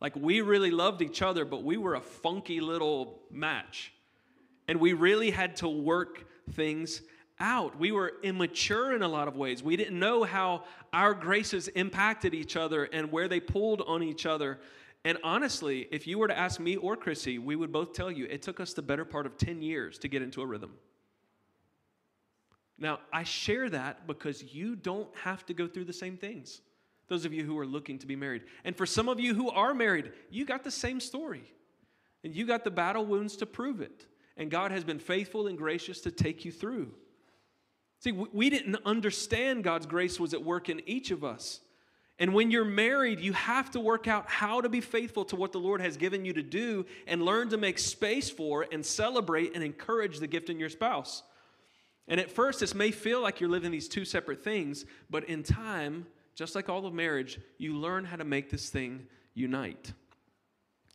Like 0.00 0.16
we 0.16 0.40
really 0.40 0.70
loved 0.70 1.02
each 1.02 1.22
other, 1.22 1.44
but 1.44 1.62
we 1.62 1.76
were 1.76 1.94
a 1.94 2.00
funky 2.00 2.60
little 2.60 3.20
match. 3.30 3.92
And 4.66 4.80
we 4.80 4.92
really 4.92 5.30
had 5.30 5.56
to 5.56 5.68
work 5.68 6.26
things 6.52 7.02
out. 7.38 7.78
We 7.78 7.92
were 7.92 8.14
immature 8.22 8.94
in 8.94 9.02
a 9.02 9.08
lot 9.08 9.28
of 9.28 9.36
ways. 9.36 9.62
We 9.62 9.76
didn't 9.76 9.98
know 9.98 10.24
how 10.24 10.64
our 10.92 11.14
graces 11.14 11.68
impacted 11.68 12.34
each 12.34 12.56
other 12.56 12.84
and 12.84 13.10
where 13.10 13.28
they 13.28 13.40
pulled 13.40 13.82
on 13.82 14.02
each 14.02 14.26
other. 14.26 14.60
And 15.04 15.18
honestly, 15.24 15.88
if 15.90 16.06
you 16.06 16.18
were 16.18 16.28
to 16.28 16.38
ask 16.38 16.60
me 16.60 16.76
or 16.76 16.96
Chrissy, 16.96 17.38
we 17.38 17.56
would 17.56 17.72
both 17.72 17.92
tell 17.92 18.10
you 18.10 18.26
it 18.26 18.42
took 18.42 18.60
us 18.60 18.74
the 18.74 18.82
better 18.82 19.04
part 19.04 19.26
of 19.26 19.36
10 19.38 19.62
years 19.62 19.98
to 19.98 20.08
get 20.08 20.22
into 20.22 20.42
a 20.42 20.46
rhythm. 20.46 20.72
Now, 22.78 23.00
I 23.12 23.24
share 23.24 23.68
that 23.70 24.06
because 24.06 24.54
you 24.54 24.76
don't 24.76 25.08
have 25.16 25.44
to 25.46 25.54
go 25.54 25.66
through 25.66 25.84
the 25.84 25.92
same 25.92 26.16
things 26.16 26.60
those 27.10 27.26
of 27.26 27.34
you 27.34 27.44
who 27.44 27.58
are 27.58 27.66
looking 27.66 27.98
to 27.98 28.06
be 28.06 28.16
married. 28.16 28.44
And 28.64 28.74
for 28.74 28.86
some 28.86 29.08
of 29.08 29.20
you 29.20 29.34
who 29.34 29.50
are 29.50 29.74
married, 29.74 30.12
you 30.30 30.46
got 30.46 30.64
the 30.64 30.70
same 30.70 31.00
story. 31.00 31.42
And 32.24 32.34
you 32.34 32.46
got 32.46 32.64
the 32.64 32.70
battle 32.70 33.04
wounds 33.04 33.36
to 33.38 33.46
prove 33.46 33.82
it. 33.82 34.06
And 34.36 34.50
God 34.50 34.70
has 34.70 34.84
been 34.84 35.00
faithful 35.00 35.48
and 35.48 35.58
gracious 35.58 36.00
to 36.02 36.10
take 36.10 36.44
you 36.44 36.52
through. 36.52 36.92
See, 37.98 38.12
we 38.12 38.48
didn't 38.48 38.76
understand 38.86 39.64
God's 39.64 39.86
grace 39.86 40.18
was 40.18 40.32
at 40.32 40.42
work 40.42 40.70
in 40.70 40.80
each 40.88 41.10
of 41.10 41.24
us. 41.24 41.60
And 42.18 42.32
when 42.32 42.50
you're 42.50 42.64
married, 42.64 43.18
you 43.20 43.32
have 43.32 43.70
to 43.72 43.80
work 43.80 44.06
out 44.06 44.30
how 44.30 44.60
to 44.60 44.68
be 44.68 44.80
faithful 44.80 45.24
to 45.26 45.36
what 45.36 45.52
the 45.52 45.58
Lord 45.58 45.80
has 45.80 45.96
given 45.96 46.24
you 46.24 46.32
to 46.34 46.42
do 46.42 46.86
and 47.06 47.22
learn 47.22 47.48
to 47.48 47.56
make 47.56 47.78
space 47.78 48.30
for 48.30 48.66
and 48.70 48.86
celebrate 48.86 49.54
and 49.54 49.64
encourage 49.64 50.18
the 50.18 50.26
gift 50.26 50.48
in 50.48 50.60
your 50.60 50.68
spouse. 50.68 51.22
And 52.06 52.20
at 52.20 52.30
first, 52.30 52.60
this 52.60 52.74
may 52.74 52.90
feel 52.90 53.20
like 53.20 53.40
you're 53.40 53.50
living 53.50 53.72
these 53.72 53.88
two 53.88 54.04
separate 54.04 54.44
things, 54.44 54.84
but 55.08 55.24
in 55.24 55.42
time, 55.42 56.06
just 56.40 56.54
like 56.54 56.70
all 56.70 56.86
of 56.86 56.94
marriage, 56.94 57.38
you 57.58 57.76
learn 57.76 58.02
how 58.02 58.16
to 58.16 58.24
make 58.24 58.48
this 58.48 58.70
thing 58.70 59.06
unite. 59.34 59.92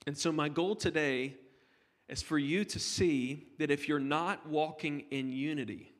And 0.08 0.18
so, 0.18 0.32
my 0.32 0.50
goal 0.50 0.76
today 0.76 1.36
is 2.10 2.24
for 2.24 2.40
you 2.40 2.66
to 2.66 2.80
see 2.80 3.50
that 3.60 3.70
if 3.70 3.88
you're 3.88 4.00
not 4.00 4.50
walking 4.50 5.02
in 5.12 5.32
unity, 5.32 5.94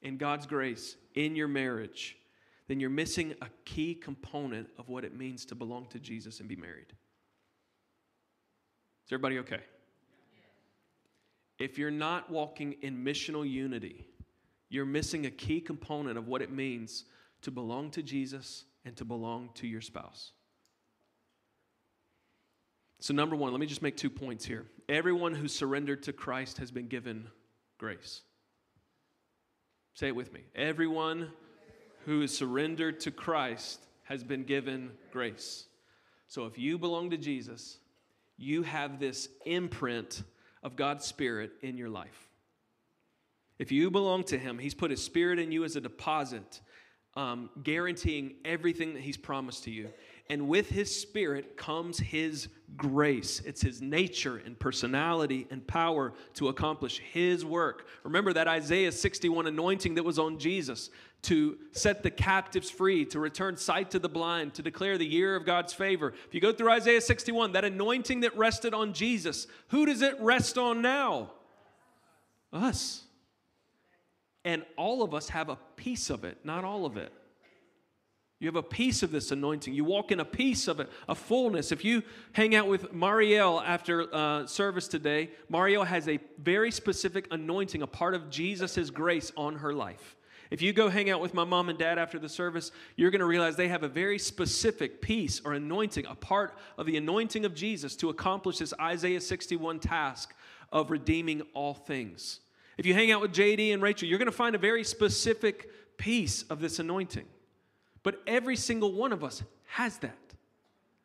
in 0.00 0.16
God's 0.16 0.46
grace, 0.46 0.96
in 1.14 1.36
your 1.36 1.48
marriage, 1.48 2.16
then 2.66 2.80
you're 2.80 2.88
missing 2.88 3.34
a 3.42 3.48
key 3.66 3.94
component 3.94 4.70
of 4.78 4.88
what 4.88 5.04
it 5.04 5.14
means 5.14 5.44
to 5.44 5.54
belong 5.54 5.84
to 5.88 5.98
Jesus 5.98 6.40
and 6.40 6.48
be 6.48 6.56
married. 6.56 6.88
Is 9.04 9.12
everybody 9.12 9.38
okay? 9.40 9.64
If 11.58 11.76
you're 11.76 11.90
not 11.90 12.30
walking 12.30 12.76
in 12.80 13.04
missional 13.04 13.46
unity, 13.46 14.06
you're 14.70 14.86
missing 14.86 15.26
a 15.26 15.30
key 15.30 15.60
component 15.60 16.16
of 16.16 16.26
what 16.26 16.40
it 16.40 16.50
means 16.50 17.04
to 17.42 17.50
belong 17.50 17.90
to 17.90 18.02
Jesus 18.02 18.64
and 18.84 18.96
to 18.96 19.04
belong 19.04 19.50
to 19.54 19.66
your 19.66 19.80
spouse. 19.80 20.32
So, 23.00 23.14
number 23.14 23.36
one, 23.36 23.52
let 23.52 23.60
me 23.60 23.66
just 23.66 23.82
make 23.82 23.96
two 23.96 24.10
points 24.10 24.44
here. 24.44 24.66
Everyone 24.88 25.34
who 25.34 25.46
surrendered 25.46 26.02
to 26.04 26.12
Christ 26.12 26.58
has 26.58 26.70
been 26.70 26.88
given 26.88 27.28
grace. 27.78 28.22
Say 29.94 30.08
it 30.08 30.16
with 30.16 30.32
me. 30.32 30.40
Everyone 30.56 31.30
who 32.06 32.22
is 32.22 32.36
surrendered 32.36 33.00
to 33.00 33.10
Christ 33.10 33.80
has 34.04 34.24
been 34.24 34.42
given 34.42 34.90
grace. 35.12 35.66
So, 36.26 36.46
if 36.46 36.58
you 36.58 36.76
belong 36.76 37.10
to 37.10 37.16
Jesus, 37.16 37.78
you 38.36 38.62
have 38.64 38.98
this 38.98 39.28
imprint 39.46 40.24
of 40.62 40.74
God's 40.74 41.04
Spirit 41.04 41.52
in 41.62 41.76
your 41.76 41.88
life. 41.88 42.28
If 43.58 43.70
you 43.70 43.90
belong 43.90 44.24
to 44.24 44.38
Him, 44.38 44.58
He's 44.58 44.74
put 44.74 44.90
His 44.90 45.02
Spirit 45.02 45.38
in 45.38 45.52
you 45.52 45.64
as 45.64 45.76
a 45.76 45.80
deposit 45.80 46.60
um, 47.18 47.50
guaranteeing 47.64 48.34
everything 48.44 48.94
that 48.94 49.02
He's 49.02 49.16
promised 49.16 49.64
to 49.64 49.72
you. 49.72 49.90
And 50.30 50.46
with 50.46 50.68
His 50.68 50.94
Spirit 50.94 51.56
comes 51.56 51.98
His 51.98 52.46
grace. 52.76 53.42
It's 53.44 53.60
His 53.60 53.82
nature 53.82 54.40
and 54.46 54.56
personality 54.56 55.48
and 55.50 55.66
power 55.66 56.12
to 56.34 56.46
accomplish 56.46 57.00
His 57.00 57.44
work. 57.44 57.88
Remember 58.04 58.32
that 58.32 58.46
Isaiah 58.46 58.92
61 58.92 59.48
anointing 59.48 59.96
that 59.96 60.04
was 60.04 60.20
on 60.20 60.38
Jesus 60.38 60.90
to 61.22 61.58
set 61.72 62.04
the 62.04 62.10
captives 62.10 62.70
free, 62.70 63.04
to 63.06 63.18
return 63.18 63.56
sight 63.56 63.90
to 63.90 63.98
the 63.98 64.08
blind, 64.08 64.54
to 64.54 64.62
declare 64.62 64.96
the 64.96 65.04
year 65.04 65.34
of 65.34 65.44
God's 65.44 65.72
favor. 65.72 66.14
If 66.28 66.34
you 66.34 66.40
go 66.40 66.52
through 66.52 66.70
Isaiah 66.70 67.00
61, 67.00 67.50
that 67.52 67.64
anointing 67.64 68.20
that 68.20 68.36
rested 68.36 68.74
on 68.74 68.92
Jesus, 68.92 69.48
who 69.68 69.86
does 69.86 70.02
it 70.02 70.14
rest 70.20 70.56
on 70.56 70.82
now? 70.82 71.32
Us. 72.52 73.02
And 74.44 74.64
all 74.76 75.02
of 75.02 75.12
us 75.12 75.28
have 75.28 75.50
a 75.50 75.58
piece 75.76 76.08
of 76.08 76.24
it, 76.24 76.38
not 76.44 76.64
all 76.64 76.86
of 76.86 76.96
it. 76.96 77.12
You 78.40 78.46
have 78.46 78.56
a 78.56 78.62
piece 78.62 79.02
of 79.02 79.10
this 79.10 79.32
anointing. 79.32 79.74
You 79.74 79.84
walk 79.84 80.12
in 80.12 80.20
a 80.20 80.24
piece 80.24 80.68
of 80.68 80.78
it, 80.78 80.88
a 81.08 81.14
fullness. 81.14 81.72
If 81.72 81.84
you 81.84 82.04
hang 82.32 82.54
out 82.54 82.68
with 82.68 82.92
Marielle 82.92 83.64
after 83.66 84.14
uh, 84.14 84.46
service 84.46 84.86
today, 84.86 85.30
Marielle 85.50 85.86
has 85.86 86.06
a 86.08 86.20
very 86.38 86.70
specific 86.70 87.26
anointing, 87.32 87.82
a 87.82 87.86
part 87.86 88.14
of 88.14 88.30
Jesus' 88.30 88.90
grace 88.90 89.32
on 89.36 89.56
her 89.56 89.72
life. 89.72 90.14
If 90.50 90.62
you 90.62 90.72
go 90.72 90.88
hang 90.88 91.10
out 91.10 91.20
with 91.20 91.34
my 91.34 91.44
mom 91.44 91.68
and 91.68 91.78
dad 91.78 91.98
after 91.98 92.18
the 92.18 92.28
service, 92.28 92.70
you're 92.96 93.10
going 93.10 93.20
to 93.20 93.26
realize 93.26 93.56
they 93.56 93.68
have 93.68 93.82
a 93.82 93.88
very 93.88 94.18
specific 94.18 95.02
piece 95.02 95.40
or 95.44 95.54
anointing, 95.54 96.06
a 96.06 96.14
part 96.14 96.56
of 96.78 96.86
the 96.86 96.96
anointing 96.96 97.44
of 97.44 97.54
Jesus 97.54 97.96
to 97.96 98.08
accomplish 98.08 98.58
this 98.58 98.72
Isaiah 98.80 99.20
61 99.20 99.80
task 99.80 100.32
of 100.72 100.90
redeeming 100.90 101.42
all 101.54 101.74
things. 101.74 102.40
If 102.78 102.86
you 102.86 102.94
hang 102.94 103.10
out 103.10 103.20
with 103.20 103.34
JD 103.34 103.74
and 103.74 103.82
Rachel, 103.82 104.08
you're 104.08 104.18
going 104.18 104.26
to 104.26 104.32
find 104.32 104.54
a 104.54 104.58
very 104.58 104.84
specific 104.84 105.70
piece 105.98 106.44
of 106.44 106.60
this 106.60 106.78
anointing. 106.78 107.26
But 108.08 108.22
every 108.26 108.56
single 108.56 108.94
one 108.94 109.12
of 109.12 109.22
us 109.22 109.42
has 109.66 109.98
that. 109.98 110.16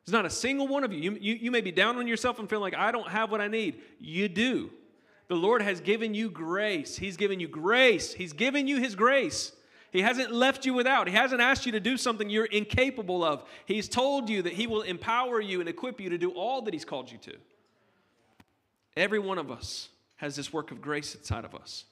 There's 0.06 0.14
not 0.14 0.26
a 0.26 0.30
single 0.30 0.70
one 0.70 0.86
of 0.86 0.94
you. 0.94 1.00
You, 1.00 1.18
you. 1.20 1.34
you 1.34 1.52
may 1.52 1.60
be 1.60 1.70
down 1.70 1.98
on 1.98 2.08
yourself 2.08 2.40
and 2.40 2.50
feeling 2.50 2.62
like, 2.62 2.76
I 2.76 2.94
don't 2.94 3.10
have 3.10 3.30
what 3.30 3.42
I 3.42 3.50
need. 3.50 3.82
You 4.00 4.30
do. 4.30 4.70
The 5.28 5.36
Lord 5.36 5.62
has 5.62 5.82
given 5.82 6.14
you 6.14 6.30
grace. 6.30 6.96
He's 6.96 7.18
given 7.18 7.42
you 7.42 7.50
grace. 7.50 8.14
He's 8.14 8.32
given 8.32 8.70
you 8.70 8.80
His 8.80 8.96
grace. 8.96 9.52
He 9.92 10.02
hasn't 10.02 10.32
left 10.32 10.66
you 10.66 10.74
without. 10.74 11.10
He 11.10 11.14
hasn't 11.14 11.42
asked 11.42 11.66
you 11.66 11.74
to 11.74 11.82
do 11.82 11.98
something 11.98 12.30
you're 12.30 12.46
incapable 12.46 13.22
of. 13.22 13.44
He's 13.66 13.90
told 13.90 14.30
you 14.30 14.42
that 14.44 14.54
He 14.54 14.66
will 14.66 14.84
empower 14.84 15.42
you 15.42 15.60
and 15.60 15.68
equip 15.68 16.00
you 16.00 16.10
to 16.12 16.18
do 16.18 16.32
all 16.32 16.62
that 16.62 16.74
He's 16.74 16.86
called 16.86 17.12
you 17.12 17.18
to. 17.18 17.34
Every 18.96 19.20
one 19.20 19.40
of 19.40 19.52
us 19.52 19.90
has 20.16 20.38
this 20.38 20.54
work 20.54 20.72
of 20.72 20.82
grace 20.82 21.16
inside 21.16 21.44
of 21.44 21.54
us. 21.54 21.84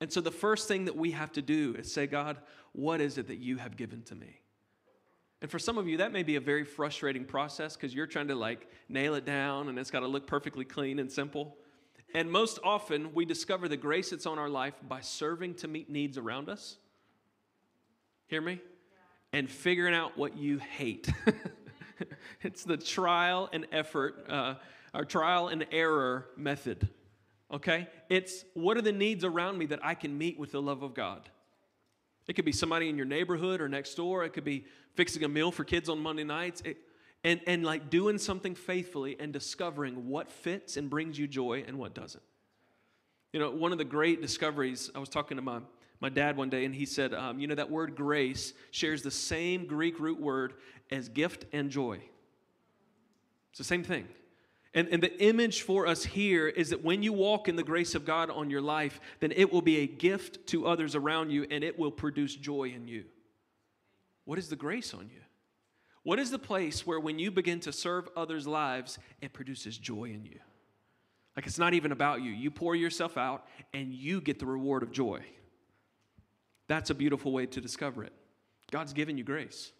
And 0.00 0.12
so 0.12 0.20
the 0.20 0.30
first 0.30 0.66
thing 0.66 0.86
that 0.86 0.96
we 0.96 1.10
have 1.10 1.32
to 1.32 1.42
do 1.42 1.74
is 1.78 1.92
say, 1.92 2.06
God, 2.06 2.38
what 2.72 3.00
is 3.00 3.18
it 3.18 3.28
that 3.28 3.38
you 3.38 3.58
have 3.58 3.76
given 3.76 4.02
to 4.04 4.14
me? 4.14 4.40
And 5.42 5.50
for 5.50 5.58
some 5.58 5.78
of 5.78 5.88
you, 5.88 5.98
that 5.98 6.12
may 6.12 6.22
be 6.22 6.36
a 6.36 6.40
very 6.40 6.64
frustrating 6.64 7.24
process 7.24 7.74
because 7.74 7.94
you're 7.94 8.06
trying 8.06 8.28
to 8.28 8.34
like 8.34 8.68
nail 8.88 9.14
it 9.14 9.24
down 9.24 9.68
and 9.68 9.78
it's 9.78 9.90
got 9.90 10.00
to 10.00 10.06
look 10.06 10.26
perfectly 10.26 10.64
clean 10.64 10.98
and 10.98 11.10
simple. 11.10 11.56
And 12.14 12.30
most 12.30 12.58
often, 12.64 13.14
we 13.14 13.24
discover 13.24 13.68
the 13.68 13.76
grace 13.76 14.10
that's 14.10 14.26
on 14.26 14.38
our 14.38 14.48
life 14.48 14.74
by 14.86 15.00
serving 15.00 15.54
to 15.56 15.68
meet 15.68 15.88
needs 15.88 16.18
around 16.18 16.48
us. 16.48 16.76
Hear 18.26 18.40
me? 18.40 18.60
And 19.32 19.48
figuring 19.48 19.94
out 19.94 20.18
what 20.18 20.36
you 20.36 20.58
hate. 20.58 21.08
it's 22.42 22.64
the 22.64 22.76
trial 22.76 23.48
and 23.52 23.66
effort, 23.70 24.26
uh, 24.28 24.54
our 24.92 25.04
trial 25.04 25.48
and 25.48 25.66
error 25.70 26.26
method. 26.36 26.88
Okay? 27.52 27.88
It's 28.08 28.44
what 28.54 28.76
are 28.76 28.82
the 28.82 28.92
needs 28.92 29.24
around 29.24 29.58
me 29.58 29.66
that 29.66 29.84
I 29.84 29.94
can 29.94 30.16
meet 30.16 30.38
with 30.38 30.52
the 30.52 30.62
love 30.62 30.82
of 30.82 30.94
God? 30.94 31.28
It 32.28 32.34
could 32.34 32.44
be 32.44 32.52
somebody 32.52 32.88
in 32.88 32.96
your 32.96 33.06
neighborhood 33.06 33.60
or 33.60 33.68
next 33.68 33.94
door. 33.94 34.24
It 34.24 34.32
could 34.32 34.44
be 34.44 34.64
fixing 34.94 35.24
a 35.24 35.28
meal 35.28 35.50
for 35.50 35.64
kids 35.64 35.88
on 35.88 35.98
Monday 35.98 36.24
nights. 36.24 36.60
It, 36.64 36.78
and, 37.24 37.40
and 37.46 37.64
like 37.64 37.90
doing 37.90 38.18
something 38.18 38.54
faithfully 38.54 39.16
and 39.18 39.32
discovering 39.32 40.08
what 40.08 40.30
fits 40.30 40.76
and 40.76 40.88
brings 40.88 41.18
you 41.18 41.26
joy 41.26 41.64
and 41.66 41.78
what 41.78 41.94
doesn't. 41.94 42.22
You 43.32 43.40
know, 43.40 43.50
one 43.50 43.72
of 43.72 43.78
the 43.78 43.84
great 43.84 44.22
discoveries, 44.22 44.90
I 44.94 44.98
was 44.98 45.08
talking 45.08 45.36
to 45.36 45.42
my, 45.42 45.60
my 46.00 46.08
dad 46.08 46.36
one 46.36 46.50
day, 46.50 46.64
and 46.64 46.74
he 46.74 46.86
said, 46.86 47.14
um, 47.14 47.38
You 47.38 47.46
know, 47.46 47.54
that 47.54 47.70
word 47.70 47.94
grace 47.94 48.54
shares 48.70 49.02
the 49.02 49.10
same 49.10 49.66
Greek 49.66 50.00
root 50.00 50.20
word 50.20 50.54
as 50.90 51.08
gift 51.08 51.44
and 51.52 51.70
joy. 51.70 52.00
It's 53.50 53.58
the 53.58 53.64
same 53.64 53.84
thing. 53.84 54.08
And, 54.72 54.88
and 54.88 55.02
the 55.02 55.20
image 55.20 55.62
for 55.62 55.86
us 55.86 56.04
here 56.04 56.46
is 56.46 56.70
that 56.70 56.84
when 56.84 57.02
you 57.02 57.12
walk 57.12 57.48
in 57.48 57.56
the 57.56 57.62
grace 57.62 57.96
of 57.96 58.04
God 58.04 58.30
on 58.30 58.50
your 58.50 58.60
life, 58.60 59.00
then 59.18 59.32
it 59.34 59.52
will 59.52 59.62
be 59.62 59.78
a 59.78 59.86
gift 59.86 60.46
to 60.48 60.66
others 60.66 60.94
around 60.94 61.30
you 61.30 61.46
and 61.50 61.64
it 61.64 61.78
will 61.78 61.90
produce 61.90 62.36
joy 62.36 62.72
in 62.74 62.86
you. 62.86 63.04
What 64.24 64.38
is 64.38 64.48
the 64.48 64.56
grace 64.56 64.94
on 64.94 65.10
you? 65.12 65.20
What 66.04 66.20
is 66.20 66.30
the 66.30 66.38
place 66.38 66.86
where 66.86 67.00
when 67.00 67.18
you 67.18 67.30
begin 67.30 67.60
to 67.60 67.72
serve 67.72 68.08
others' 68.16 68.46
lives, 68.46 68.98
it 69.20 69.32
produces 69.32 69.76
joy 69.76 70.04
in 70.04 70.24
you? 70.24 70.38
Like 71.36 71.46
it's 71.46 71.58
not 71.58 71.74
even 71.74 71.90
about 71.90 72.22
you. 72.22 72.30
You 72.30 72.50
pour 72.50 72.76
yourself 72.76 73.18
out 73.18 73.46
and 73.74 73.92
you 73.92 74.20
get 74.20 74.38
the 74.38 74.46
reward 74.46 74.82
of 74.82 74.92
joy. 74.92 75.20
That's 76.68 76.90
a 76.90 76.94
beautiful 76.94 77.32
way 77.32 77.46
to 77.46 77.60
discover 77.60 78.04
it. 78.04 78.12
God's 78.70 78.92
given 78.92 79.18
you 79.18 79.24
grace. 79.24 79.72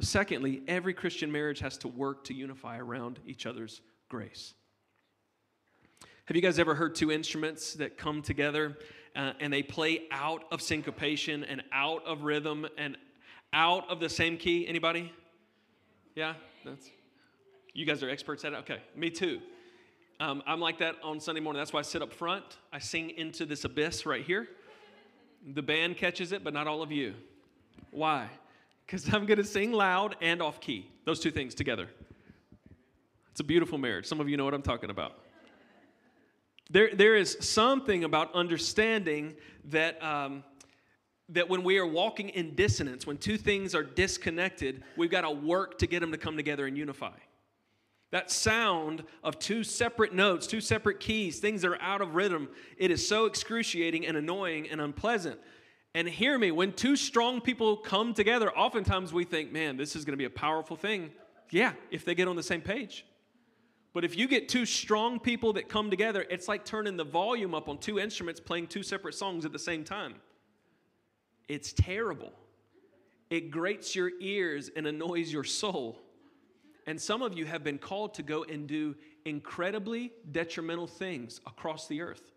Secondly, 0.00 0.62
every 0.68 0.92
Christian 0.92 1.32
marriage 1.32 1.60
has 1.60 1.78
to 1.78 1.88
work 1.88 2.24
to 2.24 2.34
unify 2.34 2.76
around 2.76 3.18
each 3.26 3.46
other's 3.46 3.80
grace. 4.08 4.54
Have 6.26 6.36
you 6.36 6.42
guys 6.42 6.58
ever 6.58 6.74
heard 6.74 6.94
two 6.94 7.12
instruments 7.12 7.74
that 7.74 7.96
come 7.96 8.20
together 8.20 8.76
uh, 9.14 9.32
and 9.38 9.52
they 9.52 9.62
play 9.62 10.02
out 10.10 10.44
of 10.50 10.60
syncopation 10.60 11.44
and 11.44 11.62
out 11.72 12.04
of 12.04 12.22
rhythm 12.22 12.66
and 12.76 12.96
out 13.52 13.88
of 13.88 14.00
the 14.00 14.08
same 14.08 14.36
key? 14.36 14.66
Anybody? 14.66 15.12
Yeah, 16.14 16.34
that's. 16.64 16.90
You 17.74 17.84
guys 17.86 18.02
are 18.02 18.08
experts 18.08 18.44
at 18.44 18.54
it. 18.54 18.56
Okay, 18.56 18.78
me 18.96 19.10
too. 19.10 19.40
Um, 20.18 20.42
I'm 20.46 20.60
like 20.60 20.78
that 20.78 20.96
on 21.04 21.20
Sunday 21.20 21.40
morning. 21.40 21.60
That's 21.60 21.72
why 21.72 21.80
I 21.80 21.82
sit 21.82 22.00
up 22.00 22.12
front. 22.12 22.44
I 22.72 22.78
sing 22.78 23.10
into 23.10 23.44
this 23.44 23.64
abyss 23.64 24.06
right 24.06 24.24
here. 24.24 24.48
The 25.54 25.62
band 25.62 25.98
catches 25.98 26.32
it, 26.32 26.42
but 26.42 26.54
not 26.54 26.66
all 26.66 26.82
of 26.82 26.90
you. 26.90 27.14
Why? 27.90 28.28
Because 28.86 29.12
I'm 29.12 29.26
going 29.26 29.38
to 29.38 29.44
sing 29.44 29.72
loud 29.72 30.16
and 30.20 30.40
off 30.40 30.60
key. 30.60 30.90
Those 31.04 31.20
two 31.20 31.30
things 31.30 31.54
together. 31.54 31.88
It's 33.36 33.42
a 33.42 33.44
beautiful 33.44 33.76
marriage. 33.76 34.06
Some 34.06 34.18
of 34.18 34.30
you 34.30 34.38
know 34.38 34.46
what 34.46 34.54
I'm 34.54 34.62
talking 34.62 34.88
about. 34.88 35.18
There, 36.70 36.88
there 36.94 37.16
is 37.16 37.36
something 37.40 38.02
about 38.02 38.34
understanding 38.34 39.34
that, 39.66 40.02
um, 40.02 40.42
that 41.28 41.46
when 41.46 41.62
we 41.62 41.76
are 41.76 41.86
walking 41.86 42.30
in 42.30 42.54
dissonance, 42.54 43.06
when 43.06 43.18
two 43.18 43.36
things 43.36 43.74
are 43.74 43.82
disconnected, 43.82 44.84
we've 44.96 45.10
got 45.10 45.20
to 45.20 45.30
work 45.30 45.76
to 45.80 45.86
get 45.86 46.00
them 46.00 46.12
to 46.12 46.16
come 46.16 46.38
together 46.38 46.66
and 46.66 46.78
unify. 46.78 47.12
That 48.10 48.30
sound 48.30 49.04
of 49.22 49.38
two 49.38 49.62
separate 49.64 50.14
notes, 50.14 50.46
two 50.46 50.62
separate 50.62 50.98
keys, 50.98 51.38
things 51.38 51.60
that 51.60 51.68
are 51.68 51.82
out 51.82 52.00
of 52.00 52.14
rhythm, 52.14 52.48
it 52.78 52.90
is 52.90 53.06
so 53.06 53.26
excruciating 53.26 54.06
and 54.06 54.16
annoying 54.16 54.66
and 54.70 54.80
unpleasant. 54.80 55.38
And 55.94 56.08
hear 56.08 56.38
me, 56.38 56.52
when 56.52 56.72
two 56.72 56.96
strong 56.96 57.42
people 57.42 57.76
come 57.76 58.14
together, 58.14 58.50
oftentimes 58.56 59.12
we 59.12 59.24
think, 59.24 59.52
man, 59.52 59.76
this 59.76 59.94
is 59.94 60.06
going 60.06 60.14
to 60.14 60.16
be 60.16 60.24
a 60.24 60.30
powerful 60.30 60.74
thing. 60.74 61.10
Yeah, 61.50 61.74
if 61.90 62.06
they 62.06 62.14
get 62.14 62.28
on 62.28 62.36
the 62.36 62.42
same 62.42 62.62
page. 62.62 63.04
But 63.96 64.04
if 64.04 64.14
you 64.14 64.28
get 64.28 64.50
two 64.50 64.66
strong 64.66 65.18
people 65.18 65.54
that 65.54 65.70
come 65.70 65.88
together, 65.88 66.26
it's 66.28 66.48
like 66.48 66.66
turning 66.66 66.98
the 66.98 67.04
volume 67.04 67.54
up 67.54 67.66
on 67.66 67.78
two 67.78 67.98
instruments 67.98 68.38
playing 68.38 68.66
two 68.66 68.82
separate 68.82 69.14
songs 69.14 69.46
at 69.46 69.52
the 69.52 69.58
same 69.58 69.84
time. 69.84 70.16
It's 71.48 71.72
terrible. 71.72 72.30
It 73.30 73.50
grates 73.50 73.96
your 73.96 74.10
ears 74.20 74.70
and 74.76 74.86
annoys 74.86 75.32
your 75.32 75.44
soul. 75.44 75.98
And 76.86 77.00
some 77.00 77.22
of 77.22 77.38
you 77.38 77.46
have 77.46 77.64
been 77.64 77.78
called 77.78 78.12
to 78.16 78.22
go 78.22 78.44
and 78.44 78.66
do 78.66 78.96
incredibly 79.24 80.12
detrimental 80.30 80.86
things 80.86 81.40
across 81.46 81.88
the 81.88 82.02
earth. 82.02 82.32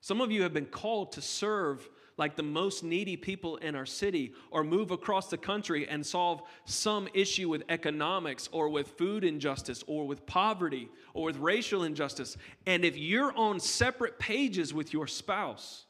Some 0.00 0.22
of 0.22 0.32
you 0.32 0.44
have 0.44 0.54
been 0.54 0.64
called 0.64 1.12
to 1.12 1.20
serve 1.20 1.86
like 2.16 2.36
the 2.36 2.42
most 2.42 2.84
needy 2.84 3.16
people 3.16 3.56
in 3.56 3.74
our 3.74 3.86
city 3.86 4.32
or 4.50 4.62
move 4.62 4.90
across 4.90 5.30
the 5.30 5.36
country 5.36 5.88
and 5.88 6.04
solve 6.04 6.42
some 6.64 7.08
issue 7.14 7.48
with 7.48 7.62
economics 7.68 8.48
or 8.52 8.68
with 8.68 8.88
food 8.88 9.24
injustice 9.24 9.82
or 9.86 10.06
with 10.06 10.24
poverty 10.26 10.88
or 11.12 11.24
with 11.24 11.36
racial 11.38 11.82
injustice. 11.82 12.36
And 12.66 12.84
if 12.84 12.96
you're 12.96 13.36
on 13.36 13.58
separate 13.58 14.18
pages 14.18 14.72
with 14.72 14.92
your 14.92 15.06
spouse 15.06 15.86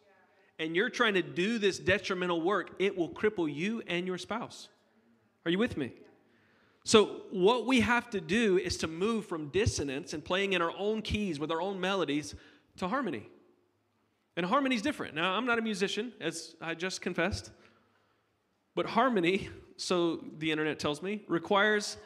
and 0.59 0.75
you're 0.75 0.91
trying 0.91 1.15
to 1.15 1.23
do 1.23 1.59
this 1.59 1.79
detrimental 1.79 2.41
work, 2.41 2.75
it 2.79 2.97
will 2.97 3.11
cripple 3.11 3.53
you 3.53 3.83
and 3.87 4.07
your 4.07 4.19
spouse. 4.19 4.69
Are 5.45 5.51
you 5.51 5.59
with 5.59 5.77
me? 5.77 5.93
So, 6.87 7.23
what 7.31 7.65
we 7.67 7.81
have 7.81 8.11
to 8.11 8.21
do 8.21 8.59
is 8.59 8.77
to 8.79 8.87
move 8.87 9.25
from 9.25 9.49
dissonance 9.49 10.13
and 10.13 10.23
playing 10.23 10.53
in 10.53 10.61
our 10.61 10.73
own 10.77 11.01
keys 11.01 11.39
with 11.39 11.51
our 11.51 11.63
own 11.63 11.81
melodies 11.81 12.35
to 12.77 12.89
harmony. 12.89 13.27
And 14.37 14.45
harmony 14.45 14.75
is 14.75 14.83
different. 14.83 15.15
Now, 15.15 15.35
I'm 15.35 15.47
not 15.47 15.59
a 15.59 15.63
musician, 15.63 16.13
as 16.21 16.57
I 16.61 16.75
just 16.75 17.01
confessed, 17.01 17.51
but 18.75 18.87
harmony, 18.87 19.49
so 19.77 20.25
the 20.39 20.51
internet 20.51 20.81
tells 20.81 21.03
me, 21.03 21.23
requires 21.29 21.97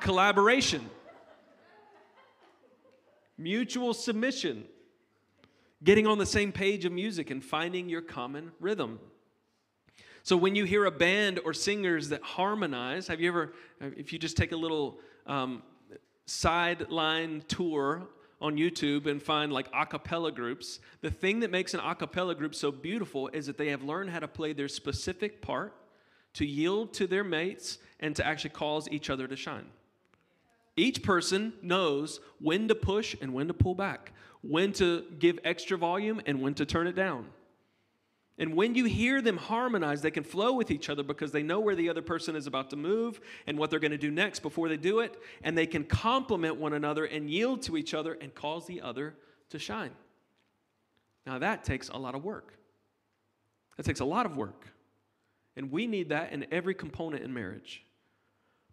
collaboration, 0.00 0.88
mutual 3.36 3.92
submission, 3.92 4.64
getting 5.84 6.06
on 6.06 6.16
the 6.16 6.26
same 6.26 6.52
page 6.52 6.86
of 6.86 6.92
music, 6.92 7.30
and 7.30 7.44
finding 7.44 7.88
your 7.90 8.00
common 8.00 8.52
rhythm. 8.58 8.98
So 10.22 10.38
when 10.38 10.54
you 10.54 10.64
hear 10.64 10.86
a 10.86 10.90
band 10.90 11.38
or 11.44 11.52
singers 11.52 12.08
that 12.10 12.22
harmonize, 12.22 13.08
have 13.08 13.20
you 13.20 13.28
ever, 13.28 13.52
if 13.80 14.12
you 14.12 14.18
just 14.18 14.38
take 14.38 14.52
a 14.52 14.56
little 14.56 15.00
um, 15.26 15.62
sideline 16.26 17.42
tour 17.48 18.08
on 18.40 18.56
YouTube 18.56 19.06
and 19.06 19.22
find 19.22 19.52
like 19.52 19.68
a 19.74 19.84
cappella 19.84 20.32
groups, 20.32 20.80
the 21.02 21.10
thing 21.10 21.40
that 21.40 21.50
makes 21.50 21.74
an 21.74 21.80
a 21.80 21.94
cappella 21.94 22.34
group 22.34 22.54
so 22.54 22.72
beautiful 22.72 23.28
is 23.28 23.46
that 23.46 23.58
they 23.58 23.68
have 23.68 23.82
learned 23.82 24.10
how 24.10 24.18
to 24.18 24.28
play 24.28 24.52
their 24.52 24.68
specific 24.68 25.42
part, 25.42 25.74
to 26.34 26.46
yield 26.46 26.92
to 26.94 27.06
their 27.06 27.24
mates, 27.24 27.78
and 27.98 28.16
to 28.16 28.26
actually 28.26 28.50
cause 28.50 28.88
each 28.90 29.10
other 29.10 29.26
to 29.26 29.36
shine. 29.36 29.66
Each 30.76 31.02
person 31.02 31.52
knows 31.62 32.20
when 32.40 32.68
to 32.68 32.74
push 32.74 33.14
and 33.20 33.34
when 33.34 33.48
to 33.48 33.54
pull 33.54 33.74
back, 33.74 34.12
when 34.42 34.72
to 34.74 35.04
give 35.18 35.38
extra 35.44 35.76
volume 35.76 36.20
and 36.24 36.40
when 36.40 36.54
to 36.54 36.64
turn 36.64 36.86
it 36.86 36.94
down. 36.94 37.26
And 38.40 38.56
when 38.56 38.74
you 38.74 38.86
hear 38.86 39.20
them 39.20 39.36
harmonize, 39.36 40.00
they 40.00 40.10
can 40.10 40.24
flow 40.24 40.54
with 40.54 40.70
each 40.70 40.88
other 40.88 41.02
because 41.02 41.30
they 41.30 41.42
know 41.42 41.60
where 41.60 41.74
the 41.74 41.90
other 41.90 42.00
person 42.00 42.34
is 42.34 42.46
about 42.46 42.70
to 42.70 42.76
move 42.76 43.20
and 43.46 43.58
what 43.58 43.68
they're 43.68 43.78
going 43.78 43.90
to 43.90 43.98
do 43.98 44.10
next 44.10 44.40
before 44.40 44.70
they 44.70 44.78
do 44.78 45.00
it. 45.00 45.14
And 45.42 45.56
they 45.56 45.66
can 45.66 45.84
complement 45.84 46.56
one 46.56 46.72
another 46.72 47.04
and 47.04 47.28
yield 47.28 47.60
to 47.62 47.76
each 47.76 47.92
other 47.92 48.14
and 48.14 48.34
cause 48.34 48.66
the 48.66 48.80
other 48.80 49.14
to 49.50 49.58
shine. 49.58 49.90
Now, 51.26 51.38
that 51.38 51.64
takes 51.64 51.90
a 51.90 51.98
lot 51.98 52.14
of 52.14 52.24
work. 52.24 52.54
That 53.76 53.84
takes 53.84 54.00
a 54.00 54.06
lot 54.06 54.24
of 54.24 54.38
work. 54.38 54.68
And 55.54 55.70
we 55.70 55.86
need 55.86 56.08
that 56.08 56.32
in 56.32 56.46
every 56.50 56.74
component 56.74 57.22
in 57.22 57.34
marriage. 57.34 57.84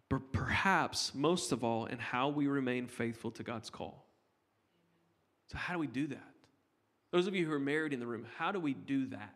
But 0.08 0.32
perhaps 0.32 1.14
most 1.14 1.52
of 1.52 1.62
all, 1.62 1.84
in 1.84 1.98
how 1.98 2.30
we 2.30 2.46
remain 2.46 2.86
faithful 2.86 3.32
to 3.32 3.42
God's 3.42 3.68
call. 3.68 4.06
So, 5.48 5.58
how 5.58 5.74
do 5.74 5.78
we 5.78 5.86
do 5.86 6.06
that? 6.06 6.32
Those 7.10 7.26
of 7.26 7.34
you 7.34 7.46
who 7.46 7.52
are 7.52 7.58
married 7.58 7.92
in 7.92 8.00
the 8.00 8.06
room, 8.06 8.26
how 8.38 8.52
do 8.52 8.60
we 8.60 8.72
do 8.72 9.06
that? 9.08 9.34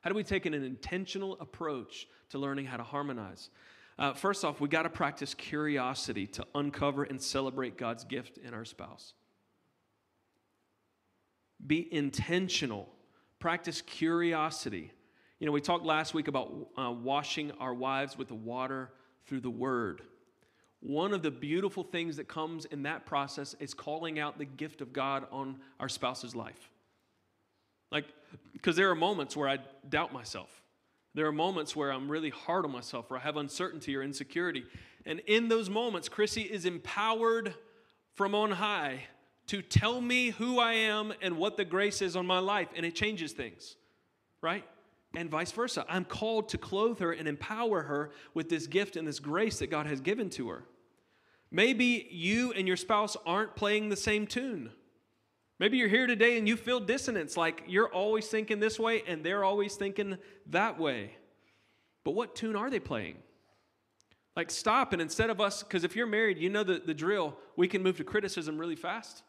How 0.00 0.10
do 0.10 0.16
we 0.16 0.22
take 0.22 0.46
an 0.46 0.54
intentional 0.54 1.36
approach 1.40 2.06
to 2.30 2.38
learning 2.38 2.66
how 2.66 2.76
to 2.76 2.82
harmonize? 2.82 3.50
Uh, 3.98 4.12
first 4.12 4.44
off, 4.44 4.60
we 4.60 4.68
got 4.68 4.82
to 4.82 4.90
practice 4.90 5.34
curiosity 5.34 6.26
to 6.28 6.46
uncover 6.54 7.02
and 7.02 7.20
celebrate 7.20 7.76
God's 7.76 8.04
gift 8.04 8.38
in 8.38 8.54
our 8.54 8.64
spouse. 8.64 9.12
Be 11.66 11.92
intentional. 11.92 12.88
Practice 13.40 13.82
curiosity. 13.82 14.92
You 15.40 15.46
know, 15.46 15.52
we 15.52 15.60
talked 15.60 15.84
last 15.84 16.14
week 16.14 16.28
about 16.28 16.68
uh, 16.76 16.92
washing 16.92 17.50
our 17.58 17.74
wives 17.74 18.16
with 18.16 18.28
the 18.28 18.34
water 18.34 18.90
through 19.26 19.40
the 19.40 19.50
word. 19.50 20.02
One 20.80 21.12
of 21.12 21.22
the 21.22 21.30
beautiful 21.32 21.82
things 21.82 22.16
that 22.18 22.28
comes 22.28 22.64
in 22.66 22.84
that 22.84 23.04
process 23.04 23.54
is 23.58 23.74
calling 23.74 24.20
out 24.20 24.38
the 24.38 24.44
gift 24.44 24.80
of 24.80 24.92
God 24.92 25.26
on 25.32 25.58
our 25.80 25.88
spouse's 25.88 26.36
life. 26.36 26.70
Like, 27.90 28.04
because 28.52 28.76
there 28.76 28.90
are 28.90 28.94
moments 28.94 29.36
where 29.36 29.48
I 29.48 29.58
doubt 29.88 30.12
myself. 30.12 30.62
There 31.14 31.26
are 31.26 31.32
moments 31.32 31.74
where 31.74 31.92
I'm 31.92 32.10
really 32.10 32.30
hard 32.30 32.64
on 32.64 32.72
myself, 32.72 33.10
where 33.10 33.18
I 33.18 33.22
have 33.22 33.36
uncertainty 33.36 33.96
or 33.96 34.02
insecurity. 34.02 34.64
And 35.06 35.20
in 35.26 35.48
those 35.48 35.70
moments, 35.70 36.08
Chrissy 36.08 36.42
is 36.42 36.64
empowered 36.64 37.54
from 38.14 38.34
on 38.34 38.52
high 38.52 39.04
to 39.46 39.62
tell 39.62 40.00
me 40.00 40.30
who 40.30 40.60
I 40.60 40.74
am 40.74 41.12
and 41.22 41.38
what 41.38 41.56
the 41.56 41.64
grace 41.64 42.02
is 42.02 42.16
on 42.16 42.26
my 42.26 42.38
life, 42.38 42.68
and 42.76 42.84
it 42.84 42.94
changes 42.94 43.32
things, 43.32 43.76
right? 44.42 44.64
And 45.16 45.30
vice 45.30 45.50
versa. 45.52 45.86
I'm 45.88 46.04
called 46.04 46.50
to 46.50 46.58
clothe 46.58 46.98
her 46.98 47.12
and 47.12 47.26
empower 47.26 47.82
her 47.82 48.10
with 48.34 48.50
this 48.50 48.66
gift 48.66 48.96
and 48.96 49.08
this 49.08 49.18
grace 49.18 49.58
that 49.60 49.68
God 49.68 49.86
has 49.86 50.00
given 50.00 50.28
to 50.30 50.50
her. 50.50 50.64
Maybe 51.50 52.06
you 52.10 52.52
and 52.52 52.68
your 52.68 52.76
spouse 52.76 53.16
aren't 53.24 53.56
playing 53.56 53.88
the 53.88 53.96
same 53.96 54.26
tune. 54.26 54.70
Maybe 55.58 55.76
you're 55.76 55.88
here 55.88 56.06
today 56.06 56.38
and 56.38 56.46
you 56.46 56.56
feel 56.56 56.78
dissonance, 56.78 57.36
like 57.36 57.64
you're 57.66 57.92
always 57.92 58.28
thinking 58.28 58.60
this 58.60 58.78
way 58.78 59.02
and 59.06 59.24
they're 59.24 59.44
always 59.44 59.74
thinking 59.74 60.18
that 60.46 60.78
way. 60.78 61.16
But 62.04 62.12
what 62.12 62.36
tune 62.36 62.54
are 62.54 62.70
they 62.70 62.78
playing? 62.78 63.16
Like, 64.36 64.52
stop 64.52 64.92
and 64.92 65.02
instead 65.02 65.30
of 65.30 65.40
us, 65.40 65.64
because 65.64 65.82
if 65.82 65.96
you're 65.96 66.06
married, 66.06 66.38
you 66.38 66.48
know 66.48 66.62
the, 66.62 66.80
the 66.84 66.94
drill, 66.94 67.36
we 67.56 67.66
can 67.66 67.82
move 67.82 67.96
to 67.96 68.04
criticism 68.04 68.56
really 68.56 68.76
fast 68.76 69.24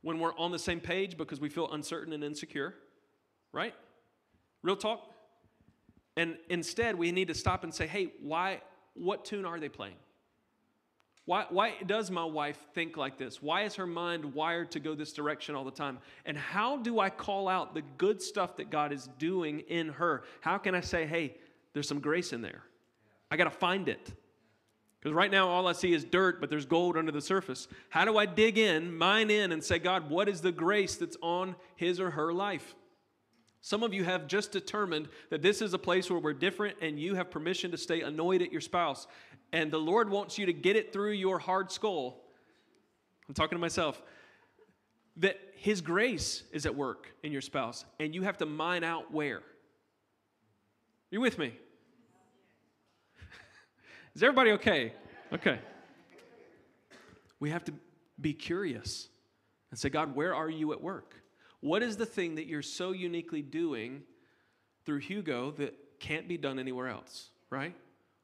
when 0.00 0.18
we're 0.18 0.36
on 0.36 0.50
the 0.50 0.58
same 0.58 0.80
page 0.80 1.16
because 1.16 1.40
we 1.40 1.48
feel 1.48 1.70
uncertain 1.70 2.12
and 2.12 2.24
insecure, 2.24 2.74
right? 3.52 3.74
Real 4.62 4.74
talk. 4.74 5.08
And 6.16 6.36
instead, 6.50 6.96
we 6.96 7.12
need 7.12 7.28
to 7.28 7.34
stop 7.34 7.62
and 7.62 7.72
say, 7.72 7.86
hey, 7.86 8.12
why, 8.20 8.62
what 8.94 9.24
tune 9.24 9.44
are 9.44 9.60
they 9.60 9.68
playing? 9.68 9.94
Why, 11.24 11.46
why 11.50 11.74
does 11.86 12.10
my 12.10 12.24
wife 12.24 12.58
think 12.74 12.96
like 12.96 13.16
this? 13.16 13.40
Why 13.40 13.62
is 13.62 13.76
her 13.76 13.86
mind 13.86 14.34
wired 14.34 14.72
to 14.72 14.80
go 14.80 14.94
this 14.94 15.12
direction 15.12 15.54
all 15.54 15.64
the 15.64 15.70
time? 15.70 15.98
And 16.26 16.36
how 16.36 16.78
do 16.78 16.98
I 16.98 17.10
call 17.10 17.48
out 17.48 17.74
the 17.74 17.82
good 17.96 18.20
stuff 18.20 18.56
that 18.56 18.70
God 18.70 18.92
is 18.92 19.08
doing 19.18 19.60
in 19.60 19.90
her? 19.90 20.24
How 20.40 20.58
can 20.58 20.74
I 20.74 20.80
say, 20.80 21.06
hey, 21.06 21.36
there's 21.74 21.86
some 21.86 22.00
grace 22.00 22.32
in 22.32 22.42
there? 22.42 22.62
I 23.30 23.36
got 23.36 23.44
to 23.44 23.50
find 23.50 23.88
it. 23.88 24.12
Because 24.98 25.14
right 25.14 25.30
now, 25.30 25.48
all 25.48 25.66
I 25.66 25.72
see 25.72 25.92
is 25.92 26.04
dirt, 26.04 26.40
but 26.40 26.50
there's 26.50 26.66
gold 26.66 26.96
under 26.96 27.10
the 27.10 27.20
surface. 27.20 27.66
How 27.88 28.04
do 28.04 28.18
I 28.18 28.26
dig 28.26 28.58
in, 28.58 28.96
mine 28.96 29.30
in, 29.30 29.50
and 29.50 29.62
say, 29.62 29.78
God, 29.78 30.10
what 30.10 30.28
is 30.28 30.40
the 30.40 30.52
grace 30.52 30.96
that's 30.96 31.16
on 31.22 31.56
his 31.76 31.98
or 31.98 32.10
her 32.10 32.32
life? 32.32 32.74
Some 33.64 33.84
of 33.84 33.94
you 33.94 34.02
have 34.02 34.26
just 34.26 34.50
determined 34.50 35.08
that 35.30 35.40
this 35.40 35.62
is 35.62 35.72
a 35.72 35.78
place 35.78 36.10
where 36.10 36.18
we're 36.18 36.32
different 36.32 36.76
and 36.80 36.98
you 36.98 37.14
have 37.14 37.30
permission 37.30 37.70
to 37.70 37.76
stay 37.76 38.00
annoyed 38.00 38.42
at 38.42 38.50
your 38.50 38.60
spouse. 38.60 39.06
And 39.52 39.70
the 39.70 39.78
Lord 39.78 40.08
wants 40.08 40.38
you 40.38 40.46
to 40.46 40.52
get 40.52 40.76
it 40.76 40.92
through 40.92 41.12
your 41.12 41.38
hard 41.38 41.70
skull. 41.70 42.22
I'm 43.28 43.34
talking 43.34 43.56
to 43.56 43.60
myself. 43.60 44.02
That 45.18 45.38
His 45.56 45.80
grace 45.80 46.42
is 46.52 46.64
at 46.64 46.74
work 46.74 47.08
in 47.22 47.32
your 47.32 47.42
spouse, 47.42 47.84
and 48.00 48.14
you 48.14 48.22
have 48.22 48.38
to 48.38 48.46
mine 48.46 48.82
out 48.82 49.12
where. 49.12 49.42
You 51.10 51.20
with 51.20 51.38
me? 51.38 51.52
Is 54.14 54.22
everybody 54.22 54.52
okay? 54.52 54.94
Okay. 55.32 55.58
We 57.38 57.50
have 57.50 57.64
to 57.64 57.74
be 58.20 58.32
curious 58.32 59.08
and 59.70 59.78
say, 59.78 59.88
God, 59.88 60.14
where 60.14 60.34
are 60.34 60.48
you 60.48 60.72
at 60.72 60.80
work? 60.80 61.14
What 61.60 61.82
is 61.82 61.96
the 61.96 62.06
thing 62.06 62.36
that 62.36 62.46
you're 62.46 62.62
so 62.62 62.92
uniquely 62.92 63.42
doing 63.42 64.02
through 64.84 64.98
Hugo 64.98 65.50
that 65.52 65.74
can't 65.98 66.28
be 66.28 66.36
done 66.36 66.58
anywhere 66.58 66.88
else, 66.88 67.30
right? 67.50 67.74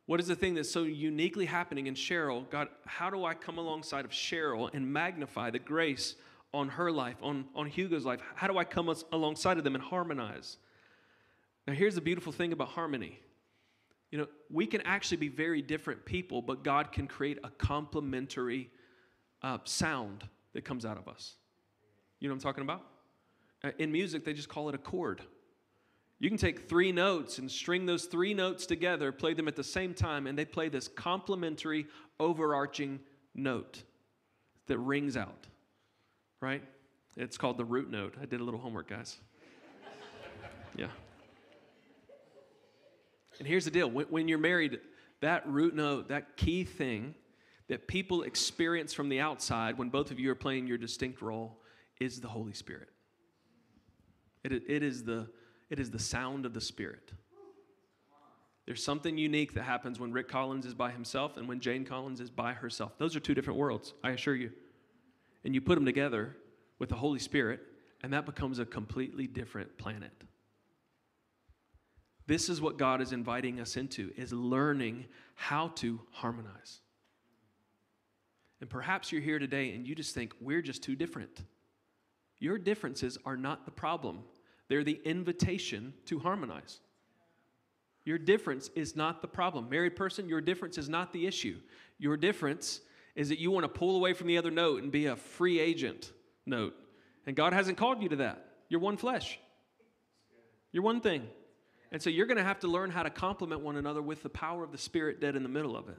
What 0.08 0.20
is 0.20 0.26
the 0.26 0.34
thing 0.34 0.54
that's 0.54 0.70
so 0.70 0.84
uniquely 0.84 1.44
happening 1.44 1.86
in 1.86 1.94
Cheryl? 1.94 2.48
God, 2.48 2.68
how 2.86 3.10
do 3.10 3.26
I 3.26 3.34
come 3.34 3.58
alongside 3.58 4.06
of 4.06 4.10
Cheryl 4.10 4.70
and 4.72 4.90
magnify 4.90 5.50
the 5.50 5.58
grace 5.58 6.14
on 6.54 6.70
her 6.70 6.90
life, 6.90 7.16
on, 7.22 7.44
on 7.54 7.66
Hugo's 7.66 8.06
life? 8.06 8.20
How 8.34 8.46
do 8.46 8.56
I 8.56 8.64
come 8.64 8.90
alongside 9.12 9.58
of 9.58 9.64
them 9.64 9.74
and 9.74 9.84
harmonize? 9.84 10.56
Now, 11.66 11.74
here's 11.74 11.94
the 11.94 12.00
beautiful 12.00 12.32
thing 12.32 12.54
about 12.54 12.68
harmony 12.68 13.20
you 14.10 14.16
know, 14.16 14.26
we 14.50 14.66
can 14.66 14.80
actually 14.86 15.18
be 15.18 15.28
very 15.28 15.60
different 15.60 16.06
people, 16.06 16.40
but 16.40 16.64
God 16.64 16.90
can 16.90 17.06
create 17.06 17.38
a 17.44 17.50
complementary 17.50 18.70
uh, 19.42 19.58
sound 19.64 20.24
that 20.54 20.64
comes 20.64 20.86
out 20.86 20.96
of 20.96 21.06
us. 21.06 21.34
You 22.18 22.28
know 22.28 22.32
what 22.32 22.36
I'm 22.36 22.42
talking 22.42 22.62
about? 22.62 22.86
Uh, 23.62 23.72
in 23.78 23.92
music, 23.92 24.24
they 24.24 24.32
just 24.32 24.48
call 24.48 24.70
it 24.70 24.74
a 24.74 24.78
chord. 24.78 25.20
You 26.20 26.28
can 26.28 26.38
take 26.38 26.68
three 26.68 26.90
notes 26.90 27.38
and 27.38 27.50
string 27.50 27.86
those 27.86 28.06
three 28.06 28.34
notes 28.34 28.66
together, 28.66 29.12
play 29.12 29.34
them 29.34 29.46
at 29.46 29.54
the 29.54 29.64
same 29.64 29.94
time, 29.94 30.26
and 30.26 30.36
they 30.36 30.44
play 30.44 30.68
this 30.68 30.88
complementary, 30.88 31.86
overarching 32.18 32.98
note 33.34 33.82
that 34.66 34.78
rings 34.78 35.16
out, 35.16 35.46
right? 36.40 36.62
It's 37.16 37.38
called 37.38 37.56
the 37.56 37.64
root 37.64 37.90
note. 37.90 38.14
I 38.20 38.26
did 38.26 38.40
a 38.40 38.44
little 38.44 38.60
homework, 38.60 38.88
guys. 38.88 39.16
Yeah. 40.76 40.88
And 43.38 43.48
here's 43.48 43.64
the 43.64 43.70
deal 43.70 43.90
when, 43.90 44.28
you're 44.28 44.38
married, 44.38 44.78
that 45.20 45.48
root 45.48 45.74
note, 45.74 46.08
that 46.08 46.36
key 46.36 46.62
thing 46.64 47.14
that 47.68 47.88
people 47.88 48.22
experience 48.22 48.92
from 48.92 49.08
the 49.08 49.20
outside 49.20 49.78
when 49.78 49.88
both 49.88 50.10
of 50.10 50.18
you 50.18 50.30
are 50.30 50.36
playing 50.36 50.66
your 50.66 50.78
distinct 50.78 51.20
role 51.22 51.58
is 52.00 52.20
the 52.20 52.28
Holy 52.28 52.52
Spirit. 52.52 52.88
It, 54.44 54.52
it, 54.68 54.82
is 54.82 55.04
the, 55.04 55.28
it 55.70 55.78
is 55.78 55.90
the 55.90 55.98
sound 55.98 56.46
of 56.46 56.54
the 56.54 56.60
Spirit. 56.60 57.12
There's 58.66 58.84
something 58.84 59.16
unique 59.16 59.54
that 59.54 59.62
happens 59.62 59.98
when 59.98 60.12
Rick 60.12 60.28
Collins 60.28 60.66
is 60.66 60.74
by 60.74 60.90
himself 60.90 61.38
and 61.38 61.48
when 61.48 61.58
Jane 61.60 61.84
Collins 61.84 62.20
is 62.20 62.28
by 62.28 62.52
herself. 62.52 62.98
Those 62.98 63.16
are 63.16 63.20
two 63.20 63.34
different 63.34 63.58
worlds, 63.58 63.94
I 64.04 64.10
assure 64.10 64.36
you. 64.36 64.50
And 65.44 65.54
you 65.54 65.62
put 65.62 65.76
them 65.76 65.86
together 65.86 66.36
with 66.78 66.90
the 66.90 66.96
Holy 66.96 67.18
Spirit, 67.18 67.60
and 68.02 68.12
that 68.12 68.26
becomes 68.26 68.58
a 68.58 68.66
completely 68.66 69.26
different 69.26 69.78
planet. 69.78 70.12
This 72.26 72.50
is 72.50 72.60
what 72.60 72.76
God 72.76 73.00
is 73.00 73.12
inviting 73.12 73.58
us 73.58 73.78
into 73.78 74.12
is 74.16 74.34
learning 74.34 75.06
how 75.34 75.68
to 75.76 75.98
harmonize. 76.10 76.80
And 78.60 78.68
perhaps 78.68 79.10
you're 79.10 79.22
here 79.22 79.38
today 79.38 79.72
and 79.72 79.86
you 79.86 79.94
just 79.94 80.14
think 80.14 80.34
we're 80.40 80.60
just 80.60 80.82
too 80.82 80.94
different. 80.94 81.44
Your 82.38 82.58
differences 82.58 83.16
are 83.24 83.36
not 83.36 83.64
the 83.64 83.70
problem. 83.70 84.24
They're 84.68 84.84
the 84.84 85.00
invitation 85.04 85.94
to 86.06 86.18
harmonize. 86.18 86.80
Your 88.04 88.18
difference 88.18 88.70
is 88.74 88.96
not 88.96 89.20
the 89.20 89.28
problem. 89.28 89.68
Married 89.68 89.96
person, 89.96 90.28
your 90.28 90.40
difference 90.40 90.78
is 90.78 90.88
not 90.88 91.12
the 91.12 91.26
issue. 91.26 91.58
Your 91.98 92.16
difference 92.16 92.80
is 93.14 93.28
that 93.28 93.38
you 93.38 93.50
want 93.50 93.64
to 93.64 93.68
pull 93.68 93.96
away 93.96 94.12
from 94.12 94.28
the 94.28 94.38
other 94.38 94.50
note 94.50 94.82
and 94.82 94.92
be 94.92 95.06
a 95.06 95.16
free 95.16 95.58
agent 95.58 96.12
note. 96.46 96.74
And 97.26 97.36
God 97.36 97.52
hasn't 97.52 97.76
called 97.76 98.02
you 98.02 98.08
to 98.10 98.16
that. 98.16 98.46
You're 98.68 98.80
one 98.80 98.96
flesh. 98.96 99.38
You're 100.72 100.82
one 100.82 101.00
thing. 101.00 101.26
And 101.90 102.00
so 102.00 102.10
you're 102.10 102.26
going 102.26 102.38
to 102.38 102.44
have 102.44 102.60
to 102.60 102.68
learn 102.68 102.90
how 102.90 103.02
to 103.02 103.10
complement 103.10 103.62
one 103.62 103.76
another 103.76 104.02
with 104.02 104.22
the 104.22 104.28
power 104.28 104.62
of 104.62 104.72
the 104.72 104.78
Spirit 104.78 105.20
dead 105.20 105.36
in 105.36 105.42
the 105.42 105.48
middle 105.48 105.76
of 105.76 105.88
it. 105.88 105.98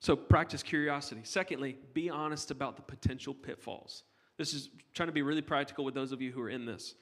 So 0.00 0.14
practice 0.14 0.62
curiosity. 0.62 1.22
Secondly, 1.24 1.78
be 1.94 2.10
honest 2.10 2.50
about 2.50 2.76
the 2.76 2.82
potential 2.82 3.32
pitfalls. 3.32 4.02
This 4.36 4.52
is 4.52 4.68
trying 4.92 5.08
to 5.08 5.12
be 5.12 5.22
really 5.22 5.42
practical 5.42 5.84
with 5.84 5.94
those 5.94 6.12
of 6.12 6.20
you 6.20 6.30
who 6.32 6.42
are 6.42 6.50
in 6.50 6.66
this. 6.66 6.94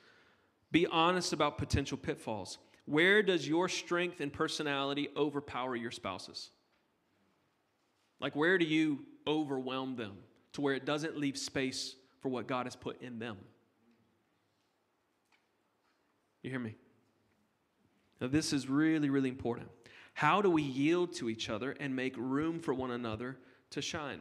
Be 0.73 0.87
honest 0.87 1.33
about 1.33 1.59
potential 1.59 1.99
pitfalls. 1.99 2.59
Where 2.87 3.23
does 3.23 3.47
your 3.47 3.69
strength 3.69 4.21
and 4.21 4.33
personality 4.33 5.09
overpower 5.17 5.77
your 5.77 5.93
spouses? 5.93 6.51
Like, 8.19 8.35
where 8.35 8.59
do 8.59 8.65
you 8.65 9.01
overwhelm 9.27 9.97
them 9.97 10.17
to 10.55 10.61
where 10.61 10.75
it 10.75 10.85
doesn't 10.85 11.17
leave 11.17 11.37
space 11.37 11.95
for 12.21 12.29
what 12.29 12.47
God 12.47 12.67
has 12.67 12.75
put 12.75 13.01
in 13.03 13.19
them? 13.19 13.37
You 16.43 16.51
hear 16.51 16.59
me? 16.59 16.75
Now, 18.21 18.29
this 18.29 18.53
is 18.53 18.69
really, 18.69 19.11
really 19.11 19.29
important. 19.29 19.69
How 20.15 20.43
do 20.43 20.51
we 20.51 20.63
yield 20.63 21.15
to 21.15 21.29
each 21.29 21.51
other 21.51 21.73
and 21.79 21.95
make 21.95 22.15
room 22.17 22.61
for 22.61 22.75
one 22.75 22.91
another 22.91 23.37
to 23.71 23.83
shine? 23.83 24.21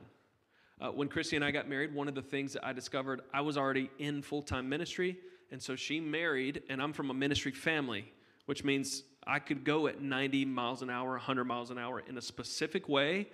Uh, 0.80 0.90
when 0.90 1.08
Christy 1.08 1.36
and 1.36 1.46
I 1.46 1.52
got 1.52 1.70
married, 1.70 1.94
one 1.94 2.08
of 2.08 2.16
the 2.16 2.22
things 2.22 2.54
that 2.54 2.66
I 2.66 2.74
discovered, 2.74 3.22
I 3.34 3.42
was 3.42 3.58
already 3.58 3.90
in 4.00 4.22
full 4.22 4.42
time 4.42 4.68
ministry. 4.68 5.18
And 5.52 5.62
so 5.62 5.76
she 5.76 6.00
married, 6.00 6.64
and 6.70 6.82
I'm 6.82 6.94
from 6.94 7.10
a 7.10 7.14
ministry 7.14 7.52
family, 7.52 8.12
which 8.46 8.64
means 8.64 9.04
I 9.28 9.40
could 9.40 9.64
go 9.64 9.88
at 9.88 10.02
90 10.02 10.46
miles 10.46 10.82
an 10.82 10.90
hour, 10.90 11.12
100 11.12 11.44
miles 11.44 11.70
an 11.72 11.78
hour 11.78 12.02
in 12.08 12.18
a 12.18 12.22
specific 12.22 12.88
way 12.88 13.28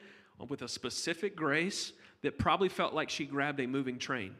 with 0.49 0.61
a 0.61 0.67
specific 0.67 1.35
grace 1.35 1.93
that 2.23 2.37
probably 2.37 2.69
felt 2.69 2.93
like 2.93 3.09
she 3.09 3.25
grabbed 3.25 3.59
a 3.59 3.67
moving 3.67 3.99
train 3.99 4.35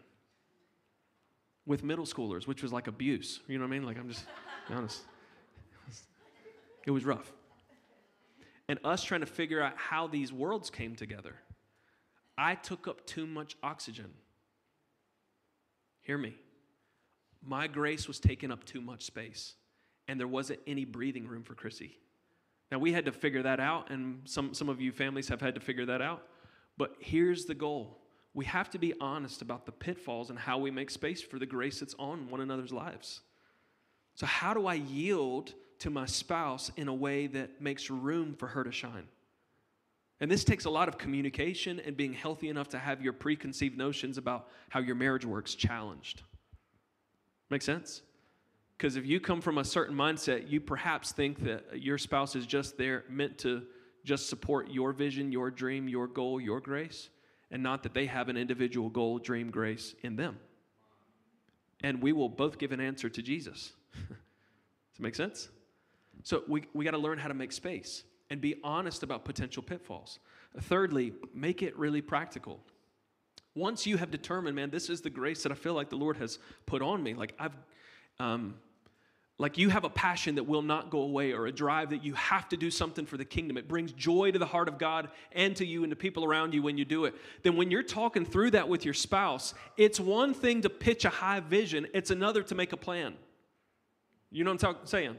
with 1.66 1.84
middle 1.84 2.06
schoolers, 2.06 2.48
which 2.48 2.64
was 2.64 2.74
like 2.74 2.88
abuse. 2.88 3.42
You 3.48 3.58
know 3.58 3.66
what 3.66 3.70
I 3.70 3.72
mean? 3.72 3.84
Like, 3.84 3.98
I'm 3.98 4.10
just 4.10 4.26
honest. 4.70 5.02
It 6.86 6.92
was 6.92 7.06
rough. 7.06 7.32
And 8.70 8.80
us 8.84 9.04
trying 9.04 9.22
to 9.22 9.28
figure 9.28 9.62
out 9.62 9.74
how 9.76 10.08
these 10.08 10.32
worlds 10.34 10.70
came 10.70 10.96
together. 10.96 11.36
I 12.38 12.56
took 12.56 12.88
up 12.88 13.06
too 13.06 13.28
much 13.28 13.58
oxygen. 13.62 14.12
Hear 16.02 16.18
me. 16.18 16.36
My 17.46 17.68
grace 17.68 18.08
was 18.08 18.20
taking 18.20 18.52
up 18.52 18.64
too 18.66 18.82
much 18.82 19.04
space, 19.04 19.56
and 20.08 20.20
there 20.20 20.28
wasn't 20.28 20.60
any 20.68 20.86
breathing 20.86 21.28
room 21.28 21.44
for 21.44 21.56
Chrissy. 21.56 21.98
Now, 22.72 22.80
we 22.80 22.92
had 22.92 23.06
to 23.06 23.12
figure 23.12 23.44
that 23.44 23.60
out, 23.60 23.90
and 23.90 24.22
some, 24.26 24.54
some 24.54 24.70
of 24.70 24.82
you 24.82 24.92
families 24.92 25.30
have 25.30 25.40
had 25.40 25.56
to 25.56 25.62
figure 25.62 25.86
that 25.86 26.02
out. 26.02 26.24
But 26.78 26.96
here's 27.00 27.46
the 27.46 27.56
goal 27.56 28.00
we 28.34 28.46
have 28.46 28.70
to 28.70 28.78
be 28.78 28.94
honest 29.02 29.42
about 29.42 29.66
the 29.66 29.72
pitfalls 29.72 30.30
and 30.30 30.38
how 30.38 30.60
we 30.60 30.70
make 30.70 30.92
space 30.92 31.24
for 31.24 31.40
the 31.40 31.46
grace 31.46 31.80
that's 31.80 31.96
on 31.98 32.30
one 32.30 32.40
another's 32.40 32.72
lives. 32.72 33.22
So, 34.14 34.26
how 34.26 34.54
do 34.54 34.68
I 34.68 34.76
yield 34.76 35.54
to 35.80 35.90
my 35.90 36.06
spouse 36.06 36.72
in 36.78 36.88
a 36.88 36.94
way 36.94 37.28
that 37.28 37.62
makes 37.62 37.90
room 37.90 38.36
for 38.36 38.48
her 38.48 38.64
to 38.64 38.72
shine? 38.72 39.08
And 40.20 40.30
this 40.30 40.44
takes 40.44 40.66
a 40.66 40.70
lot 40.70 40.88
of 40.88 40.98
communication 40.98 41.80
and 41.80 41.96
being 41.96 42.14
healthy 42.14 42.50
enough 42.50 42.70
to 42.70 42.80
have 42.80 43.02
your 43.02 43.14
preconceived 43.14 43.78
notions 43.78 44.18
about 44.18 44.50
how 44.70 44.80
your 44.80 44.96
marriage 44.96 45.26
works 45.26 45.56
challenged. 45.56 46.24
Make 47.50 47.62
sense? 47.62 48.02
Because 48.78 48.96
if 48.96 49.06
you 49.06 49.20
come 49.20 49.42
from 49.42 49.58
a 49.58 49.64
certain 49.64 49.96
mindset, 49.96 50.50
you 50.50 50.62
perhaps 50.62 51.12
think 51.12 51.44
that 51.44 51.82
your 51.82 51.98
spouse 51.98 52.36
is 52.36 52.46
just 52.46 52.78
there 52.78 53.06
meant 53.10 53.38
to 53.40 53.64
just 54.04 54.30
support 54.30 54.70
your 54.70 54.94
vision, 54.94 55.32
your 55.32 55.50
dream, 55.50 55.88
your 55.88 56.08
goal, 56.08 56.40
your 56.40 56.62
grace, 56.62 57.10
and 57.50 57.64
not 57.64 57.84
that 57.84 57.94
they 57.94 58.06
have 58.06 58.30
an 58.30 58.38
individual 58.38 58.90
goal, 58.90 59.18
dream, 59.18 59.50
grace 59.50 59.96
in 60.04 60.16
them. 60.16 60.38
And 61.82 62.02
we 62.02 62.14
will 62.14 62.30
both 62.30 62.58
give 62.58 62.72
an 62.72 62.80
answer 62.80 63.10
to 63.10 63.22
Jesus. 63.22 63.74
Does 63.94 64.08
that 64.98 65.02
make 65.02 65.16
sense? 65.16 65.50
So 66.24 66.44
we, 66.48 66.64
we 66.74 66.86
got 66.86 66.92
to 66.92 66.98
learn 66.98 67.18
how 67.18 67.28
to 67.28 67.34
make 67.34 67.52
space 67.52 68.04
and 68.30 68.42
be 68.42 68.56
honest 68.64 69.04
about 69.04 69.26
potential 69.26 69.64
pitfalls. 69.64 70.20
Thirdly, 70.62 71.14
make 71.34 71.62
it 71.62 71.78
really 71.78 72.02
practical. 72.02 72.60
Once 73.58 73.88
you 73.88 73.98
have 73.98 74.12
determined, 74.12 74.56
man, 74.56 74.70
this 74.70 74.88
is 74.88 75.02
the 75.02 75.10
grace 75.10 75.42
that 75.44 75.52
I 75.52 75.56
feel 75.56 75.74
like 75.74 75.90
the 75.90 75.96
Lord 75.96 76.18
has 76.18 76.38
put 76.68 76.84
on 76.84 77.02
me, 77.02 77.16
like 77.16 77.34
I've, 77.40 77.58
um, 78.20 78.54
like 79.40 79.58
you 79.58 79.70
have 79.70 79.84
a 79.84 79.90
passion 79.90 80.36
that 80.36 80.44
will 80.44 80.62
not 80.62 80.92
go 80.92 81.02
away 81.02 81.32
or 81.32 81.48
a 81.48 81.52
drive 81.52 81.90
that 81.90 82.04
you 82.04 82.14
have 82.14 82.48
to 82.50 82.58
do 82.58 82.70
something 82.70 83.06
for 83.06 83.18
the 83.18 83.26
kingdom. 83.26 83.58
It 83.58 83.68
brings 83.68 83.92
joy 83.94 84.32
to 84.32 84.38
the 84.38 84.46
heart 84.46 84.68
of 84.68 84.78
God 84.78 85.10
and 85.32 85.56
to 85.56 85.66
you 85.66 85.84
and 85.84 85.92
to 85.92 85.96
people 85.96 86.24
around 86.24 86.54
you 86.54 86.62
when 86.62 86.78
you 86.78 86.86
do 86.86 87.06
it. 87.06 87.16
Then, 87.42 87.56
when 87.56 87.72
you're 87.72 87.84
talking 87.84 88.26
through 88.26 88.52
that 88.52 88.70
with 88.70 88.86
your 88.86 88.94
spouse, 88.94 89.56
it's 89.76 90.00
one 90.00 90.36
thing 90.36 90.62
to 90.62 90.70
pitch 90.70 91.06
a 91.06 91.10
high 91.10 91.40
vision, 91.40 91.88
it's 91.94 92.12
another 92.12 92.44
to 92.44 92.56
make 92.56 92.74
a 92.74 92.78
plan. 92.78 93.16
You 94.32 94.44
know 94.44 94.52
what 94.52 94.64
I'm 94.64 94.76
saying? 94.86 95.18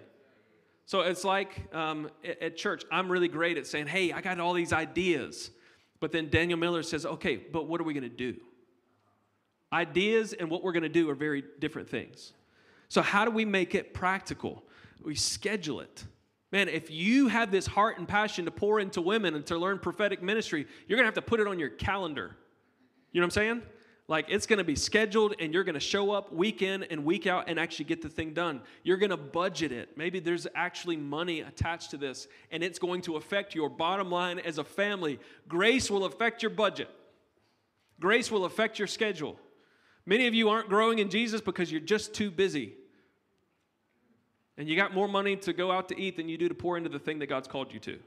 So 0.87 1.01
it's 1.01 1.25
like 1.25 1.75
um, 1.75 2.11
at 2.41 2.57
church, 2.57 2.85
I'm 2.91 3.11
really 3.11 3.29
great 3.29 3.59
at 3.59 3.67
saying, 3.67 3.89
hey, 3.89 4.13
I 4.13 4.21
got 4.21 4.41
all 4.41 4.55
these 4.55 4.73
ideas. 4.73 5.51
But 6.01 6.13
then 6.13 6.31
Daniel 6.31 6.59
Miller 6.59 6.83
says, 6.83 7.05
okay, 7.05 7.37
but 7.37 7.67
what 7.67 7.81
are 7.81 7.85
we 7.85 7.93
going 7.93 8.03
to 8.03 8.09
do? 8.09 8.37
Ideas 9.73 10.33
and 10.33 10.51
what 10.51 10.63
we're 10.63 10.73
going 10.73 10.83
to 10.85 10.89
do 10.89 11.11
are 11.11 11.15
very 11.15 11.45
different 11.59 11.89
things. 11.89 12.33
So, 12.89 13.03
how 13.03 13.25
do 13.25 13.31
we 13.31 13.45
make 13.45 13.75
it 13.75 13.93
practical? 13.93 14.63
We 15.05 15.15
schedule 15.15 15.81
it. 15.81 16.05
Man, 16.51 16.69
if 16.69 16.91
you 16.91 17.29
have 17.29 17.51
this 17.51 17.67
heart 17.67 17.99
and 17.99 18.09
passion 18.09 18.47
to 18.47 18.51
pour 18.51 18.81
into 18.81 19.03
women 19.03 19.35
and 19.35 19.45
to 19.47 19.59
learn 19.59 19.79
prophetic 19.79 20.23
ministry, 20.23 20.67
you're 20.87 20.97
going 20.97 21.05
to 21.05 21.09
have 21.09 21.23
to 21.23 21.23
put 21.23 21.41
it 21.41 21.47
on 21.47 21.59
your 21.59 21.69
calendar. 21.69 22.35
You 23.13 23.21
know 23.21 23.27
what 23.27 23.37
I'm 23.37 23.43
saying? 23.43 23.63
Like 24.09 24.27
it's 24.31 24.47
going 24.47 24.59
to 24.59 24.65
be 24.65 24.75
scheduled 24.75 25.35
and 25.39 25.53
you're 25.53 25.65
going 25.65 25.75
to 25.75 25.81
show 25.81 26.13
up 26.13 26.33
week 26.33 26.63
in 26.63 26.83
and 26.85 27.05
week 27.05 27.27
out 27.27 27.45
and 27.47 27.61
actually 27.61 27.85
get 27.85 28.01
the 28.01 28.09
thing 28.09 28.33
done. 28.33 28.63
You're 28.83 28.97
going 28.97 29.11
to 29.11 29.19
budget 29.19 29.71
it. 29.71 29.99
Maybe 29.99 30.19
there's 30.19 30.47
actually 30.55 30.97
money 30.97 31.41
attached 31.43 31.91
to 31.91 31.99
this 31.99 32.27
and 32.51 32.63
it's 32.63 32.79
going 32.79 33.03
to 33.03 33.17
affect 33.17 33.55
your 33.55 33.69
bottom 33.69 34.11
line 34.11 34.39
as 34.39 34.57
a 34.57 34.65
family. 34.65 35.21
Grace 35.47 35.91
will 35.91 36.07
affect 36.07 36.43
your 36.43 36.51
budget, 36.51 36.89
grace 38.01 38.31
will 38.31 38.47
affect 38.47 38.79
your 38.79 38.89
schedule. 38.89 39.39
Many 40.07 40.27
of 40.27 40.33
you 40.33 40.49
aren't 40.49 40.71
growing 40.71 41.01
in 41.01 41.11
Jesus 41.11 41.43
because 41.43 41.71
you're 41.71 41.83
just 41.83 42.15
too 42.15 42.31
busy. 42.31 42.73
And 44.57 44.67
you 44.67 44.75
got 44.75 44.95
more 44.95 45.07
money 45.07 45.37
to 45.37 45.53
go 45.53 45.71
out 45.71 45.91
to 45.91 46.01
eat 46.01 46.17
than 46.17 46.31
you 46.31 46.39
do 46.39 46.49
to 46.49 46.55
pour 46.55 46.79
into 46.79 46.89
the 46.89 46.99
thing 46.99 47.19
that 47.19 47.27
God's 47.27 47.47
called 47.47 47.75
you 47.75 47.79
to. 47.81 47.99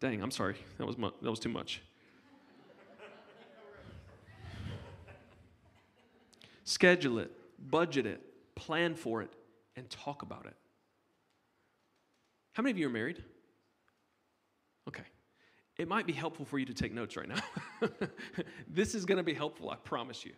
Dang, 0.00 0.20
I'm 0.20 0.32
sorry. 0.32 0.56
That 0.78 0.86
was, 0.86 0.98
mu- 0.98 1.12
that 1.22 1.30
was 1.30 1.38
too 1.38 1.48
much. 1.48 1.80
Schedule 6.72 7.18
it, 7.18 7.30
budget 7.70 8.06
it, 8.06 8.22
plan 8.54 8.94
for 8.94 9.20
it, 9.20 9.30
and 9.76 9.90
talk 9.90 10.22
about 10.22 10.46
it. 10.46 10.56
How 12.54 12.62
many 12.62 12.70
of 12.70 12.78
you 12.78 12.86
are 12.86 12.90
married? 12.90 13.22
Okay. 14.88 15.02
It 15.76 15.86
might 15.86 16.06
be 16.06 16.14
helpful 16.14 16.46
for 16.46 16.58
you 16.58 16.64
to 16.64 16.72
take 16.72 16.94
notes 16.94 17.14
right 17.14 17.28
now. 17.28 17.42
this 18.68 18.94
is 18.94 19.04
going 19.04 19.18
to 19.18 19.22
be 19.22 19.34
helpful, 19.34 19.68
I 19.68 19.76
promise 19.76 20.24
you. 20.24 20.32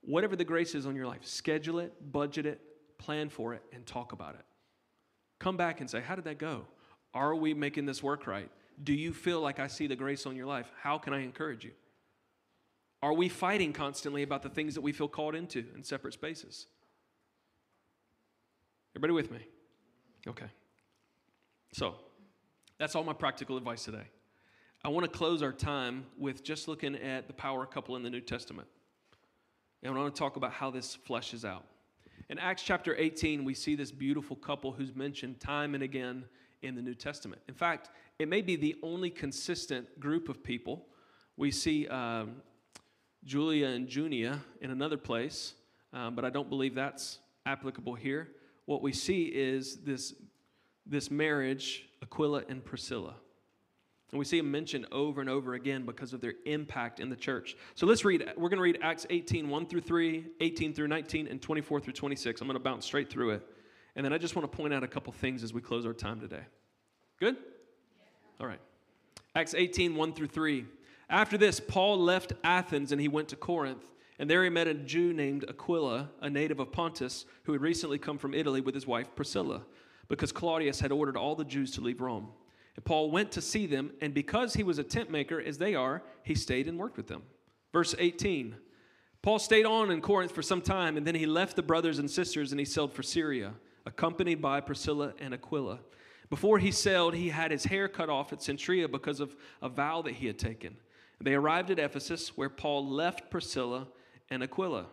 Whatever 0.00 0.34
the 0.34 0.46
grace 0.46 0.74
is 0.74 0.86
on 0.86 0.96
your 0.96 1.06
life, 1.06 1.26
schedule 1.26 1.78
it, 1.80 1.92
budget 2.10 2.46
it, 2.46 2.62
plan 2.96 3.28
for 3.28 3.52
it, 3.52 3.62
and 3.74 3.84
talk 3.84 4.12
about 4.12 4.34
it. 4.34 4.46
Come 5.40 5.58
back 5.58 5.82
and 5.82 5.90
say, 5.90 6.00
How 6.00 6.14
did 6.14 6.24
that 6.24 6.38
go? 6.38 6.62
Are 7.12 7.34
we 7.34 7.52
making 7.52 7.84
this 7.84 8.02
work 8.02 8.26
right? 8.26 8.50
Do 8.82 8.94
you 8.94 9.12
feel 9.12 9.42
like 9.42 9.60
I 9.60 9.66
see 9.66 9.88
the 9.88 9.96
grace 9.96 10.24
on 10.24 10.36
your 10.36 10.46
life? 10.46 10.70
How 10.80 10.96
can 10.96 11.12
I 11.12 11.20
encourage 11.20 11.66
you? 11.66 11.72
Are 13.02 13.12
we 13.12 13.28
fighting 13.28 13.72
constantly 13.72 14.22
about 14.22 14.42
the 14.42 14.48
things 14.48 14.74
that 14.74 14.80
we 14.80 14.92
feel 14.92 15.08
called 15.08 15.34
into 15.34 15.64
in 15.74 15.84
separate 15.84 16.14
spaces? 16.14 16.66
Everybody 18.96 19.12
with 19.12 19.30
me? 19.30 19.46
Okay. 20.26 20.46
So, 21.72 21.94
that's 22.78 22.94
all 22.94 23.04
my 23.04 23.12
practical 23.12 23.56
advice 23.56 23.84
today. 23.84 24.08
I 24.84 24.88
want 24.88 25.10
to 25.10 25.16
close 25.16 25.42
our 25.42 25.52
time 25.52 26.06
with 26.16 26.42
just 26.42 26.68
looking 26.68 26.94
at 26.96 27.26
the 27.26 27.32
power 27.32 27.66
couple 27.66 27.96
in 27.96 28.02
the 28.02 28.10
New 28.10 28.20
Testament. 28.20 28.68
And 29.82 29.92
I 29.92 29.98
want 29.98 30.14
to 30.14 30.18
talk 30.18 30.36
about 30.36 30.52
how 30.52 30.70
this 30.70 30.96
fleshes 31.08 31.44
out. 31.44 31.64
In 32.30 32.38
Acts 32.38 32.62
chapter 32.62 32.96
18, 32.96 33.44
we 33.44 33.54
see 33.54 33.74
this 33.74 33.90
beautiful 33.90 34.36
couple 34.36 34.72
who's 34.72 34.94
mentioned 34.94 35.40
time 35.40 35.74
and 35.74 35.82
again 35.82 36.24
in 36.62 36.74
the 36.74 36.82
New 36.82 36.94
Testament. 36.94 37.40
In 37.48 37.54
fact, 37.54 37.90
it 38.18 38.28
may 38.28 38.42
be 38.42 38.56
the 38.56 38.76
only 38.82 39.10
consistent 39.10 39.98
group 39.98 40.28
of 40.28 40.42
people. 40.42 40.86
We 41.36 41.50
see 41.50 41.86
um, 41.88 42.36
Julia 43.24 43.68
and 43.68 43.88
Junia 43.88 44.40
in 44.60 44.70
another 44.70 44.96
place, 44.96 45.54
um, 45.92 46.14
but 46.14 46.24
I 46.24 46.30
don't 46.30 46.48
believe 46.48 46.74
that's 46.74 47.18
applicable 47.46 47.94
here. 47.94 48.28
What 48.66 48.82
we 48.82 48.92
see 48.92 49.24
is 49.24 49.78
this, 49.78 50.14
this 50.86 51.10
marriage, 51.10 51.88
Aquila 52.02 52.44
and 52.48 52.64
Priscilla. 52.64 53.14
And 54.10 54.18
we 54.18 54.24
see 54.24 54.38
them 54.38 54.50
mentioned 54.50 54.86
over 54.90 55.20
and 55.20 55.28
over 55.28 55.54
again 55.54 55.84
because 55.84 56.14
of 56.14 56.20
their 56.20 56.32
impact 56.46 56.98
in 56.98 57.10
the 57.10 57.16
church. 57.16 57.56
So 57.74 57.86
let's 57.86 58.04
read. 58.04 58.24
We're 58.36 58.48
going 58.48 58.58
to 58.58 58.62
read 58.62 58.78
Acts 58.82 59.06
18, 59.10 59.48
1 59.48 59.66
through 59.66 59.82
3, 59.82 60.26
18 60.40 60.72
through 60.72 60.88
19, 60.88 61.26
and 61.26 61.42
24 61.42 61.80
through 61.80 61.92
26. 61.92 62.40
I'm 62.40 62.46
going 62.46 62.54
to 62.54 62.62
bounce 62.62 62.86
straight 62.86 63.10
through 63.10 63.30
it. 63.30 63.42
And 63.96 64.04
then 64.04 64.12
I 64.12 64.18
just 64.18 64.34
want 64.34 64.50
to 64.50 64.56
point 64.56 64.72
out 64.72 64.82
a 64.82 64.88
couple 64.88 65.12
things 65.12 65.42
as 65.42 65.52
we 65.52 65.60
close 65.60 65.84
our 65.84 65.92
time 65.92 66.20
today. 66.20 66.42
Good? 67.20 67.36
All 68.40 68.46
right. 68.46 68.60
Acts 69.34 69.54
18, 69.54 69.94
1 69.94 70.12
through 70.14 70.28
3. 70.28 70.64
After 71.10 71.38
this, 71.38 71.60
Paul 71.60 71.98
left 71.98 72.34
Athens 72.44 72.92
and 72.92 73.00
he 73.00 73.08
went 73.08 73.28
to 73.28 73.36
Corinth. 73.36 73.84
And 74.18 74.28
there 74.28 74.42
he 74.42 74.50
met 74.50 74.66
a 74.66 74.74
Jew 74.74 75.12
named 75.12 75.44
Aquila, 75.48 76.10
a 76.20 76.28
native 76.28 76.58
of 76.58 76.72
Pontus, 76.72 77.24
who 77.44 77.52
had 77.52 77.62
recently 77.62 77.98
come 77.98 78.18
from 78.18 78.34
Italy 78.34 78.60
with 78.60 78.74
his 78.74 78.86
wife 78.86 79.14
Priscilla, 79.14 79.62
because 80.08 80.32
Claudius 80.32 80.80
had 80.80 80.90
ordered 80.90 81.16
all 81.16 81.36
the 81.36 81.44
Jews 81.44 81.70
to 81.72 81.80
leave 81.80 82.00
Rome. 82.00 82.28
And 82.74 82.84
Paul 82.84 83.12
went 83.12 83.30
to 83.32 83.40
see 83.40 83.66
them, 83.66 83.92
and 84.00 84.12
because 84.12 84.54
he 84.54 84.64
was 84.64 84.78
a 84.78 84.84
tent 84.84 85.10
maker, 85.10 85.40
as 85.40 85.58
they 85.58 85.76
are, 85.76 86.02
he 86.24 86.34
stayed 86.34 86.66
and 86.66 86.78
worked 86.78 86.96
with 86.96 87.06
them. 87.06 87.22
Verse 87.72 87.94
18 87.98 88.56
Paul 89.20 89.38
stayed 89.40 89.66
on 89.66 89.90
in 89.90 90.00
Corinth 90.00 90.32
for 90.32 90.42
some 90.42 90.62
time, 90.62 90.96
and 90.96 91.06
then 91.06 91.14
he 91.14 91.26
left 91.26 91.56
the 91.56 91.62
brothers 91.62 91.98
and 91.98 92.10
sisters 92.10 92.52
and 92.52 92.58
he 92.60 92.64
sailed 92.64 92.92
for 92.92 93.02
Syria, 93.02 93.52
accompanied 93.84 94.40
by 94.40 94.60
Priscilla 94.60 95.12
and 95.18 95.34
Aquila. 95.34 95.80
Before 96.30 96.58
he 96.58 96.70
sailed, 96.70 97.14
he 97.14 97.30
had 97.30 97.50
his 97.50 97.64
hair 97.64 97.88
cut 97.88 98.08
off 98.08 98.32
at 98.32 98.40
Cenchreae 98.40 98.90
because 98.90 99.18
of 99.18 99.34
a 99.60 99.68
vow 99.68 100.02
that 100.02 100.14
he 100.14 100.26
had 100.28 100.38
taken. 100.38 100.76
They 101.20 101.34
arrived 101.34 101.70
at 101.70 101.78
Ephesus, 101.78 102.36
where 102.36 102.48
Paul 102.48 102.88
left 102.88 103.30
Priscilla 103.30 103.88
and 104.30 104.42
Aquila. 104.42 104.86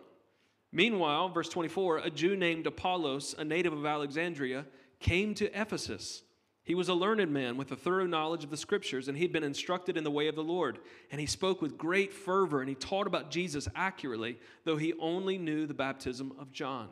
Meanwhile, 0.72 1.28
verse 1.30 1.48
24, 1.48 1.98
a 1.98 2.10
Jew 2.10 2.36
named 2.36 2.66
Apollos, 2.66 3.34
a 3.38 3.44
native 3.44 3.72
of 3.72 3.86
Alexandria, 3.86 4.66
came 4.98 5.34
to 5.34 5.46
Ephesus. 5.58 6.22
He 6.64 6.74
was 6.74 6.88
a 6.88 6.94
learned 6.94 7.30
man 7.32 7.56
with 7.56 7.70
a 7.70 7.76
thorough 7.76 8.06
knowledge 8.06 8.42
of 8.42 8.50
the 8.50 8.56
scriptures, 8.56 9.06
and 9.06 9.16
he'd 9.16 9.32
been 9.32 9.44
instructed 9.44 9.96
in 9.96 10.02
the 10.02 10.10
way 10.10 10.26
of 10.26 10.34
the 10.34 10.42
Lord. 10.42 10.80
And 11.12 11.20
he 11.20 11.26
spoke 11.26 11.62
with 11.62 11.78
great 11.78 12.12
fervor, 12.12 12.60
and 12.60 12.68
he 12.68 12.74
taught 12.74 13.06
about 13.06 13.30
Jesus 13.30 13.68
accurately, 13.76 14.38
though 14.64 14.76
he 14.76 14.92
only 14.98 15.38
knew 15.38 15.66
the 15.66 15.74
baptism 15.74 16.32
of 16.40 16.52
John. 16.52 16.88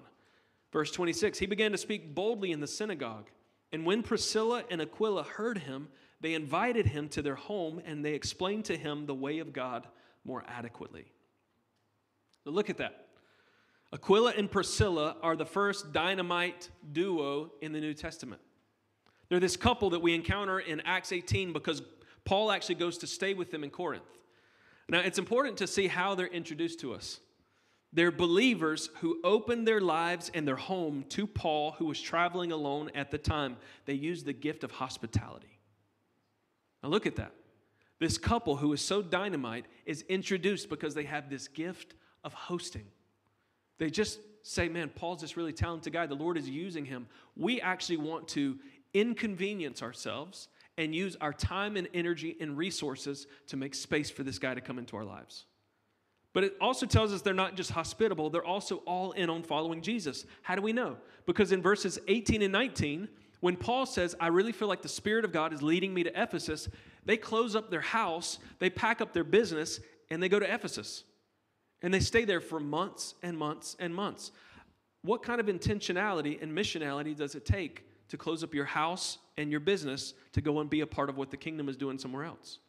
Verse 0.73 0.93
26 0.93 1.41
He 1.41 1.47
began 1.47 1.73
to 1.73 1.79
speak 1.79 2.15
boldly 2.15 2.53
in 2.53 2.61
the 2.61 2.69
synagogue. 2.69 3.29
And 3.73 3.85
when 3.85 4.05
Priscilla 4.05 4.63
and 4.71 4.81
Aquila 4.81 5.25
heard 5.25 5.59
him, 5.59 5.89
they 6.25 6.33
invited 6.33 6.87
him 6.87 7.11
to 7.11 7.21
their 7.21 7.35
home, 7.35 7.83
and 7.85 8.03
they 8.03 8.15
explained 8.15 8.65
to 8.65 8.79
him 8.79 9.05
the 9.05 9.15
way 9.15 9.41
of 9.41 9.53
God 9.53 9.87
more 10.25 10.43
adequately. 10.49 11.05
So 12.45 12.51
look 12.51 12.71
at 12.71 12.79
that. 12.79 13.09
Aquila 13.93 14.33
and 14.35 14.51
Priscilla 14.51 15.19
are 15.21 15.37
the 15.37 15.45
first 15.45 15.93
dynamite 15.93 16.71
duo 16.91 17.53
in 17.61 17.73
the 17.73 17.81
New 17.81 17.93
Testament. 17.93 18.41
They're 19.29 19.39
this 19.39 19.59
couple 19.59 19.91
that 19.91 20.01
we 20.01 20.15
encounter 20.15 20.61
in 20.61 20.81
Acts 20.87 21.13
18 21.13 21.53
because 21.53 21.83
Paul 22.25 22.51
actually 22.51 22.77
goes 22.77 22.97
to 22.99 23.07
stay 23.07 23.35
with 23.35 23.51
them 23.51 23.63
in 23.63 23.69
Corinth. 23.69 24.09
Now, 24.89 25.01
it's 25.01 25.19
important 25.19 25.59
to 25.59 25.67
see 25.67 25.89
how 25.89 26.15
they're 26.15 26.27
introduced 26.27 26.81
to 26.81 26.95
us 26.95 27.21
They're 27.93 28.11
believers 28.11 28.89
who 29.03 29.21
opened 29.23 29.69
their 29.69 29.83
lives 29.83 30.31
and 30.33 30.49
their 30.49 30.57
home 30.57 31.05
to 31.11 31.27
Paul, 31.27 31.73
who 31.73 31.85
was 31.85 32.01
traveling 32.01 32.51
alone 32.51 32.91
at 32.95 33.11
the 33.11 33.19
time. 33.19 33.59
They 33.85 33.93
used 33.93 34.25
the 34.25 34.33
gift 34.33 34.65
of 34.65 34.71
hospitality. 34.71 35.54
Now, 36.85 36.91
look 36.91 37.07
at 37.07 37.17
that. 37.17 37.33
This 37.99 38.19
couple 38.19 38.57
who 38.57 38.75
is 38.75 38.83
so 38.83 39.01
dynamite 39.01 39.65
is 39.87 40.05
introduced 40.11 40.69
because 40.69 40.95
they 40.95 41.05
have 41.05 41.31
this 41.31 41.49
gift 41.49 41.95
of 42.23 42.35
hosting. 42.35 42.85
They 43.79 43.89
just 43.89 44.21
say, 44.43 44.69
Man, 44.69 44.91
Paul's 44.91 45.23
this 45.23 45.35
really 45.35 45.55
talented 45.55 45.95
guy. 45.95 46.05
The 46.05 46.15
Lord 46.15 46.37
is 46.37 46.47
using 46.47 46.85
him. 46.85 47.07
We 47.37 47.59
actually 47.63 47.97
want 47.97 48.29
to 48.29 48.59
inconvenience 48.93 49.83
ourselves 49.83 50.49
and 50.77 50.95
use 50.95 51.17
our 51.23 51.33
time 51.33 51.79
and 51.79 51.89
energy 51.95 52.37
and 52.39 52.55
resources 52.55 53.29
to 53.47 53.57
make 53.57 53.75
space 53.75 54.11
for 54.11 54.23
this 54.23 54.39
guy 54.39 54.53
to 54.53 54.61
come 54.61 54.79
into 54.79 54.95
our 54.99 55.05
lives. 55.05 55.47
But 56.35 56.45
it 56.45 56.55
also 56.61 56.85
tells 56.85 57.15
us 57.15 57.23
they're 57.23 57.33
not 57.33 57.57
just 57.57 57.71
hospitable, 57.71 58.29
they're 58.29 58.45
also 58.45 58.79
all 58.79 59.13
in 59.13 59.31
on 59.31 59.43
following 59.43 59.81
Jesus. 59.81 60.27
How 60.43 60.55
do 60.55 60.61
we 60.61 60.75
know? 60.75 60.99
Because 61.25 61.51
in 61.51 61.63
verses 61.63 61.99
18 62.09 62.43
and 62.43 62.53
19, 62.53 63.09
when 63.45 63.57
Paul 63.57 63.85
says, 63.85 64.17
I 64.19 64.29
really 64.29 64.53
feel 64.53 64.69
like 64.69 64.81
the 64.81 64.89
Spirit 64.89 65.23
of 65.27 65.31
God 65.31 65.53
is 65.53 65.61
leading 65.61 65.93
me 65.93 66.03
to 66.05 66.23
Ephesus, 66.23 66.67
they 67.05 67.19
close 67.19 67.55
up 67.55 67.71
their 67.71 67.83
house, 67.83 68.39
they 68.59 68.71
pack 68.71 69.03
up 69.03 69.13
their 69.13 69.23
business, 69.23 69.81
and 70.09 70.23
they 70.23 70.31
go 70.31 70.39
to 70.39 70.51
Ephesus. 70.51 71.05
And 71.83 71.93
they 71.93 72.01
stay 72.01 72.25
there 72.25 72.41
for 72.41 72.59
months 72.59 73.15
and 73.23 73.37
months 73.37 73.77
and 73.79 73.95
months. 73.95 74.33
What 75.03 75.23
kind 75.23 75.43
of 75.43 75.49
intentionality 75.49 76.43
and 76.43 76.57
missionality 76.57 77.15
does 77.15 77.35
it 77.35 77.45
take 77.45 77.85
to 78.09 78.17
close 78.17 78.43
up 78.43 78.55
your 78.55 78.65
house 78.65 79.19
and 79.37 79.51
your 79.51 79.61
business 79.61 80.15
to 80.33 80.41
go 80.41 80.61
and 80.61 80.71
be 80.71 80.81
a 80.81 80.87
part 80.87 81.11
of 81.11 81.19
what 81.19 81.31
the 81.31 81.37
kingdom 81.37 81.69
is 81.69 81.77
doing 81.77 81.99
somewhere 81.99 82.25
else? 82.25 82.61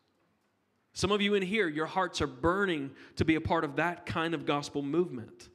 Some 0.92 1.10
of 1.10 1.22
you 1.22 1.36
in 1.36 1.42
here, 1.42 1.70
your 1.70 1.86
hearts 1.86 2.20
are 2.20 2.28
burning 2.28 2.92
to 3.16 3.24
be 3.24 3.36
a 3.36 3.42
part 3.42 3.64
of 3.64 3.78
that 3.78 4.06
kind 4.06 4.34
of 4.34 4.46
gospel 4.46 4.82
movement. 4.82 5.48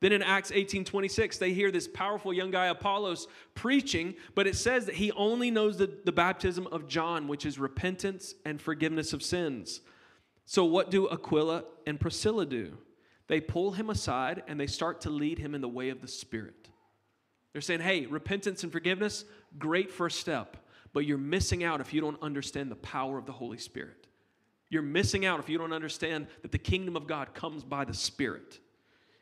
Then 0.00 0.12
in 0.12 0.22
Acts 0.22 0.52
18 0.54 0.84
26, 0.84 1.38
they 1.38 1.52
hear 1.52 1.70
this 1.70 1.88
powerful 1.88 2.32
young 2.32 2.50
guy, 2.50 2.66
Apollos, 2.66 3.28
preaching, 3.54 4.14
but 4.34 4.46
it 4.46 4.56
says 4.56 4.86
that 4.86 4.96
he 4.96 5.10
only 5.12 5.50
knows 5.50 5.78
the, 5.78 5.90
the 6.04 6.12
baptism 6.12 6.66
of 6.68 6.86
John, 6.86 7.28
which 7.28 7.46
is 7.46 7.58
repentance 7.58 8.34
and 8.44 8.60
forgiveness 8.60 9.12
of 9.12 9.22
sins. 9.22 9.80
So, 10.44 10.64
what 10.64 10.90
do 10.90 11.08
Aquila 11.08 11.64
and 11.86 11.98
Priscilla 11.98 12.44
do? 12.46 12.76
They 13.28 13.40
pull 13.40 13.72
him 13.72 13.90
aside 13.90 14.42
and 14.46 14.60
they 14.60 14.66
start 14.66 15.00
to 15.02 15.10
lead 15.10 15.38
him 15.38 15.54
in 15.54 15.60
the 15.60 15.68
way 15.68 15.88
of 15.88 16.00
the 16.00 16.08
Spirit. 16.08 16.68
They're 17.52 17.62
saying, 17.62 17.80
hey, 17.80 18.06
repentance 18.06 18.62
and 18.62 18.70
forgiveness, 18.70 19.24
great 19.58 19.90
first 19.90 20.20
step, 20.20 20.58
but 20.92 21.06
you're 21.06 21.18
missing 21.18 21.64
out 21.64 21.80
if 21.80 21.92
you 21.92 22.00
don't 22.00 22.22
understand 22.22 22.70
the 22.70 22.76
power 22.76 23.18
of 23.18 23.26
the 23.26 23.32
Holy 23.32 23.58
Spirit. 23.58 24.06
You're 24.68 24.82
missing 24.82 25.24
out 25.24 25.40
if 25.40 25.48
you 25.48 25.58
don't 25.58 25.72
understand 25.72 26.26
that 26.42 26.52
the 26.52 26.58
kingdom 26.58 26.96
of 26.96 27.06
God 27.06 27.34
comes 27.34 27.64
by 27.64 27.84
the 27.84 27.94
Spirit. 27.94 28.60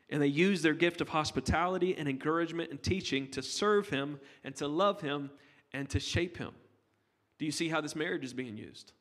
And 0.09 0.21
they 0.21 0.27
use 0.27 0.61
their 0.61 0.73
gift 0.73 1.01
of 1.01 1.09
hospitality 1.09 1.95
and 1.97 2.07
encouragement 2.07 2.71
and 2.71 2.81
teaching 2.81 3.29
to 3.31 3.41
serve 3.41 3.89
Him 3.89 4.19
and 4.43 4.55
to 4.57 4.67
love 4.67 5.01
Him 5.01 5.31
and 5.73 5.89
to 5.89 5.99
shape 5.99 6.37
Him. 6.37 6.51
Do 7.39 7.45
you 7.45 7.51
see 7.51 7.69
how 7.69 7.81
this 7.81 7.95
marriage 7.95 8.23
is 8.23 8.33
being 8.33 8.55
used? 8.55 8.93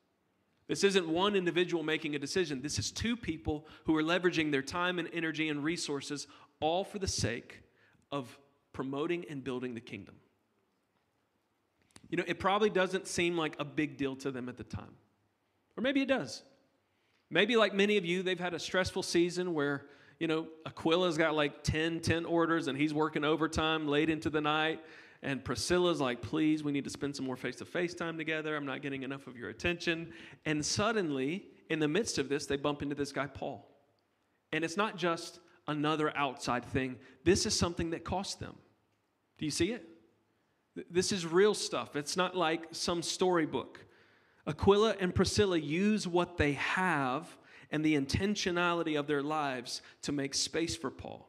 This 0.67 0.83
isn't 0.83 1.07
one 1.07 1.37
individual 1.37 1.83
making 1.83 2.15
a 2.15 2.19
decision. 2.19 2.63
This 2.63 2.79
is 2.79 2.91
two 2.91 3.17
people 3.17 3.67
who 3.85 3.95
are 3.97 4.03
leveraging 4.03 4.51
their 4.51 4.63
time 4.63 4.99
and 4.99 5.09
energy 5.13 5.49
and 5.51 5.63
resources 5.63 6.27
all 6.61 6.85
for 6.85 6.99
the 6.99 7.07
sake 7.07 7.61
of 8.11 8.39
promoting 8.73 9.27
and 9.29 9.45
building 9.45 9.75
the 9.75 9.81
kingdom. 9.81 10.15
You 12.09 12.17
know, 12.17 12.25
it 12.27 12.39
probably 12.39 12.71
doesn't 12.71 13.07
seem 13.07 13.37
like 13.37 13.57
a 13.59 13.65
big 13.65 13.97
deal 13.97 14.17
to 14.17 14.31
them 14.31 14.49
at 14.49 14.57
the 14.57 14.65
time. 14.65 14.95
Or 15.77 15.83
maybe 15.83 16.01
it 16.01 16.09
does. 16.09 16.43
Maybe, 17.31 17.57
like 17.57 17.75
many 17.75 17.97
of 17.97 18.05
you, 18.05 18.23
they've 18.23 18.39
had 18.39 18.55
a 18.55 18.59
stressful 18.59 19.03
season 19.03 19.55
where, 19.55 19.87
you 20.19 20.27
know, 20.27 20.47
Aquila's 20.65 21.19
got 21.19 21.35
like 21.35 21.63
10, 21.63 22.01
10 22.01 22.25
orders 22.25 22.69
and 22.69 22.79
he's 22.79 22.95
working 22.95 23.25
overtime 23.25 23.89
late 23.89 24.11
into 24.11 24.31
the 24.31 24.41
night. 24.41 24.81
And 25.23 25.43
Priscilla's 25.43 26.01
like, 26.01 26.21
please, 26.21 26.63
we 26.63 26.71
need 26.71 26.85
to 26.85 26.91
spend 26.91 27.17
some 27.17 27.25
more 27.25 27.37
face 27.37 27.57
to 27.57 27.65
face 27.65 27.95
time 27.95 28.19
together. 28.19 28.57
I'm 28.57 28.67
not 28.67 28.83
getting 28.83 29.03
enough 29.03 29.27
of 29.27 29.37
your 29.37 29.49
attention. 29.49 30.13
And 30.45 30.65
suddenly, 30.65 31.47
in 31.71 31.79
the 31.79 31.89
midst 31.89 32.19
of 32.19 32.29
this, 32.29 32.47
they 32.47 32.57
bump 32.57 32.83
into 32.83 32.95
this 32.95 33.11
guy, 33.11 33.27
Paul. 33.27 33.67
And 34.53 34.65
it's 34.65 34.77
not 34.77 34.97
just 34.97 35.41
another 35.67 36.15
outside 36.17 36.65
thing, 36.65 36.97
this 37.25 37.47
is 37.47 37.59
something 37.59 37.91
that 37.91 38.05
cost 38.05 38.39
them. 38.39 38.55
Do 39.39 39.47
you 39.47 39.51
see 39.51 39.73
it? 39.73 39.89
This 40.91 41.11
is 41.11 41.27
real 41.27 41.55
stuff. 41.55 41.97
It's 41.97 42.17
not 42.17 42.37
like 42.37 42.67
some 42.73 43.03
storybook. 43.03 43.85
Aquila 44.47 44.97
and 45.01 45.15
Priscilla 45.15 45.57
use 45.57 46.07
what 46.07 46.37
they 46.37 46.53
have 46.53 47.37
and 47.71 47.85
the 47.85 47.95
intentionality 47.95 48.99
of 48.99 49.07
their 49.07 49.23
lives 49.23 49.83
to 50.03 50.13
make 50.13 50.35
space 50.35 50.77
for 50.77 50.91
Paul. 50.91 51.29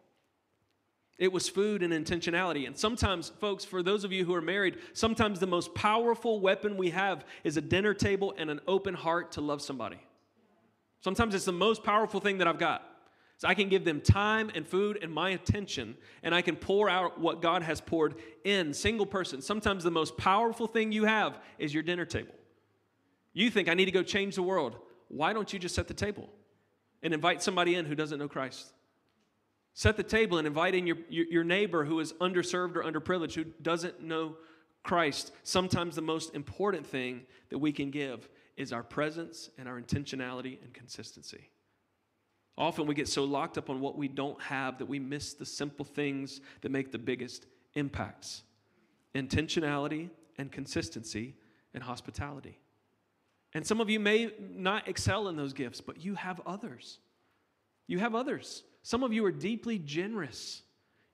It 1.18 1.32
was 1.32 1.48
food 1.48 1.82
and 1.82 1.94
intentionality. 1.94 2.68
And 2.68 2.78
sometimes, 2.78 3.30
folks, 3.40 3.64
for 3.64 3.82
those 3.82 4.04
of 4.04 4.12
you 4.12 4.26
who 4.26 4.34
are 4.34 4.42
married, 4.42 4.78
sometimes 4.94 5.40
the 5.40 5.48
most 5.48 5.74
powerful 5.74 6.42
weapon 6.42 6.76
we 6.76 6.90
have 6.90 7.26
is 7.44 7.56
a 7.56 7.62
dinner 7.62 7.94
table 7.94 8.34
and 8.38 8.50
an 8.50 8.60
open 8.68 8.94
heart 8.94 9.32
to 9.34 9.42
love 9.42 9.62
somebody. 9.62 10.00
Sometimes 11.00 11.34
it's 11.34 11.46
the 11.46 11.54
most 11.54 11.84
powerful 11.84 12.20
thing 12.20 12.40
that 12.40 12.48
I've 12.48 12.60
got. 12.60 12.84
So 13.38 13.48
I 13.48 13.54
can 13.54 13.70
give 13.70 13.84
them 13.84 14.02
time 14.02 14.50
and 14.56 14.68
food 14.68 15.00
and 15.02 15.12
my 15.12 15.32
attention, 15.32 15.96
and 16.24 16.34
I 16.34 16.42
can 16.42 16.56
pour 16.56 16.90
out 16.90 17.20
what 17.20 17.42
God 17.42 17.64
has 17.64 17.82
poured 17.82 18.16
in. 18.46 18.74
Single 18.74 19.06
person, 19.06 19.42
sometimes 19.42 19.84
the 19.84 19.92
most 19.92 20.18
powerful 20.18 20.68
thing 20.68 20.92
you 20.92 21.04
have 21.06 21.40
is 21.60 21.74
your 21.74 21.84
dinner 21.84 22.06
table. 22.06 22.34
You 23.34 23.50
think, 23.50 23.68
I 23.68 23.74
need 23.74 23.86
to 23.86 23.92
go 23.92 24.04
change 24.04 24.36
the 24.36 24.44
world. 24.44 24.78
Why 25.16 25.32
don't 25.32 25.54
you 25.54 25.60
just 25.60 25.76
set 25.76 25.88
the 25.88 25.94
table 25.94 26.30
and 27.02 27.14
invite 27.14 27.42
somebody 27.42 27.76
in 27.76 27.86
who 27.86 27.96
doesn't 27.96 28.20
know 28.20 28.28
Christ? 28.28 28.74
Set 29.74 29.96
the 29.96 30.04
table 30.04 30.38
and 30.38 30.46
invite 30.46 30.76
in 30.76 30.86
your, 30.86 30.98
your, 31.10 31.46
neighbor 31.46 31.86
who 31.86 32.02
is 32.02 32.12
underserved 32.14 32.76
or 32.76 32.84
underprivileged, 32.84 33.34
who 33.34 33.46
doesn't 33.62 34.02
know 34.02 34.36
Christ. 34.84 35.32
Sometimes 35.44 35.96
the 35.96 36.02
most 36.02 36.36
important 36.36 36.86
thing 36.86 37.22
that 37.50 37.60
we 37.60 37.72
can 37.72 37.92
give 37.92 38.28
is 38.58 38.74
our 38.74 38.84
presence 38.84 39.50
and 39.58 39.70
our 39.70 39.82
intentionality 39.82 40.62
and 40.62 40.74
consistency. 40.74 41.50
Often 42.58 42.88
we 42.88 42.94
get 42.94 43.08
so 43.08 43.24
locked 43.24 43.58
up 43.58 43.70
on 43.70 43.80
what 43.80 43.98
we 43.98 44.10
don't 44.10 44.42
have 44.42 44.78
that 44.80 44.86
we 44.86 45.00
miss 45.00 45.34
the 45.34 45.46
simple 45.46 45.86
things 45.86 46.42
that 46.60 46.72
make 46.72 46.92
the 46.92 47.00
biggest 47.00 47.46
impacts 47.76 48.44
intentionality 49.14 50.10
and 50.38 50.52
consistency 50.52 51.36
and 51.74 51.82
hospitality. 51.82 52.60
And 53.56 53.66
some 53.66 53.80
of 53.80 53.90
you 53.90 54.02
may 54.02 54.32
not 54.54 54.90
excel 54.90 55.30
in 55.30 55.38
those 55.38 55.54
gifts, 55.54 55.80
but 55.80 56.04
you 56.04 56.16
have 56.16 56.42
others. 56.46 57.00
You 57.88 58.00
have 58.00 58.14
others. 58.14 58.64
Some 58.84 59.02
of 59.02 59.14
you 59.14 59.26
are 59.26 59.32
deeply 59.32 59.80
generous. 59.80 60.62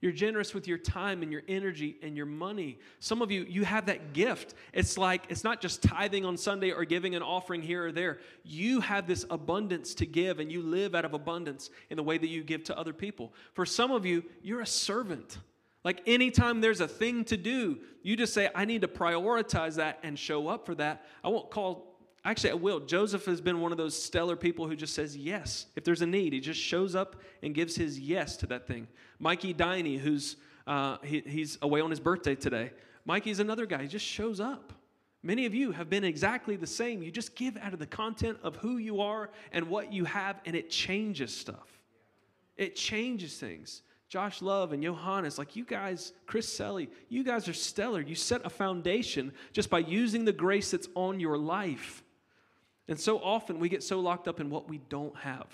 You're 0.01 0.11
generous 0.11 0.55
with 0.55 0.67
your 0.67 0.79
time 0.79 1.21
and 1.21 1.31
your 1.31 1.43
energy 1.47 1.99
and 2.01 2.17
your 2.17 2.25
money. 2.25 2.79
Some 2.99 3.21
of 3.21 3.29
you, 3.29 3.45
you 3.47 3.63
have 3.63 3.85
that 3.85 4.13
gift. 4.13 4.55
It's 4.73 4.97
like, 4.97 5.25
it's 5.29 5.43
not 5.43 5.61
just 5.61 5.83
tithing 5.83 6.25
on 6.25 6.35
Sunday 6.35 6.71
or 6.71 6.83
giving 6.83 7.13
an 7.13 7.21
offering 7.21 7.61
here 7.61 7.85
or 7.85 7.91
there. 7.91 8.17
You 8.43 8.79
have 8.79 9.05
this 9.05 9.23
abundance 9.29 9.93
to 9.95 10.07
give 10.07 10.39
and 10.39 10.51
you 10.51 10.63
live 10.63 10.95
out 10.95 11.05
of 11.05 11.13
abundance 11.13 11.69
in 11.91 11.95
the 11.95 12.03
way 12.03 12.17
that 12.17 12.27
you 12.27 12.43
give 12.43 12.63
to 12.65 12.77
other 12.77 12.93
people. 12.93 13.35
For 13.53 13.67
some 13.67 13.91
of 13.91 14.03
you, 14.03 14.23
you're 14.41 14.61
a 14.61 14.65
servant. 14.65 15.37
Like 15.83 16.01
anytime 16.07 16.59
there's 16.59 16.81
a 16.81 16.87
thing 16.87 17.23
to 17.25 17.37
do, 17.37 17.77
you 18.01 18.15
just 18.15 18.33
say, 18.33 18.49
I 18.55 18.65
need 18.65 18.81
to 18.81 18.87
prioritize 18.87 19.75
that 19.75 19.99
and 20.01 20.17
show 20.17 20.47
up 20.47 20.65
for 20.65 20.73
that. 20.75 21.05
I 21.23 21.29
won't 21.29 21.51
call 21.51 21.90
Actually, 22.23 22.51
I 22.51 22.55
will. 22.55 22.79
Joseph 22.79 23.25
has 23.25 23.41
been 23.41 23.61
one 23.61 23.71
of 23.71 23.79
those 23.79 24.01
stellar 24.01 24.35
people 24.35 24.67
who 24.67 24.75
just 24.75 24.93
says 24.93 25.17
yes. 25.17 25.65
If 25.75 25.83
there's 25.83 26.01
a 26.01 26.05
need, 26.05 26.33
he 26.33 26.39
just 26.39 26.59
shows 26.59 26.95
up 26.95 27.15
and 27.41 27.55
gives 27.55 27.75
his 27.75 27.99
yes 27.99 28.37
to 28.37 28.47
that 28.47 28.67
thing. 28.67 28.87
Mikey 29.19 29.53
Diney, 29.53 29.97
who's 29.97 30.35
uh, 30.67 30.97
he, 31.03 31.21
he's 31.25 31.57
away 31.61 31.81
on 31.81 31.89
his 31.89 31.99
birthday 31.99 32.35
today. 32.35 32.71
Mikey's 33.05 33.39
another 33.39 33.65
guy. 33.65 33.81
He 33.81 33.87
just 33.87 34.05
shows 34.05 34.39
up. 34.39 34.73
Many 35.23 35.45
of 35.45 35.55
you 35.55 35.71
have 35.71 35.89
been 35.89 36.03
exactly 36.03 36.55
the 36.55 36.67
same. 36.67 37.01
You 37.01 37.11
just 37.11 37.35
give 37.35 37.57
out 37.57 37.73
of 37.73 37.79
the 37.79 37.87
content 37.87 38.37
of 38.43 38.55
who 38.57 38.77
you 38.77 39.01
are 39.01 39.29
and 39.51 39.67
what 39.67 39.91
you 39.93 40.05
have, 40.05 40.41
and 40.45 40.55
it 40.55 40.69
changes 40.69 41.35
stuff. 41.35 41.81
It 42.57 42.75
changes 42.75 43.37
things. 43.37 43.81
Josh 44.09 44.41
Love 44.41 44.73
and 44.73 44.83
Johannes, 44.83 45.37
like 45.37 45.55
you 45.55 45.63
guys, 45.63 46.11
Chris 46.25 46.47
Selly, 46.47 46.89
you 47.07 47.23
guys 47.23 47.47
are 47.47 47.53
stellar. 47.53 48.01
You 48.01 48.13
set 48.13 48.45
a 48.45 48.49
foundation 48.49 49.31
just 49.53 49.69
by 49.69 49.79
using 49.79 50.25
the 50.25 50.33
grace 50.33 50.71
that's 50.71 50.89
on 50.95 51.19
your 51.19 51.37
life. 51.37 52.03
And 52.87 52.99
so 52.99 53.19
often 53.19 53.59
we 53.59 53.69
get 53.69 53.83
so 53.83 53.99
locked 53.99 54.27
up 54.27 54.39
in 54.39 54.49
what 54.49 54.67
we 54.69 54.79
don't 54.89 55.15
have. 55.17 55.47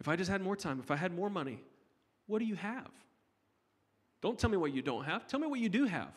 If 0.00 0.08
I 0.08 0.16
just 0.16 0.30
had 0.30 0.40
more 0.40 0.56
time, 0.56 0.80
if 0.80 0.90
I 0.90 0.96
had 0.96 1.14
more 1.14 1.30
money, 1.30 1.60
what 2.26 2.38
do 2.38 2.44
you 2.44 2.56
have? 2.56 2.90
Don't 4.22 4.38
tell 4.38 4.50
me 4.50 4.56
what 4.56 4.72
you 4.72 4.82
don't 4.82 5.04
have. 5.04 5.26
Tell 5.26 5.40
me 5.40 5.46
what 5.46 5.60
you 5.60 5.68
do 5.68 5.84
have. 5.84 6.14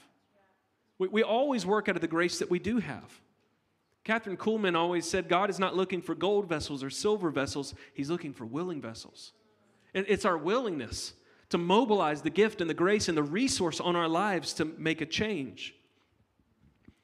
We, 0.97 1.07
we 1.09 1.23
always 1.23 1.65
work 1.65 1.89
out 1.89 1.95
of 1.95 2.01
the 2.01 2.07
grace 2.07 2.39
that 2.39 2.49
we 2.49 2.59
do 2.59 2.79
have. 2.79 3.19
Kathryn 4.05 4.37
Kuhlman 4.37 4.75
always 4.75 5.07
said 5.07 5.27
God 5.27 5.49
is 5.49 5.59
not 5.59 5.75
looking 5.75 6.01
for 6.01 6.15
gold 6.15 6.47
vessels 6.47 6.83
or 6.83 6.89
silver 6.89 7.29
vessels, 7.29 7.75
He's 7.93 8.09
looking 8.09 8.33
for 8.33 8.45
willing 8.45 8.81
vessels. 8.81 9.33
And 9.93 10.05
it's 10.07 10.25
our 10.25 10.37
willingness 10.37 11.13
to 11.49 11.57
mobilize 11.57 12.21
the 12.21 12.29
gift 12.29 12.61
and 12.61 12.69
the 12.69 12.73
grace 12.73 13.09
and 13.09 13.17
the 13.17 13.23
resource 13.23 13.79
on 13.79 13.95
our 13.95 14.07
lives 14.07 14.53
to 14.53 14.65
make 14.65 15.01
a 15.01 15.05
change. 15.05 15.75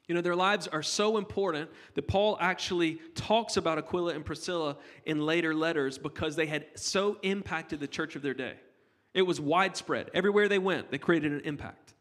You 0.08 0.16
know, 0.16 0.22
their 0.22 0.36
lives 0.36 0.68
are 0.68 0.84
so 0.84 1.18
important 1.18 1.70
that 1.94 2.08
Paul 2.08 2.38
actually 2.42 2.96
talks 3.16 3.56
about 3.56 3.78
Aquila 3.78 4.14
and 4.14 4.26
Priscilla 4.26 4.78
in 5.06 5.26
later 5.26 5.56
letters 5.56 5.98
because 5.98 6.36
they 6.36 6.46
had 6.46 6.66
so 6.76 7.18
impacted 7.22 7.80
the 7.80 7.88
church 7.88 8.16
of 8.16 8.22
their 8.22 8.34
day. 8.34 8.56
It 9.14 9.22
was 9.22 9.40
widespread. 9.40 10.10
Everywhere 10.14 10.50
they 10.50 10.60
went, 10.60 10.92
they 10.92 10.98
created 10.98 11.32
an 11.32 11.42
impact. 11.46 11.94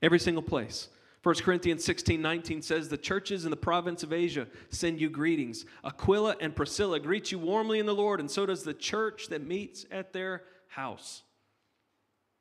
Every 0.00 0.18
single 0.18 0.42
place. 0.42 0.88
1 1.22 1.36
Corinthians 1.36 1.84
16 1.84 2.20
19 2.20 2.62
says, 2.62 2.88
The 2.88 2.96
churches 2.96 3.44
in 3.44 3.50
the 3.50 3.56
province 3.56 4.02
of 4.02 4.12
Asia 4.12 4.48
send 4.70 5.00
you 5.00 5.08
greetings. 5.08 5.66
Aquila 5.84 6.36
and 6.40 6.56
Priscilla 6.56 6.98
greet 6.98 7.30
you 7.30 7.38
warmly 7.38 7.78
in 7.78 7.86
the 7.86 7.94
Lord, 7.94 8.18
and 8.18 8.30
so 8.30 8.46
does 8.46 8.64
the 8.64 8.74
church 8.74 9.28
that 9.28 9.46
meets 9.46 9.84
at 9.90 10.12
their 10.12 10.42
house. 10.68 11.22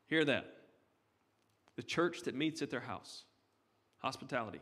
Hear 0.08 0.26
that. 0.26 0.46
The 1.76 1.84
church 1.84 2.24
that 2.24 2.34
meets 2.34 2.62
at 2.62 2.72
their 2.72 2.80
house. 2.80 3.24
Hospitality. 4.00 4.62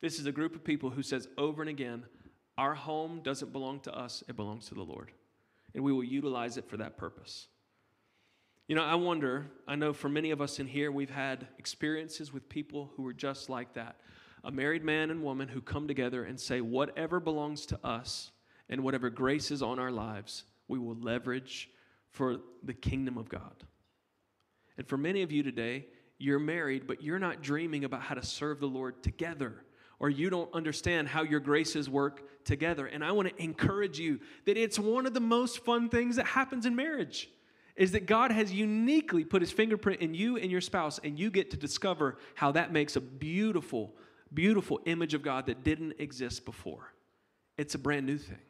This 0.00 0.18
is 0.18 0.26
a 0.26 0.32
group 0.32 0.54
of 0.54 0.64
people 0.64 0.90
who 0.90 1.02
says 1.02 1.28
over 1.36 1.62
and 1.62 1.68
again, 1.68 2.04
Our 2.56 2.74
home 2.74 3.20
doesn't 3.22 3.52
belong 3.52 3.80
to 3.80 3.96
us, 3.96 4.24
it 4.28 4.36
belongs 4.36 4.68
to 4.68 4.74
the 4.74 4.82
Lord. 4.82 5.10
And 5.74 5.84
we 5.84 5.92
will 5.92 6.04
utilize 6.04 6.56
it 6.56 6.68
for 6.68 6.78
that 6.78 6.96
purpose. 6.96 7.48
You 8.66 8.76
know, 8.76 8.84
I 8.84 8.94
wonder, 8.94 9.46
I 9.66 9.74
know 9.74 9.92
for 9.92 10.08
many 10.08 10.30
of 10.30 10.40
us 10.40 10.60
in 10.60 10.66
here, 10.66 10.92
we've 10.92 11.10
had 11.10 11.48
experiences 11.58 12.32
with 12.32 12.48
people 12.48 12.92
who 12.96 13.06
are 13.06 13.12
just 13.12 13.48
like 13.48 13.74
that. 13.74 13.96
A 14.44 14.50
married 14.50 14.84
man 14.84 15.10
and 15.10 15.22
woman 15.22 15.48
who 15.48 15.60
come 15.60 15.88
together 15.88 16.24
and 16.24 16.38
say, 16.38 16.60
whatever 16.60 17.20
belongs 17.20 17.66
to 17.66 17.78
us 17.84 18.30
and 18.68 18.82
whatever 18.82 19.10
grace 19.10 19.50
is 19.50 19.60
on 19.60 19.78
our 19.78 19.90
lives, 19.90 20.44
we 20.68 20.78
will 20.78 20.94
leverage 20.94 21.68
for 22.10 22.38
the 22.62 22.72
kingdom 22.72 23.18
of 23.18 23.28
God. 23.28 23.64
And 24.78 24.86
for 24.86 24.96
many 24.96 25.22
of 25.22 25.32
you 25.32 25.42
today, 25.42 25.86
you're 26.18 26.38
married, 26.38 26.86
but 26.86 27.02
you're 27.02 27.18
not 27.18 27.42
dreaming 27.42 27.84
about 27.84 28.02
how 28.02 28.14
to 28.14 28.24
serve 28.24 28.60
the 28.60 28.66
Lord 28.66 29.02
together, 29.02 29.64
or 30.00 30.08
you 30.08 30.30
don't 30.30 30.52
understand 30.54 31.06
how 31.06 31.22
your 31.22 31.40
graces 31.40 31.88
work 31.88 32.44
together. 32.44 32.86
And 32.86 33.04
I 33.04 33.12
want 33.12 33.28
to 33.28 33.42
encourage 33.42 34.00
you 34.00 34.18
that 34.46 34.56
it's 34.56 34.78
one 34.78 35.06
of 35.06 35.14
the 35.14 35.20
most 35.20 35.64
fun 35.64 35.90
things 35.90 36.16
that 36.16 36.26
happens 36.26 36.66
in 36.66 36.74
marriage 36.74 37.28
is 37.76 37.92
that 37.92 38.06
God 38.06 38.32
has 38.32 38.52
uniquely 38.52 39.24
put 39.24 39.42
his 39.42 39.52
fingerprint 39.52 40.00
in 40.00 40.12
you 40.12 40.36
and 40.36 40.50
your 40.50 40.60
spouse, 40.60 40.98
and 41.02 41.18
you 41.18 41.30
get 41.30 41.50
to 41.52 41.56
discover 41.56 42.18
how 42.34 42.52
that 42.52 42.72
makes 42.72 42.96
a 42.96 43.00
beautiful, 43.00 43.94
beautiful 44.34 44.80
image 44.86 45.14
of 45.14 45.22
God 45.22 45.46
that 45.46 45.62
didn't 45.62 45.94
exist 45.98 46.44
before. 46.44 46.92
It's 47.56 47.74
a 47.74 47.78
brand 47.78 48.06
new 48.06 48.18
thing. 48.18 48.40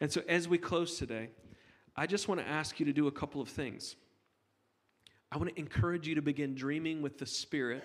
And 0.00 0.10
so, 0.10 0.22
as 0.28 0.48
we 0.48 0.58
close 0.58 0.98
today, 0.98 1.28
I 1.94 2.06
just 2.06 2.26
want 2.26 2.40
to 2.40 2.48
ask 2.48 2.80
you 2.80 2.86
to 2.86 2.92
do 2.92 3.06
a 3.06 3.12
couple 3.12 3.40
of 3.40 3.48
things. 3.48 3.94
I 5.30 5.36
want 5.36 5.50
to 5.50 5.58
encourage 5.58 6.08
you 6.08 6.16
to 6.16 6.22
begin 6.22 6.54
dreaming 6.54 7.00
with 7.00 7.18
the 7.18 7.26
Spirit 7.26 7.84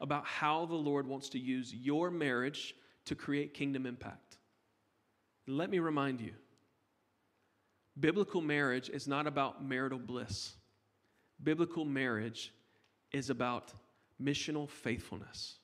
about 0.00 0.26
how 0.26 0.66
the 0.66 0.74
Lord 0.74 1.06
wants 1.06 1.28
to 1.30 1.38
use 1.38 1.74
your 1.74 2.10
marriage 2.10 2.74
to 3.06 3.14
create 3.14 3.54
kingdom 3.54 3.86
impact. 3.86 4.38
let 5.46 5.70
me 5.70 5.78
remind 5.78 6.20
you 6.20 6.32
Biblical 7.98 8.40
marriage 8.40 8.90
is 8.90 9.08
not 9.08 9.26
about 9.26 9.64
marital 9.64 9.98
bliss. 9.98 10.54
Biblical 11.42 11.84
marriage 11.84 12.52
is 13.12 13.30
about 13.30 13.72
missional 14.22 14.68
faithfulness. 14.68 15.58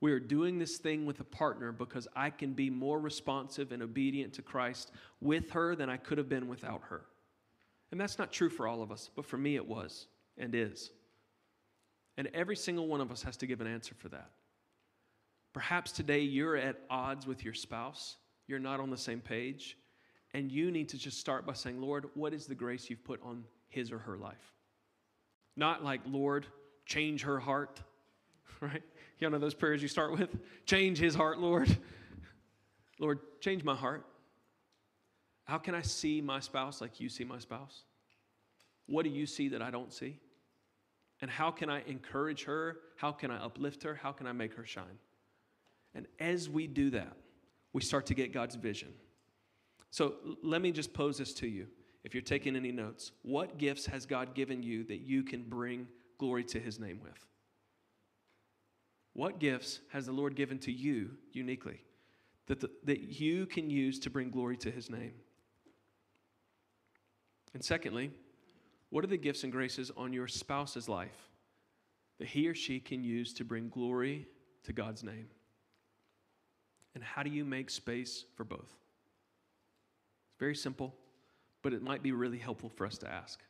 We 0.00 0.12
are 0.12 0.20
doing 0.20 0.58
this 0.58 0.78
thing 0.78 1.06
with 1.06 1.20
a 1.20 1.24
partner 1.24 1.72
because 1.72 2.06
I 2.14 2.30
can 2.30 2.52
be 2.52 2.70
more 2.70 3.00
responsive 3.00 3.72
and 3.72 3.82
obedient 3.82 4.32
to 4.34 4.42
Christ 4.42 4.92
with 5.20 5.50
her 5.50 5.74
than 5.74 5.90
I 5.90 5.96
could 5.96 6.18
have 6.18 6.28
been 6.28 6.48
without 6.48 6.82
her. 6.88 7.02
And 7.90 8.00
that's 8.00 8.18
not 8.18 8.32
true 8.32 8.48
for 8.50 8.68
all 8.68 8.82
of 8.82 8.92
us, 8.92 9.10
but 9.14 9.26
for 9.26 9.36
me 9.36 9.56
it 9.56 9.66
was 9.66 10.06
and 10.36 10.54
is. 10.54 10.90
And 12.18 12.28
every 12.34 12.56
single 12.56 12.88
one 12.88 13.00
of 13.00 13.12
us 13.12 13.22
has 13.22 13.36
to 13.38 13.46
give 13.46 13.60
an 13.60 13.68
answer 13.68 13.94
for 13.94 14.08
that. 14.08 14.28
Perhaps 15.54 15.92
today 15.92 16.20
you're 16.20 16.56
at 16.56 16.80
odds 16.90 17.26
with 17.26 17.44
your 17.44 17.54
spouse, 17.54 18.16
you're 18.48 18.58
not 18.58 18.80
on 18.80 18.90
the 18.90 18.98
same 18.98 19.20
page, 19.20 19.78
and 20.34 20.50
you 20.50 20.72
need 20.72 20.88
to 20.90 20.98
just 20.98 21.18
start 21.18 21.46
by 21.46 21.52
saying, 21.52 21.80
Lord, 21.80 22.06
what 22.14 22.34
is 22.34 22.46
the 22.46 22.56
grace 22.56 22.90
you've 22.90 23.04
put 23.04 23.22
on 23.22 23.44
his 23.68 23.92
or 23.92 23.98
her 23.98 24.16
life? 24.18 24.52
Not 25.56 25.84
like, 25.84 26.00
Lord, 26.06 26.46
change 26.86 27.22
her 27.22 27.38
heart, 27.38 27.80
right? 28.60 28.82
You 29.20 29.30
know 29.30 29.38
those 29.38 29.54
prayers 29.54 29.80
you 29.80 29.88
start 29.88 30.18
with? 30.18 30.36
Change 30.66 30.98
his 30.98 31.14
heart, 31.14 31.38
Lord. 31.38 31.74
Lord, 32.98 33.20
change 33.40 33.62
my 33.62 33.76
heart. 33.76 34.04
How 35.44 35.58
can 35.58 35.74
I 35.74 35.82
see 35.82 36.20
my 36.20 36.40
spouse 36.40 36.80
like 36.80 37.00
you 37.00 37.08
see 37.08 37.24
my 37.24 37.38
spouse? 37.38 37.84
What 38.86 39.04
do 39.04 39.10
you 39.10 39.24
see 39.24 39.48
that 39.50 39.62
I 39.62 39.70
don't 39.70 39.92
see? 39.92 40.18
And 41.20 41.30
how 41.30 41.50
can 41.50 41.68
I 41.68 41.82
encourage 41.86 42.44
her? 42.44 42.78
How 42.96 43.12
can 43.12 43.30
I 43.30 43.42
uplift 43.42 43.82
her? 43.82 43.94
How 43.94 44.12
can 44.12 44.26
I 44.26 44.32
make 44.32 44.54
her 44.54 44.64
shine? 44.64 44.98
And 45.94 46.06
as 46.20 46.48
we 46.48 46.66
do 46.66 46.90
that, 46.90 47.16
we 47.72 47.82
start 47.82 48.06
to 48.06 48.14
get 48.14 48.32
God's 48.32 48.54
vision. 48.54 48.92
So 49.90 50.14
let 50.42 50.62
me 50.62 50.70
just 50.70 50.92
pose 50.92 51.18
this 51.18 51.32
to 51.34 51.48
you. 51.48 51.66
If 52.04 52.14
you're 52.14 52.22
taking 52.22 52.56
any 52.56 52.72
notes, 52.72 53.12
what 53.22 53.58
gifts 53.58 53.86
has 53.86 54.06
God 54.06 54.34
given 54.34 54.62
you 54.62 54.84
that 54.84 55.00
you 55.00 55.22
can 55.22 55.42
bring 55.42 55.88
glory 56.18 56.44
to 56.44 56.60
his 56.60 56.78
name 56.78 57.00
with? 57.02 57.26
What 59.14 59.40
gifts 59.40 59.80
has 59.90 60.06
the 60.06 60.12
Lord 60.12 60.36
given 60.36 60.58
to 60.60 60.72
you 60.72 61.10
uniquely 61.32 61.80
that, 62.46 62.60
the, 62.60 62.70
that 62.84 63.00
you 63.20 63.46
can 63.46 63.68
use 63.68 63.98
to 64.00 64.10
bring 64.10 64.30
glory 64.30 64.56
to 64.58 64.70
his 64.70 64.88
name? 64.88 65.14
And 67.54 67.64
secondly, 67.64 68.12
what 68.90 69.04
are 69.04 69.08
the 69.08 69.16
gifts 69.16 69.44
and 69.44 69.52
graces 69.52 69.90
on 69.96 70.12
your 70.12 70.26
spouse's 70.26 70.88
life 70.88 71.28
that 72.18 72.28
he 72.28 72.48
or 72.48 72.54
she 72.54 72.80
can 72.80 73.04
use 73.04 73.32
to 73.34 73.44
bring 73.44 73.68
glory 73.68 74.26
to 74.64 74.72
God's 74.72 75.02
name? 75.02 75.28
And 76.94 77.04
how 77.04 77.22
do 77.22 77.30
you 77.30 77.44
make 77.44 77.70
space 77.70 78.24
for 78.34 78.44
both? 78.44 78.74
It's 80.30 80.38
very 80.38 80.56
simple, 80.56 80.94
but 81.62 81.72
it 81.72 81.82
might 81.82 82.02
be 82.02 82.12
really 82.12 82.38
helpful 82.38 82.70
for 82.70 82.86
us 82.86 82.98
to 82.98 83.10
ask. 83.10 83.40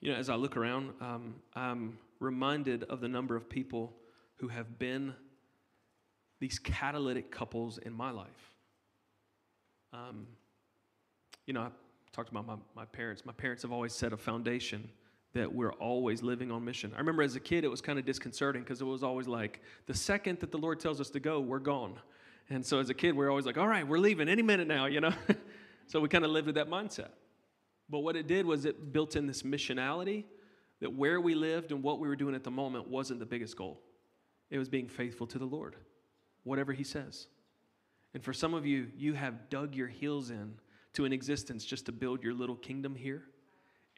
You 0.00 0.12
know, 0.12 0.18
as 0.18 0.28
I 0.28 0.34
look 0.34 0.56
around, 0.56 0.92
um, 1.00 1.36
I'm 1.54 1.98
reminded 2.20 2.84
of 2.84 3.00
the 3.00 3.08
number 3.08 3.36
of 3.36 3.48
people 3.48 3.94
who 4.36 4.48
have 4.48 4.78
been 4.78 5.14
these 6.40 6.58
catalytic 6.58 7.30
couples 7.30 7.78
in 7.78 7.92
my 7.94 8.10
life. 8.10 8.52
Um, 9.94 10.26
you 11.46 11.52
know, 11.52 11.62
I 11.62 11.68
talked 12.12 12.30
about 12.30 12.46
my, 12.46 12.56
my 12.74 12.84
parents. 12.86 13.24
My 13.24 13.32
parents 13.32 13.62
have 13.62 13.72
always 13.72 13.92
set 13.92 14.12
a 14.12 14.16
foundation 14.16 14.88
that 15.34 15.52
we're 15.52 15.72
always 15.74 16.22
living 16.22 16.50
on 16.50 16.64
mission. 16.64 16.92
I 16.94 16.98
remember 16.98 17.22
as 17.22 17.34
a 17.34 17.40
kid, 17.40 17.64
it 17.64 17.68
was 17.68 17.80
kind 17.80 17.98
of 17.98 18.04
disconcerting 18.04 18.62
because 18.62 18.80
it 18.80 18.84
was 18.84 19.02
always 19.02 19.26
like, 19.26 19.60
the 19.86 19.94
second 19.94 20.38
that 20.40 20.52
the 20.52 20.58
Lord 20.58 20.78
tells 20.78 21.00
us 21.00 21.10
to 21.10 21.20
go, 21.20 21.40
we're 21.40 21.58
gone. 21.58 21.98
And 22.50 22.64
so 22.64 22.78
as 22.78 22.88
a 22.88 22.94
kid, 22.94 23.16
we 23.16 23.24
are 23.24 23.30
always 23.30 23.46
like, 23.46 23.58
all 23.58 23.66
right, 23.66 23.86
we're 23.86 23.98
leaving 23.98 24.28
any 24.28 24.42
minute 24.42 24.68
now, 24.68 24.86
you 24.86 25.00
know? 25.00 25.12
so 25.88 26.00
we 26.00 26.08
kind 26.08 26.24
of 26.24 26.30
lived 26.30 26.46
with 26.46 26.54
that 26.54 26.68
mindset. 26.68 27.08
But 27.90 28.00
what 28.00 28.16
it 28.16 28.26
did 28.26 28.46
was 28.46 28.64
it 28.64 28.92
built 28.92 29.16
in 29.16 29.26
this 29.26 29.42
missionality 29.42 30.24
that 30.80 30.92
where 30.92 31.20
we 31.20 31.34
lived 31.34 31.72
and 31.72 31.82
what 31.82 31.98
we 31.98 32.08
were 32.08 32.16
doing 32.16 32.34
at 32.34 32.44
the 32.44 32.50
moment 32.50 32.88
wasn't 32.88 33.18
the 33.18 33.26
biggest 33.26 33.56
goal. 33.56 33.80
It 34.50 34.58
was 34.58 34.68
being 34.68 34.88
faithful 34.88 35.26
to 35.28 35.38
the 35.38 35.44
Lord, 35.44 35.76
whatever 36.44 36.72
He 36.72 36.84
says. 36.84 37.26
And 38.12 38.22
for 38.22 38.32
some 38.32 38.54
of 38.54 38.64
you, 38.64 38.88
you 38.96 39.14
have 39.14 39.48
dug 39.50 39.74
your 39.74 39.88
heels 39.88 40.30
in 40.30 40.54
to 40.94 41.04
an 41.04 41.12
existence 41.12 41.64
just 41.64 41.86
to 41.86 41.92
build 41.92 42.22
your 42.22 42.34
little 42.34 42.56
kingdom 42.56 42.94
here. 42.94 43.22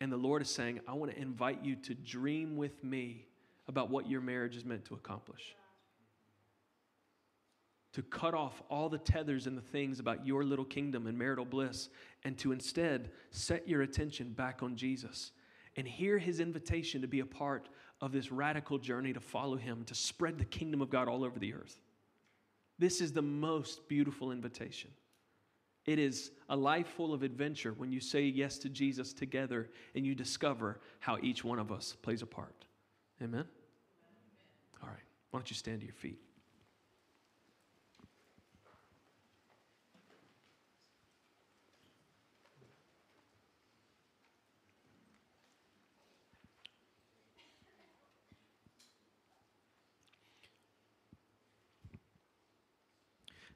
And 0.01 0.13
the 0.13 0.17
Lord 0.17 0.43
is 0.43 0.51
saying, 0.51 0.81
I 0.87 0.93
want 0.93 1.13
to 1.13 1.19
invite 1.19 1.65
you 1.65 1.77
to 1.77 1.95
dream 1.95 2.57
with 2.57 2.85
me 2.85 3.27
about 3.69 3.91
what 3.91 4.09
your 4.09 4.21
marriage 4.21 4.57
is 4.57 4.65
meant 4.65 4.85
to 4.87 4.95
accomplish 4.95 5.57
to 7.97 8.03
cut 8.03 8.35
off 8.35 8.63
all 8.69 8.91
the 8.91 8.99
tethers 8.99 9.47
and 9.47 9.57
the 9.57 9.63
things 9.63 10.01
about 10.01 10.27
your 10.27 10.45
little 10.45 10.67
kingdom 10.67 11.07
and 11.07 11.17
marital 11.17 11.47
bliss, 11.47 11.89
and 12.25 12.37
to 12.37 12.53
instead 12.53 13.11
set 13.31 13.67
your 13.67 13.81
attention 13.81 14.35
back 14.35 14.63
on 14.63 14.77
Jesus 14.77 15.33
and 15.77 15.89
hear 15.89 16.19
his 16.19 16.39
invitation 16.39 17.01
to 17.01 17.07
be 17.09 17.21
a 17.21 17.25
part 17.25 17.71
of 18.03 18.13
this 18.13 18.31
radical 18.31 18.77
journey 18.77 19.15
to 19.15 19.21
follow 19.21 19.57
him, 19.57 19.83
to 19.87 19.95
spread 19.95 20.37
the 20.37 20.45
kingdom 20.45 20.83
of 20.83 20.91
God 20.91 21.09
all 21.09 21.25
over 21.25 21.39
the 21.39 21.55
earth. 21.55 21.81
This 22.79 23.01
is 23.01 23.15
the 23.15 23.23
most 23.23 23.89
beautiful 23.89 24.31
invitation. 24.31 24.91
It 25.87 25.99
is 26.01 26.33
a 26.49 26.57
life 26.57 26.89
full 26.89 27.15
of 27.15 27.23
adventure 27.23 27.73
when 27.73 27.93
you 27.93 28.01
say 28.01 28.23
yes 28.23 28.59
to 28.59 28.69
Jesus 28.69 29.13
together 29.13 29.71
and 29.95 30.05
you 30.05 30.15
discover 30.15 30.81
how 30.99 31.19
each 31.23 31.45
one 31.45 31.59
of 31.59 31.71
us 31.71 31.97
plays 32.03 32.23
a 32.23 32.27
part. 32.27 32.65
Amen? 33.23 33.45
All 34.83 34.89
right. 34.89 34.99
Why 35.31 35.39
don't 35.39 35.51
you 35.51 35.57
stand 35.57 35.81
to 35.81 35.87
your 35.87 35.95
feet? 35.95 36.19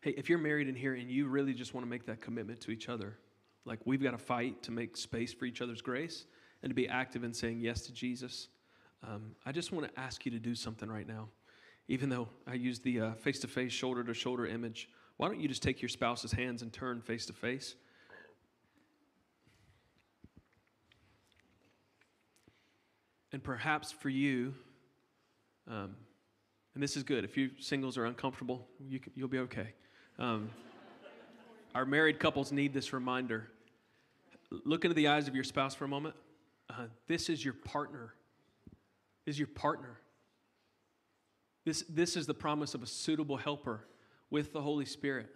Hey, 0.02 0.14
if 0.16 0.30
you're 0.30 0.38
married 0.38 0.66
in 0.66 0.74
here 0.74 0.94
and 0.94 1.10
you 1.10 1.28
really 1.28 1.52
just 1.52 1.74
want 1.74 1.84
to 1.84 1.90
make 1.90 2.06
that 2.06 2.22
commitment 2.22 2.60
to 2.62 2.70
each 2.70 2.88
other, 2.88 3.18
like 3.66 3.80
we've 3.84 4.02
got 4.02 4.12
to 4.12 4.18
fight 4.18 4.62
to 4.62 4.70
make 4.70 4.96
space 4.96 5.32
for 5.32 5.44
each 5.44 5.60
other's 5.60 5.82
grace 5.82 6.24
and 6.62 6.70
to 6.70 6.74
be 6.74 6.88
active 6.88 7.22
in 7.22 7.34
saying 7.34 7.60
yes 7.60 7.82
to 7.82 7.92
Jesus, 7.92 8.48
um, 9.06 9.32
I 9.44 9.52
just 9.52 9.72
want 9.72 9.92
to 9.92 10.00
ask 10.00 10.24
you 10.24 10.32
to 10.32 10.38
do 10.38 10.54
something 10.54 10.88
right 10.88 11.06
now. 11.06 11.28
Even 11.88 12.08
though 12.08 12.28
I 12.46 12.54
use 12.54 12.78
the 12.78 13.00
uh, 13.00 13.12
face 13.14 13.40
to 13.40 13.48
face, 13.48 13.72
shoulder 13.72 14.02
to 14.04 14.14
shoulder 14.14 14.46
image, 14.46 14.88
why 15.18 15.28
don't 15.28 15.40
you 15.40 15.48
just 15.48 15.62
take 15.62 15.82
your 15.82 15.88
spouse's 15.90 16.32
hands 16.32 16.62
and 16.62 16.72
turn 16.72 17.02
face 17.02 17.26
to 17.26 17.34
face? 17.34 17.74
And 23.32 23.42
perhaps 23.42 23.92
for 23.92 24.08
you, 24.08 24.54
um, 25.68 25.94
and 26.74 26.82
this 26.82 26.96
is 26.96 27.02
good, 27.02 27.24
if 27.24 27.36
you 27.36 27.50
singles 27.58 27.98
are 27.98 28.06
uncomfortable, 28.06 28.66
you, 28.88 29.00
will 29.18 29.28
be 29.28 29.38
okay. 29.40 29.74
Um, 30.18 30.50
our 31.74 31.86
married 31.86 32.18
couples 32.18 32.52
need 32.52 32.74
this 32.74 32.92
reminder. 32.92 33.48
Look 34.50 34.84
into 34.84 34.94
the 34.94 35.08
eyes 35.08 35.28
of 35.28 35.34
your 35.34 35.44
spouse 35.44 35.74
for 35.74 35.84
a 35.84 35.88
moment. 35.88 36.14
Uh, 36.68 36.86
this 37.06 37.28
is 37.28 37.44
your 37.44 37.54
partner. 37.54 38.14
This 39.24 39.34
is 39.34 39.38
your 39.38 39.48
partner. 39.48 39.98
This, 41.64 41.84
this 41.88 42.16
is 42.16 42.26
the 42.26 42.34
promise 42.34 42.74
of 42.74 42.82
a 42.82 42.86
suitable 42.86 43.36
helper 43.36 43.86
with 44.30 44.52
the 44.52 44.60
Holy 44.60 44.84
Spirit. 44.84 45.28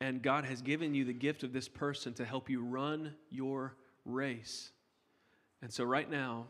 And 0.00 0.22
God 0.22 0.44
has 0.44 0.62
given 0.62 0.94
you 0.94 1.04
the 1.04 1.12
gift 1.12 1.44
of 1.44 1.52
this 1.52 1.68
person 1.68 2.12
to 2.14 2.24
help 2.24 2.50
you 2.50 2.64
run 2.64 3.14
your 3.30 3.76
race. 4.04 4.70
And 5.60 5.72
so, 5.72 5.84
right 5.84 6.10
now, 6.10 6.46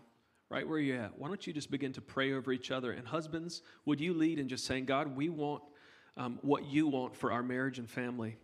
right 0.48 0.66
where 0.66 0.78
you're 0.78 1.00
at, 1.00 1.18
why 1.18 1.28
don't 1.28 1.46
you 1.46 1.52
just 1.52 1.70
begin 1.70 1.92
to 1.94 2.00
pray 2.00 2.32
over 2.32 2.52
each 2.52 2.70
other? 2.70 2.92
And, 2.92 3.06
husbands, 3.06 3.62
would 3.84 4.00
you 4.00 4.14
lead 4.14 4.38
in 4.38 4.48
just 4.48 4.64
saying, 4.64 4.86
God, 4.86 5.14
we 5.14 5.28
want 5.28 5.62
um, 6.16 6.38
what 6.42 6.64
you 6.64 6.86
want 6.88 7.16
for 7.16 7.32
our 7.32 7.42
marriage 7.42 7.78
and 7.78 7.88
family? 7.88 8.36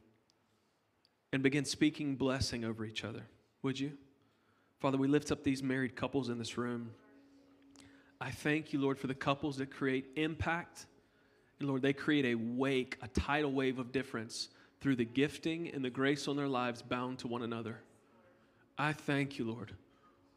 And 1.32 1.42
begin 1.42 1.64
speaking 1.64 2.16
blessing 2.16 2.64
over 2.64 2.84
each 2.84 3.04
other, 3.04 3.22
would 3.62 3.78
you? 3.78 3.92
Father, 4.80 4.96
we 4.96 5.08
lift 5.08 5.30
up 5.30 5.44
these 5.44 5.62
married 5.62 5.94
couples 5.94 6.28
in 6.30 6.38
this 6.38 6.56
room. 6.56 6.90
I 8.20 8.30
thank 8.30 8.72
you, 8.72 8.80
Lord, 8.80 8.98
for 8.98 9.06
the 9.06 9.14
couples 9.14 9.58
that 9.58 9.70
create 9.70 10.06
impact. 10.16 10.86
And 11.58 11.68
Lord, 11.68 11.82
they 11.82 11.92
create 11.92 12.24
a 12.24 12.34
wake, 12.34 12.96
a 13.02 13.08
tidal 13.08 13.52
wave 13.52 13.78
of 13.78 13.92
difference 13.92 14.48
through 14.80 14.96
the 14.96 15.04
gifting 15.04 15.68
and 15.68 15.84
the 15.84 15.90
grace 15.90 16.28
on 16.28 16.36
their 16.36 16.48
lives 16.48 16.82
bound 16.82 17.18
to 17.20 17.28
one 17.28 17.42
another. 17.42 17.80
I 18.78 18.92
thank 18.92 19.38
you, 19.38 19.44
Lord. 19.44 19.72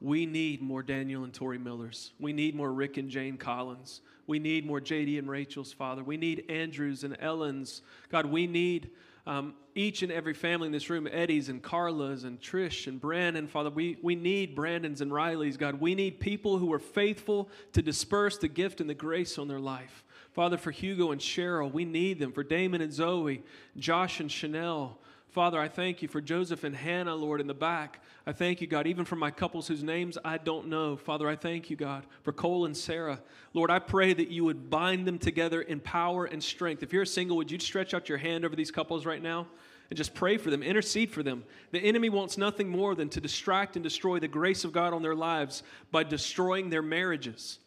We 0.02 0.26
need 0.26 0.62
more 0.62 0.82
Daniel 0.82 1.24
and 1.24 1.34
Tori 1.34 1.60
Millers. 1.60 2.12
We 2.20 2.34
need 2.34 2.56
more 2.56 2.74
Rick 2.74 2.98
and 2.98 3.10
Jane 3.10 3.38
Collins. 3.38 4.02
We 4.26 4.40
need 4.40 4.66
more 4.66 4.82
JD 4.82 5.20
and 5.20 5.30
Rachel's 5.30 5.72
Father. 5.72 6.04
We 6.04 6.18
need 6.18 6.46
Andrews 6.50 7.04
and 7.04 7.16
Ellen's. 7.20 7.84
God, 8.10 8.26
we 8.26 8.48
need 8.48 8.90
um, 9.28 9.54
each 9.76 10.02
and 10.02 10.12
every 10.12 10.34
family 10.34 10.66
in 10.66 10.72
this 10.72 10.90
room, 10.90 11.08
Eddie's 11.10 11.50
and 11.50 11.62
Carla's 11.62 12.24
and 12.24 12.42
Trish 12.42 12.88
and 12.88 13.00
Brandon, 13.00 13.48
Father, 13.48 13.70
we, 13.70 13.98
we 14.02 14.16
need 14.16 14.56
Brandon's 14.56 15.02
and 15.02 15.14
Riley's, 15.14 15.58
God. 15.58 15.80
We 15.80 15.94
need 15.94 16.20
people 16.20 16.58
who 16.58 16.74
are 16.74 16.80
faithful 16.80 17.50
to 17.74 17.82
disperse 17.82 18.38
the 18.38 18.48
gift 18.48 18.82
and 18.82 18.90
the 18.90 18.96
grace 18.96 19.38
on 19.38 19.48
their 19.48 19.60
life. 19.60 20.04
Father, 20.34 20.58
for 20.58 20.72
Hugo 20.72 21.12
and 21.12 21.22
Cheryl, 21.22 21.72
we 21.72 21.86
need 21.86 22.20
them. 22.20 22.32
For 22.32 22.44
Damon 22.44 22.82
and 22.82 22.92
Zoe, 22.92 23.44
Josh 23.78 24.20
and 24.20 24.32
Chanel, 24.32 24.98
Father, 25.32 25.62
I 25.62 25.70
thank 25.70 26.02
you 26.02 26.10
for 26.10 26.20
Joseph 26.20 26.66
and 26.66 26.76
Hannah, 26.76 27.16
Lord, 27.16 27.40
in 27.40 27.48
the 27.48 27.54
back. 27.54 28.02
I 28.28 28.34
thank 28.34 28.60
you, 28.60 28.68
God, 28.68 28.86
even 28.86 29.06
for 29.06 29.16
my 29.16 29.32
couples 29.32 29.66
whose 29.66 29.82
names 29.82 30.18
I 30.26 30.38
don't 30.38 30.68
know. 30.68 30.98
Father, 30.98 31.30
I 31.30 31.38
thank 31.38 31.70
you, 31.70 31.78
God, 31.78 32.06
for 32.24 32.34
Cole 32.34 32.66
and 32.66 32.76
Sarah. 32.76 33.18
Lord, 33.54 33.72
I 33.72 33.80
pray 33.80 34.14
that 34.14 34.28
you 34.28 34.44
would 34.44 34.70
bind 34.70 35.08
them 35.08 35.18
together 35.18 35.62
in 35.62 35.80
power 35.80 36.26
and 36.26 36.44
strength. 36.44 36.84
If 36.84 36.92
you're 36.92 37.06
single, 37.06 37.38
would 37.38 37.50
you 37.50 37.58
stretch 37.60 37.94
out 37.94 38.10
your 38.10 38.18
hand 38.18 38.44
over 38.44 38.58
these 38.58 38.72
couples 38.72 39.06
right 39.06 39.22
now? 39.22 39.48
And 39.90 39.96
just 39.96 40.14
pray 40.14 40.36
for 40.36 40.50
them, 40.50 40.64
intercede 40.64 41.12
for 41.12 41.24
them. 41.24 41.46
The 41.72 41.80
enemy 41.80 42.10
wants 42.10 42.38
nothing 42.38 42.68
more 42.68 42.94
than 42.94 43.08
to 43.10 43.22
distract 43.22 43.78
and 43.78 43.84
destroy 43.84 44.20
the 44.20 44.28
grace 44.28 44.66
of 44.66 44.74
God 44.74 44.94
on 44.94 45.02
their 45.02 45.16
lives 45.16 45.64
by 45.92 46.04
destroying 46.04 46.70
their 46.70 46.82
marriages. 46.82 47.60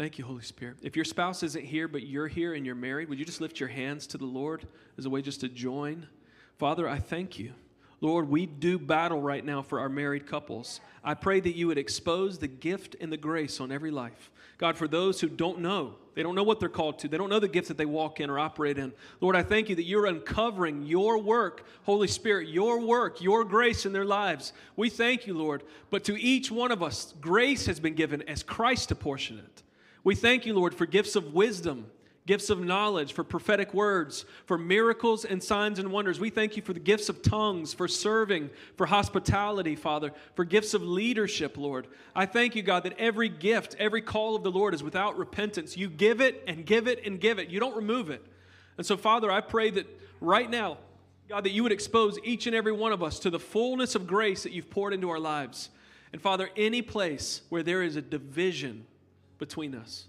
Thank 0.00 0.16
you, 0.16 0.24
Holy 0.24 0.40
Spirit. 0.40 0.78
If 0.80 0.96
your 0.96 1.04
spouse 1.04 1.42
isn't 1.42 1.62
here, 1.62 1.86
but 1.86 2.06
you're 2.06 2.26
here 2.26 2.54
and 2.54 2.64
you're 2.64 2.74
married, 2.74 3.10
would 3.10 3.18
you 3.18 3.26
just 3.26 3.42
lift 3.42 3.60
your 3.60 3.68
hands 3.68 4.06
to 4.06 4.16
the 4.16 4.24
Lord 4.24 4.66
as 4.96 5.04
a 5.04 5.10
way 5.10 5.20
just 5.20 5.40
to 5.42 5.48
join? 5.50 6.06
Father, 6.56 6.88
I 6.88 6.98
thank 6.98 7.38
you. 7.38 7.52
Lord, 8.00 8.26
we 8.26 8.46
do 8.46 8.78
battle 8.78 9.20
right 9.20 9.44
now 9.44 9.60
for 9.60 9.78
our 9.78 9.90
married 9.90 10.26
couples. 10.26 10.80
I 11.04 11.12
pray 11.12 11.38
that 11.40 11.54
you 11.54 11.66
would 11.66 11.76
expose 11.76 12.38
the 12.38 12.48
gift 12.48 12.96
and 12.98 13.12
the 13.12 13.18
grace 13.18 13.60
on 13.60 13.70
every 13.70 13.90
life. 13.90 14.30
God, 14.56 14.78
for 14.78 14.88
those 14.88 15.20
who 15.20 15.28
don't 15.28 15.58
know, 15.58 15.96
they 16.14 16.22
don't 16.22 16.34
know 16.34 16.44
what 16.44 16.60
they're 16.60 16.70
called 16.70 16.98
to, 17.00 17.08
they 17.08 17.18
don't 17.18 17.28
know 17.28 17.38
the 17.38 17.46
gifts 17.46 17.68
that 17.68 17.76
they 17.76 17.84
walk 17.84 18.20
in 18.20 18.30
or 18.30 18.38
operate 18.38 18.78
in. 18.78 18.94
Lord, 19.20 19.36
I 19.36 19.42
thank 19.42 19.68
you 19.68 19.76
that 19.76 19.84
you're 19.84 20.06
uncovering 20.06 20.80
your 20.86 21.18
work, 21.18 21.66
Holy 21.82 22.08
Spirit, 22.08 22.48
your 22.48 22.80
work, 22.80 23.20
your 23.20 23.44
grace 23.44 23.84
in 23.84 23.92
their 23.92 24.06
lives. 24.06 24.54
We 24.76 24.88
thank 24.88 25.26
you, 25.26 25.34
Lord. 25.34 25.62
But 25.90 26.04
to 26.04 26.18
each 26.18 26.50
one 26.50 26.72
of 26.72 26.82
us, 26.82 27.12
grace 27.20 27.66
has 27.66 27.78
been 27.78 27.92
given 27.92 28.22
as 28.22 28.42
Christ 28.42 28.90
apportioned 28.90 29.40
it. 29.40 29.62
We 30.04 30.14
thank 30.14 30.46
you, 30.46 30.54
Lord, 30.54 30.74
for 30.74 30.86
gifts 30.86 31.16
of 31.16 31.34
wisdom, 31.34 31.90
gifts 32.26 32.50
of 32.50 32.60
knowledge, 32.60 33.12
for 33.12 33.24
prophetic 33.24 33.74
words, 33.74 34.24
for 34.46 34.56
miracles 34.56 35.24
and 35.24 35.42
signs 35.42 35.78
and 35.78 35.90
wonders. 35.90 36.20
We 36.20 36.30
thank 36.30 36.56
you 36.56 36.62
for 36.62 36.72
the 36.72 36.80
gifts 36.80 37.08
of 37.08 37.22
tongues, 37.22 37.74
for 37.74 37.88
serving, 37.88 38.50
for 38.76 38.86
hospitality, 38.86 39.76
Father, 39.76 40.12
for 40.34 40.44
gifts 40.44 40.74
of 40.74 40.82
leadership, 40.82 41.56
Lord. 41.58 41.86
I 42.14 42.26
thank 42.26 42.54
you, 42.54 42.62
God, 42.62 42.84
that 42.84 42.98
every 42.98 43.28
gift, 43.28 43.76
every 43.78 44.00
call 44.00 44.36
of 44.36 44.42
the 44.42 44.50
Lord 44.50 44.74
is 44.74 44.82
without 44.82 45.18
repentance. 45.18 45.76
You 45.76 45.88
give 45.88 46.20
it 46.20 46.44
and 46.46 46.64
give 46.64 46.86
it 46.86 47.04
and 47.04 47.20
give 47.20 47.38
it, 47.38 47.48
you 47.48 47.60
don't 47.60 47.76
remove 47.76 48.10
it. 48.10 48.24
And 48.78 48.86
so, 48.86 48.96
Father, 48.96 49.30
I 49.30 49.40
pray 49.40 49.70
that 49.70 49.86
right 50.20 50.48
now, 50.48 50.78
God, 51.28 51.44
that 51.44 51.52
you 51.52 51.62
would 51.62 51.72
expose 51.72 52.18
each 52.24 52.46
and 52.46 52.56
every 52.56 52.72
one 52.72 52.92
of 52.92 53.02
us 53.02 53.18
to 53.20 53.30
the 53.30 53.38
fullness 53.38 53.94
of 53.94 54.06
grace 54.06 54.42
that 54.42 54.52
you've 54.52 54.70
poured 54.70 54.92
into 54.92 55.10
our 55.10 55.20
lives. 55.20 55.70
And 56.12 56.20
Father, 56.20 56.48
any 56.56 56.82
place 56.82 57.42
where 57.50 57.62
there 57.62 57.82
is 57.82 57.94
a 57.96 58.02
division, 58.02 58.86
between 59.40 59.74
us, 59.74 60.06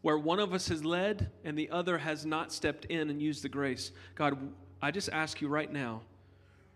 where 0.00 0.18
one 0.18 0.40
of 0.40 0.52
us 0.52 0.66
has 0.68 0.84
led 0.84 1.30
and 1.44 1.56
the 1.56 1.70
other 1.70 1.98
has 1.98 2.26
not 2.26 2.52
stepped 2.52 2.86
in 2.86 3.10
and 3.10 3.22
used 3.22 3.44
the 3.44 3.48
grace. 3.48 3.92
God, 4.16 4.36
I 4.82 4.90
just 4.90 5.10
ask 5.10 5.40
you 5.40 5.46
right 5.46 5.70
now, 5.70 6.00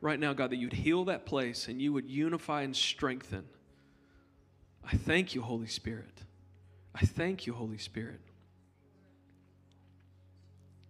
right 0.00 0.20
now, 0.20 0.32
God, 0.34 0.50
that 0.50 0.56
you'd 0.56 0.72
heal 0.72 1.06
that 1.06 1.26
place 1.26 1.66
and 1.66 1.82
you 1.82 1.92
would 1.92 2.08
unify 2.08 2.62
and 2.62 2.76
strengthen. 2.76 3.46
I 4.84 4.96
thank 4.96 5.34
you, 5.34 5.42
Holy 5.42 5.66
Spirit. 5.66 6.22
I 6.94 7.06
thank 7.06 7.46
you, 7.46 7.54
Holy 7.54 7.78
Spirit. 7.78 8.20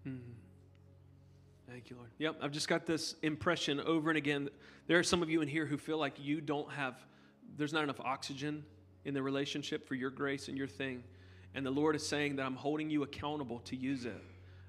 Hmm. 0.02 0.16
Thank 1.70 1.88
you, 1.88 1.96
Lord. 1.96 2.10
Yep, 2.18 2.36
I've 2.42 2.52
just 2.52 2.68
got 2.68 2.84
this 2.84 3.14
impression 3.22 3.80
over 3.80 4.10
and 4.10 4.18
again. 4.18 4.50
There 4.86 4.98
are 4.98 5.04
some 5.04 5.22
of 5.22 5.30
you 5.30 5.40
in 5.40 5.48
here 5.48 5.66
who 5.66 5.78
feel 5.78 5.98
like 5.98 6.14
you 6.18 6.40
don't 6.40 6.70
have, 6.72 6.94
there's 7.56 7.72
not 7.72 7.84
enough 7.84 8.00
oxygen 8.00 8.64
in 9.04 9.14
the 9.14 9.22
relationship 9.22 9.86
for 9.86 9.94
your 9.94 10.10
grace 10.10 10.48
and 10.48 10.56
your 10.56 10.66
thing. 10.66 11.02
And 11.54 11.64
the 11.64 11.70
Lord 11.70 11.94
is 11.94 12.06
saying 12.06 12.36
that 12.36 12.46
I'm 12.46 12.56
holding 12.56 12.90
you 12.90 13.02
accountable 13.02 13.60
to 13.60 13.76
use 13.76 14.04
it. 14.04 14.22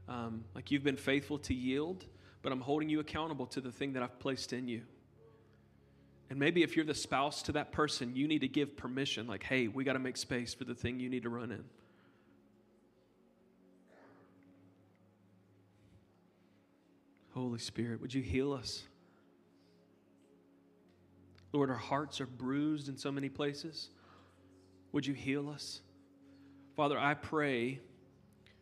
Um, 0.07 0.43
like 0.53 0.71
you've 0.71 0.83
been 0.83 0.97
faithful 0.97 1.39
to 1.39 1.53
yield, 1.53 2.05
but 2.41 2.51
I'm 2.51 2.61
holding 2.61 2.89
you 2.89 2.99
accountable 2.99 3.47
to 3.47 3.61
the 3.61 3.71
thing 3.71 3.93
that 3.93 4.03
I've 4.03 4.19
placed 4.19 4.53
in 4.53 4.67
you. 4.67 4.81
And 6.29 6.39
maybe 6.39 6.63
if 6.63 6.75
you're 6.75 6.85
the 6.85 6.93
spouse 6.93 7.41
to 7.43 7.51
that 7.53 7.71
person, 7.71 8.15
you 8.15 8.27
need 8.27 8.39
to 8.39 8.47
give 8.47 8.75
permission, 8.77 9.27
like, 9.27 9.43
hey, 9.43 9.67
we 9.67 9.83
got 9.83 9.93
to 9.93 9.99
make 9.99 10.17
space 10.17 10.53
for 10.53 10.63
the 10.63 10.75
thing 10.75 10.99
you 10.99 11.09
need 11.09 11.23
to 11.23 11.29
run 11.29 11.51
in. 11.51 11.63
Holy 17.33 17.59
Spirit, 17.59 18.01
would 18.01 18.13
you 18.13 18.21
heal 18.21 18.53
us? 18.53 18.83
Lord, 21.51 21.69
our 21.69 21.75
hearts 21.75 22.21
are 22.21 22.25
bruised 22.25 22.89
in 22.89 22.97
so 22.97 23.11
many 23.11 23.29
places. 23.29 23.89
Would 24.95 25.05
you 25.05 25.13
heal 25.13 25.49
us? 25.49 25.81
Father, 26.77 26.97
I 26.97 27.15
pray 27.15 27.81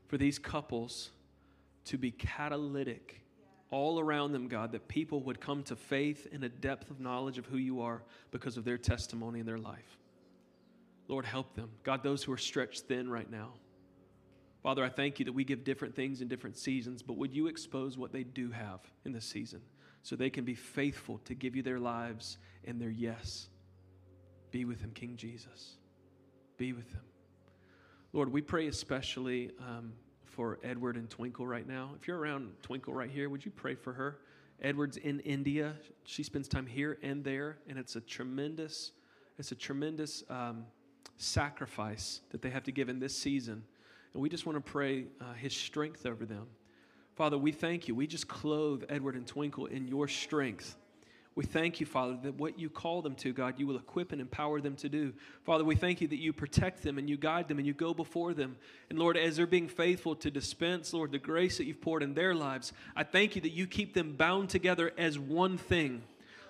for 0.07 0.17
these 0.17 0.39
couples 0.39 1.11
to 1.86 1.97
be 1.99 2.09
catalytic 2.09 3.21
all 3.69 3.99
around 3.99 4.31
them, 4.31 4.47
God, 4.47 4.71
that 4.71 4.88
people 4.88 5.21
would 5.25 5.39
come 5.39 5.61
to 5.65 5.75
faith 5.75 6.27
in 6.31 6.41
a 6.43 6.49
depth 6.49 6.89
of 6.89 6.99
knowledge 6.99 7.38
of 7.38 7.45
who 7.45 7.57
you 7.57 7.81
are 7.81 8.01
because 8.31 8.57
of 8.57 8.65
their 8.65 8.79
testimony 8.79 9.41
in 9.41 9.45
their 9.45 9.59
life. 9.59 9.99
Lord, 11.07 11.23
help 11.23 11.53
them. 11.53 11.69
God, 11.84 12.01
those 12.01 12.23
who 12.23 12.31
are 12.31 12.38
stretched 12.38 12.88
thin 12.88 13.11
right 13.11 13.29
now. 13.29 13.53
Father, 14.63 14.84
I 14.84 14.89
thank 14.89 15.19
you 15.19 15.25
that 15.25 15.34
we 15.34 15.43
give 15.43 15.63
different 15.63 15.95
things 15.95 16.19
in 16.19 16.29
different 16.29 16.57
seasons, 16.57 17.03
but 17.03 17.15
would 17.17 17.36
you 17.36 17.45
expose 17.45 17.95
what 17.95 18.11
they 18.11 18.23
do 18.23 18.49
have 18.49 18.79
in 19.05 19.11
this 19.11 19.25
season 19.25 19.61
so 20.01 20.15
they 20.15 20.31
can 20.31 20.45
be 20.45 20.55
faithful 20.55 21.19
to 21.25 21.36
give 21.36 21.55
you 21.55 21.61
their 21.61 21.79
lives 21.79 22.39
and 22.65 22.81
their 22.81 22.89
yes? 22.89 23.49
Be 24.49 24.65
with 24.65 24.81
them, 24.81 24.93
King 24.95 25.15
Jesus 25.15 25.75
be 26.58 26.74
with 26.74 26.89
them. 26.91 27.01
Lord, 28.12 28.32
we 28.32 28.41
pray 28.41 28.68
especially 28.68 29.51
um, 29.60 29.93
for 30.24 30.60
Edward 30.64 30.97
and 30.97 31.10
Twinkle 31.10 31.47
right 31.47 31.68
now. 31.68 31.91
If 31.99 32.08
you're 32.08 32.18
around 32.18 32.51
Twinkle 32.62 32.93
right 32.93 33.10
here, 33.10 33.30
would 33.30 33.43
you 33.43 33.51
pray 33.51 33.76
for 33.76 33.93
her? 33.93 34.20
Edward's 34.62 34.97
in 34.97 35.20
India. 35.22 35.74
She 36.06 36.24
spends 36.24 36.47
time 36.47 36.66
here 36.66 36.97
and 37.01 37.24
there, 37.24 37.58
and 37.68 37.78
it's 37.78 37.95
a 37.95 38.01
tremendous, 38.01 38.91
it's 39.38 39.51
a 39.51 39.56
tremendous 39.56 40.24
um, 40.30 40.66
sacrifice 41.18 42.22
that 42.32 42.41
they 42.41 42.49
have 42.49 42.64
to 42.64 42.72
give 42.72 42.89
in 42.89 42.99
this 42.99 43.16
season. 43.16 43.64
And 44.14 44.22
we 44.22 44.30
just 44.30 44.45
want 44.45 44.64
to 44.64 44.72
pray 44.72 45.06
uh, 45.20 45.34
His 45.34 45.56
strength 45.56 46.06
over 46.06 46.26
them. 46.26 46.47
Father, 47.16 47.38
we 47.38 47.51
thank 47.51 47.88
you. 47.88 47.95
We 47.95 48.08
just 48.08 48.28
clothe 48.28 48.84
Edward 48.89 49.16
and 49.16 49.28
Twinkle 49.28 49.68
in 49.68 49.88
your 49.88 50.08
strength. 50.08 50.78
We 51.36 51.45
thank 51.45 51.79
you, 51.79 51.88
Father, 51.88 52.17
that 52.23 52.36
what 52.36 52.59
you 52.59 52.69
call 52.69 53.01
them 53.01 53.15
to, 53.15 53.34
God, 53.34 53.55
you 53.57 53.65
will 53.65 53.77
equip 53.77 54.11
and 54.11 54.21
empower 54.21 54.61
them 54.61 54.75
to 54.77 54.89
do. 54.89 55.13
Father, 55.43 55.63
we 55.63 55.75
thank 55.75 55.99
you 55.99 56.07
that 56.09 56.19
you 56.19 56.31
protect 56.31 56.84
them 56.84 56.99
and 56.99 57.09
you 57.09 57.17
guide 57.17 57.47
them 57.47 57.57
and 57.57 57.65
you 57.65 57.73
go 57.73 57.93
before 57.93 58.36
them. 58.36 58.55
And 58.89 58.99
Lord, 58.99 59.17
as 59.17 59.38
they're 59.38 59.47
being 59.47 59.67
faithful 59.67 60.15
to 60.17 60.29
dispense, 60.29 60.93
Lord, 60.93 61.11
the 61.11 61.17
grace 61.17 61.57
that 61.57 61.65
you've 61.65 61.81
poured 61.81 62.03
in 62.03 62.13
their 62.13 62.36
lives, 62.36 62.71
I 62.95 63.03
thank 63.03 63.36
you 63.36 63.41
that 63.41 63.51
you 63.51 63.65
keep 63.65 63.95
them 63.95 64.13
bound 64.13 64.49
together 64.49 64.91
as 64.95 65.17
one 65.17 65.57
thing. 65.57 66.03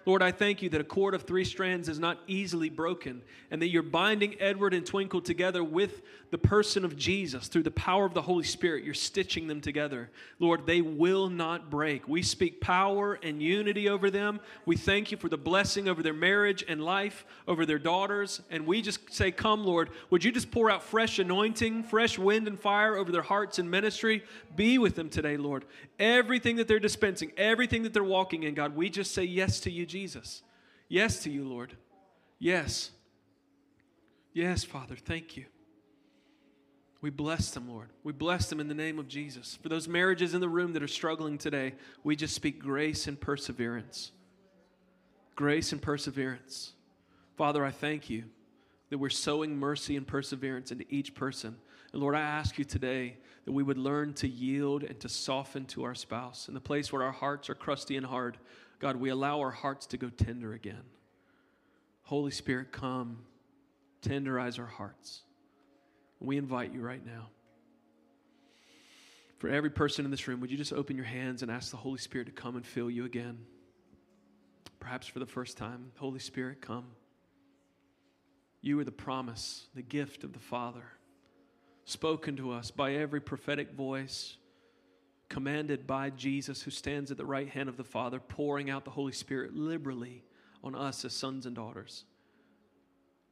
Lord, 0.05 0.21
I 0.21 0.31
thank 0.31 0.61
you 0.61 0.69
that 0.69 0.81
a 0.81 0.83
cord 0.83 1.13
of 1.13 1.23
three 1.23 1.45
strands 1.45 1.87
is 1.87 1.99
not 1.99 2.19
easily 2.27 2.69
broken, 2.69 3.21
and 3.51 3.61
that 3.61 3.69
you're 3.69 3.81
binding 3.81 4.35
Edward 4.39 4.73
and 4.73 4.85
Twinkle 4.85 5.21
together 5.21 5.63
with 5.63 6.01
the 6.33 6.37
person 6.37 6.83
of 6.83 6.97
Jesus 6.97 7.47
through 7.47 7.61
the 7.61 7.71
power 7.71 8.05
of 8.05 8.15
the 8.15 8.21
Holy 8.23 8.43
Spirit. 8.43 8.83
You're 8.83 8.95
stitching 8.95 9.47
them 9.47 9.61
together. 9.61 10.09
Lord, 10.39 10.65
they 10.65 10.81
will 10.81 11.29
not 11.29 11.69
break. 11.69 12.07
We 12.07 12.23
speak 12.23 12.59
power 12.59 13.19
and 13.21 13.41
unity 13.41 13.87
over 13.87 14.09
them. 14.09 14.39
We 14.65 14.75
thank 14.75 15.11
you 15.11 15.17
for 15.17 15.29
the 15.29 15.37
blessing 15.37 15.87
over 15.87 16.01
their 16.01 16.11
marriage 16.11 16.65
and 16.67 16.83
life, 16.83 17.23
over 17.47 17.67
their 17.67 17.77
daughters. 17.77 18.41
And 18.49 18.65
we 18.65 18.81
just 18.81 19.13
say, 19.13 19.31
Come, 19.31 19.63
Lord, 19.63 19.91
would 20.09 20.23
you 20.23 20.31
just 20.31 20.49
pour 20.49 20.71
out 20.71 20.81
fresh 20.81 21.19
anointing, 21.19 21.83
fresh 21.83 22.17
wind 22.17 22.47
and 22.47 22.59
fire 22.59 22.97
over 22.97 23.11
their 23.11 23.21
hearts 23.21 23.59
and 23.59 23.69
ministry? 23.69 24.23
Be 24.55 24.79
with 24.79 24.95
them 24.95 25.09
today, 25.09 25.37
Lord. 25.37 25.65
Everything 25.99 26.55
that 26.55 26.67
they're 26.67 26.79
dispensing, 26.79 27.31
everything 27.37 27.83
that 27.83 27.93
they're 27.93 28.03
walking 28.03 28.41
in, 28.41 28.55
God, 28.55 28.75
we 28.75 28.89
just 28.89 29.13
say 29.13 29.23
yes 29.23 29.59
to 29.61 29.71
you, 29.71 29.85
Jesus. 29.93 30.41
Yes 30.89 31.21
to 31.21 31.29
you, 31.29 31.47
Lord. 31.47 31.77
Yes. 32.39 32.89
Yes, 34.33 34.63
Father, 34.63 34.95
thank 34.95 35.37
you. 35.37 35.45
We 36.99 37.11
bless 37.11 37.51
them, 37.51 37.69
Lord. 37.69 37.89
We 38.03 38.11
bless 38.11 38.49
them 38.49 38.59
in 38.59 38.67
the 38.67 38.73
name 38.73 38.97
of 38.97 39.07
Jesus. 39.07 39.59
For 39.61 39.69
those 39.69 39.87
marriages 39.87 40.33
in 40.33 40.41
the 40.41 40.49
room 40.49 40.73
that 40.73 40.81
are 40.81 40.87
struggling 40.87 41.37
today, 41.37 41.75
we 42.03 42.15
just 42.15 42.33
speak 42.33 42.57
grace 42.57 43.05
and 43.05 43.21
perseverance. 43.21 44.11
Grace 45.35 45.71
and 45.71 45.81
perseverance. 45.81 46.71
Father, 47.37 47.63
I 47.63 47.69
thank 47.69 48.09
you 48.09 48.23
that 48.89 48.97
we're 48.97 49.09
sowing 49.09 49.59
mercy 49.59 49.95
and 49.95 50.07
perseverance 50.07 50.71
into 50.71 50.85
each 50.89 51.13
person. 51.13 51.55
And 51.91 52.01
Lord, 52.01 52.15
I 52.15 52.21
ask 52.21 52.57
you 52.57 52.65
today 52.65 53.17
that 53.45 53.51
we 53.51 53.61
would 53.61 53.77
learn 53.77 54.13
to 54.15 54.27
yield 54.27 54.83
and 54.83 54.99
to 55.01 55.09
soften 55.09 55.65
to 55.65 55.83
our 55.83 55.93
spouse. 55.93 56.47
In 56.47 56.55
the 56.55 56.59
place 56.59 56.91
where 56.91 57.03
our 57.03 57.11
hearts 57.11 57.47
are 57.51 57.55
crusty 57.55 57.95
and 57.95 58.05
hard, 58.05 58.39
God, 58.83 58.97
we 58.97 59.11
allow 59.11 59.39
our 59.39 59.49
hearts 59.49 59.85
to 59.87 59.97
go 59.97 60.09
tender 60.09 60.51
again. 60.51 60.83
Holy 62.01 62.31
Spirit, 62.31 62.73
come, 62.73 63.19
tenderize 64.01 64.59
our 64.59 64.65
hearts. 64.65 65.21
We 66.19 66.35
invite 66.35 66.73
you 66.73 66.81
right 66.81 67.03
now. 67.05 67.29
For 69.37 69.47
every 69.47 69.69
person 69.69 70.03
in 70.03 70.11
this 70.11 70.27
room, 70.27 70.41
would 70.41 70.51
you 70.51 70.57
just 70.57 70.73
open 70.73 70.97
your 70.97 71.05
hands 71.05 71.41
and 71.43 71.49
ask 71.49 71.71
the 71.71 71.77
Holy 71.77 71.97
Spirit 71.97 72.25
to 72.25 72.33
come 72.33 72.57
and 72.57 72.65
fill 72.65 72.89
you 72.91 73.05
again? 73.05 73.37
Perhaps 74.81 75.07
for 75.07 75.19
the 75.19 75.25
first 75.25 75.57
time, 75.57 75.93
Holy 75.95 76.19
Spirit, 76.19 76.59
come. 76.59 76.87
You 78.59 78.77
are 78.81 78.83
the 78.83 78.91
promise, 78.91 79.67
the 79.75 79.81
gift 79.81 80.25
of 80.25 80.33
the 80.33 80.39
Father, 80.39 80.83
spoken 81.85 82.35
to 82.35 82.51
us 82.51 82.69
by 82.69 82.95
every 82.95 83.21
prophetic 83.21 83.71
voice, 83.71 84.35
commanded 85.33 85.87
by 85.87 86.11
Jesus, 86.11 86.61
who 86.61 86.69
stands 86.69 87.09
at 87.09 87.17
the 87.17 87.25
right 87.25 87.49
hand 87.49 87.67
of 87.67 87.75
the 87.75 87.83
Father, 87.83 88.19
pouring 88.19 88.69
out 88.69 88.85
the 88.85 88.91
Holy 88.91 89.11
Spirit 89.11 89.55
liberally 89.55 90.23
on 90.63 90.75
us 90.75 91.03
as 91.05 91.13
sons 91.13 91.47
and 91.47 91.55
daughters. 91.55 92.03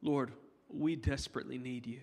Lord, 0.02 0.32
we 0.68 0.96
desperately 0.96 1.58
need 1.58 1.86
you. 1.86 2.00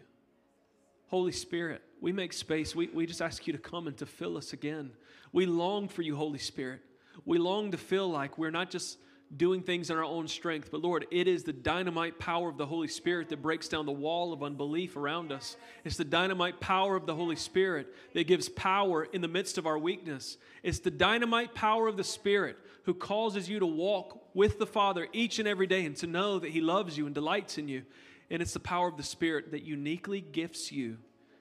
Holy 1.09 1.33
Spirit, 1.33 1.81
we 1.99 2.13
make 2.13 2.31
space. 2.31 2.73
We, 2.73 2.87
we 2.87 3.05
just 3.07 3.21
ask 3.21 3.45
you 3.45 3.51
to 3.51 3.59
come 3.59 3.87
and 3.87 3.97
to 3.97 4.05
fill 4.05 4.37
us 4.37 4.53
again. 4.53 4.91
We 5.33 5.45
long 5.45 5.89
for 5.89 6.01
you, 6.01 6.15
Holy 6.15 6.39
Spirit. 6.39 6.79
We 7.25 7.37
long 7.37 7.71
to 7.71 7.77
feel 7.77 8.09
like 8.09 8.37
we're 8.37 8.51
not 8.51 8.69
just 8.69 8.99
doing 9.35 9.61
things 9.61 9.91
in 9.91 9.97
our 9.97 10.03
own 10.03 10.27
strength, 10.27 10.69
but 10.71 10.81
Lord, 10.81 11.05
it 11.11 11.27
is 11.27 11.43
the 11.43 11.53
dynamite 11.53 12.17
power 12.17 12.49
of 12.49 12.57
the 12.57 12.65
Holy 12.65 12.87
Spirit 12.87 13.29
that 13.29 13.41
breaks 13.41 13.67
down 13.67 13.85
the 13.85 13.91
wall 13.91 14.33
of 14.33 14.41
unbelief 14.41 14.97
around 14.97 15.31
us. 15.31 15.55
It's 15.83 15.97
the 15.97 16.03
dynamite 16.03 16.59
power 16.59 16.95
of 16.95 17.05
the 17.05 17.13
Holy 17.13 17.35
Spirit 17.35 17.93
that 18.13 18.25
gives 18.25 18.49
power 18.49 19.03
in 19.03 19.21
the 19.21 19.27
midst 19.27 19.59
of 19.59 19.67
our 19.67 19.77
weakness. 19.77 20.37
It's 20.63 20.79
the 20.79 20.89
dynamite 20.89 21.53
power 21.53 21.87
of 21.87 21.95
the 21.95 22.03
Spirit 22.03 22.57
who 22.83 22.93
causes 22.95 23.47
you 23.47 23.59
to 23.59 23.67
walk 23.67 24.19
with 24.33 24.57
the 24.57 24.65
Father 24.65 25.07
each 25.13 25.37
and 25.37 25.47
every 25.47 25.67
day 25.67 25.85
and 25.85 25.95
to 25.97 26.07
know 26.07 26.39
that 26.39 26.49
He 26.49 26.61
loves 26.61 26.97
you 26.97 27.05
and 27.05 27.13
delights 27.13 27.59
in 27.59 27.67
you. 27.67 27.83
And 28.31 28.41
it's 28.41 28.53
the 28.53 28.59
power 28.59 28.87
of 28.87 28.97
the 28.97 29.03
Spirit 29.03 29.51
that 29.51 29.63
uniquely 29.63 30.21
gifts 30.21 30.71
you 30.71 30.97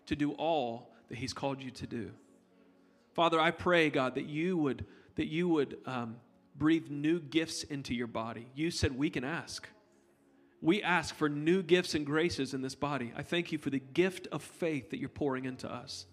to 0.06 0.14
do 0.14 0.32
all 0.32 0.90
that 1.08 1.16
He's 1.16 1.32
called 1.32 1.62
you 1.62 1.70
to 1.70 1.86
do. 1.86 2.10
Father, 3.14 3.40
I 3.40 3.50
pray, 3.50 3.88
God, 3.88 4.14
that 4.16 4.26
you 4.26 4.58
would, 4.58 4.84
that 5.16 5.26
you 5.26 5.48
would 5.48 5.78
um, 5.86 6.16
breathe 6.58 6.88
new 6.90 7.20
gifts 7.20 7.62
into 7.62 7.94
your 7.94 8.06
body. 8.06 8.48
You 8.54 8.70
said 8.70 8.96
we 8.96 9.10
can 9.10 9.24
ask. 9.24 9.68
We 10.60 10.82
ask 10.82 11.14
for 11.14 11.28
new 11.28 11.62
gifts 11.62 11.94
and 11.94 12.04
graces 12.04 12.52
in 12.52 12.62
this 12.62 12.74
body. 12.74 13.12
I 13.16 13.22
thank 13.22 13.52
you 13.52 13.58
for 13.58 13.70
the 13.70 13.78
gift 13.78 14.26
of 14.32 14.42
faith 14.42 14.90
that 14.90 14.98
you're 14.98 15.08
pouring 15.08 15.44
into 15.44 15.72
us. 15.72 16.06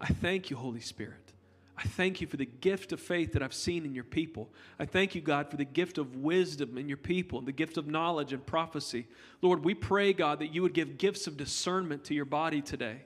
I 0.00 0.06
thank 0.06 0.50
you, 0.50 0.56
Holy 0.56 0.80
Spirit. 0.80 1.32
I 1.76 1.82
thank 1.82 2.20
you 2.20 2.26
for 2.26 2.36
the 2.36 2.44
gift 2.44 2.90
of 2.90 2.98
faith 2.98 3.34
that 3.34 3.42
I've 3.42 3.54
seen 3.54 3.84
in 3.84 3.94
your 3.94 4.02
people. 4.02 4.50
I 4.80 4.84
thank 4.84 5.14
you, 5.14 5.20
God, 5.20 5.48
for 5.48 5.56
the 5.56 5.64
gift 5.64 5.96
of 5.96 6.16
wisdom 6.16 6.76
in 6.76 6.88
your 6.88 6.96
people 6.96 7.38
and 7.38 7.46
the 7.46 7.52
gift 7.52 7.76
of 7.76 7.86
knowledge 7.86 8.32
and 8.32 8.44
prophecy. 8.44 9.06
Lord, 9.42 9.64
we 9.64 9.74
pray, 9.74 10.12
God, 10.12 10.40
that 10.40 10.52
you 10.52 10.62
would 10.62 10.74
give 10.74 10.98
gifts 10.98 11.28
of 11.28 11.36
discernment 11.36 12.02
to 12.04 12.14
your 12.14 12.24
body 12.24 12.60
today. 12.60 13.02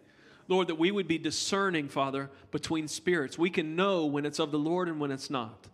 Lord, 0.48 0.68
that 0.68 0.78
we 0.78 0.90
would 0.90 1.06
be 1.06 1.18
discerning, 1.18 1.88
Father, 1.88 2.30
between 2.50 2.88
spirits. 2.88 3.38
We 3.38 3.50
can 3.50 3.76
know 3.76 4.06
when 4.06 4.24
it's 4.24 4.38
of 4.38 4.52
the 4.52 4.58
Lord 4.58 4.88
and 4.88 4.98
when 4.98 5.10
it's 5.10 5.28
not. 5.28 5.68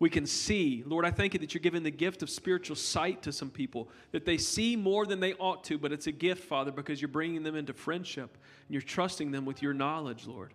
We 0.00 0.10
can 0.10 0.26
see. 0.26 0.84
Lord, 0.86 1.04
I 1.04 1.10
thank 1.10 1.34
you 1.34 1.40
that 1.40 1.54
you're 1.54 1.60
giving 1.60 1.82
the 1.82 1.90
gift 1.90 2.22
of 2.22 2.30
spiritual 2.30 2.76
sight 2.76 3.22
to 3.22 3.32
some 3.32 3.50
people, 3.50 3.88
that 4.12 4.24
they 4.24 4.38
see 4.38 4.76
more 4.76 5.06
than 5.06 5.18
they 5.18 5.34
ought 5.34 5.64
to, 5.64 5.78
but 5.78 5.92
it's 5.92 6.06
a 6.06 6.12
gift, 6.12 6.44
Father, 6.44 6.70
because 6.70 7.00
you're 7.00 7.08
bringing 7.08 7.42
them 7.42 7.56
into 7.56 7.72
friendship 7.72 8.30
and 8.32 8.74
you're 8.74 8.82
trusting 8.82 9.32
them 9.32 9.44
with 9.44 9.60
your 9.60 9.74
knowledge, 9.74 10.26
Lord. 10.26 10.54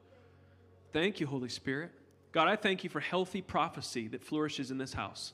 Thank 0.93 1.19
you, 1.19 1.27
Holy 1.27 1.49
Spirit. 1.49 1.91
God, 2.31 2.47
I 2.47 2.55
thank 2.55 2.83
you 2.83 2.89
for 2.89 3.01
healthy 3.01 3.41
prophecy 3.41 4.07
that 4.09 4.23
flourishes 4.23 4.71
in 4.71 4.77
this 4.77 4.93
house. 4.93 5.33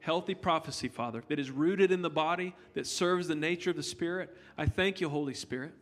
Healthy 0.00 0.36
prophecy, 0.36 0.86
Father, 0.86 1.24
that 1.26 1.40
is 1.40 1.50
rooted 1.50 1.90
in 1.90 2.02
the 2.02 2.10
body, 2.10 2.54
that 2.74 2.86
serves 2.86 3.26
the 3.26 3.34
nature 3.34 3.70
of 3.70 3.76
the 3.76 3.82
Spirit. 3.82 4.34
I 4.56 4.66
thank 4.66 5.00
you, 5.00 5.08
Holy 5.08 5.34
Spirit. 5.34 5.72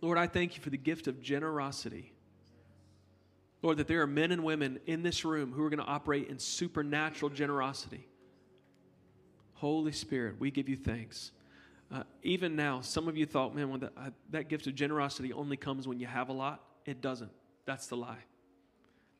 Lord, 0.00 0.16
I 0.16 0.26
thank 0.26 0.56
you 0.56 0.62
for 0.62 0.70
the 0.70 0.78
gift 0.78 1.08
of 1.08 1.20
generosity. 1.20 2.13
Lord, 3.64 3.78
that 3.78 3.88
there 3.88 4.02
are 4.02 4.06
men 4.06 4.30
and 4.30 4.44
women 4.44 4.78
in 4.84 5.02
this 5.02 5.24
room 5.24 5.50
who 5.50 5.64
are 5.64 5.70
going 5.70 5.80
to 5.80 5.86
operate 5.86 6.28
in 6.28 6.38
supernatural 6.38 7.30
generosity. 7.30 8.06
Holy 9.54 9.90
Spirit, 9.90 10.38
we 10.38 10.50
give 10.50 10.68
you 10.68 10.76
thanks. 10.76 11.32
Uh, 11.90 12.02
even 12.22 12.56
now, 12.56 12.82
some 12.82 13.08
of 13.08 13.16
you 13.16 13.24
thought, 13.24 13.54
man, 13.54 13.88
uh, 13.96 14.10
that 14.28 14.50
gift 14.50 14.66
of 14.66 14.74
generosity 14.74 15.32
only 15.32 15.56
comes 15.56 15.88
when 15.88 15.98
you 15.98 16.06
have 16.06 16.28
a 16.28 16.32
lot. 16.32 16.62
It 16.84 17.00
doesn't. 17.00 17.30
That's 17.64 17.86
the 17.86 17.96
lie. 17.96 18.22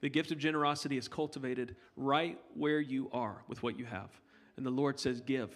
The 0.03 0.11
gift 0.11 0.31
of 0.31 0.37
generosity 0.37 0.99
is 0.99 1.09
cultivated 1.09 1.77
right 1.97 2.39
where 2.53 2.81
you 2.81 3.09
are 3.15 3.43
with 3.49 3.63
what 3.63 3.79
you 3.79 3.87
have. 3.87 4.11
And 4.59 4.67
the 4.67 4.71
Lord 4.71 5.01
says, 5.01 5.23
Give. 5.23 5.51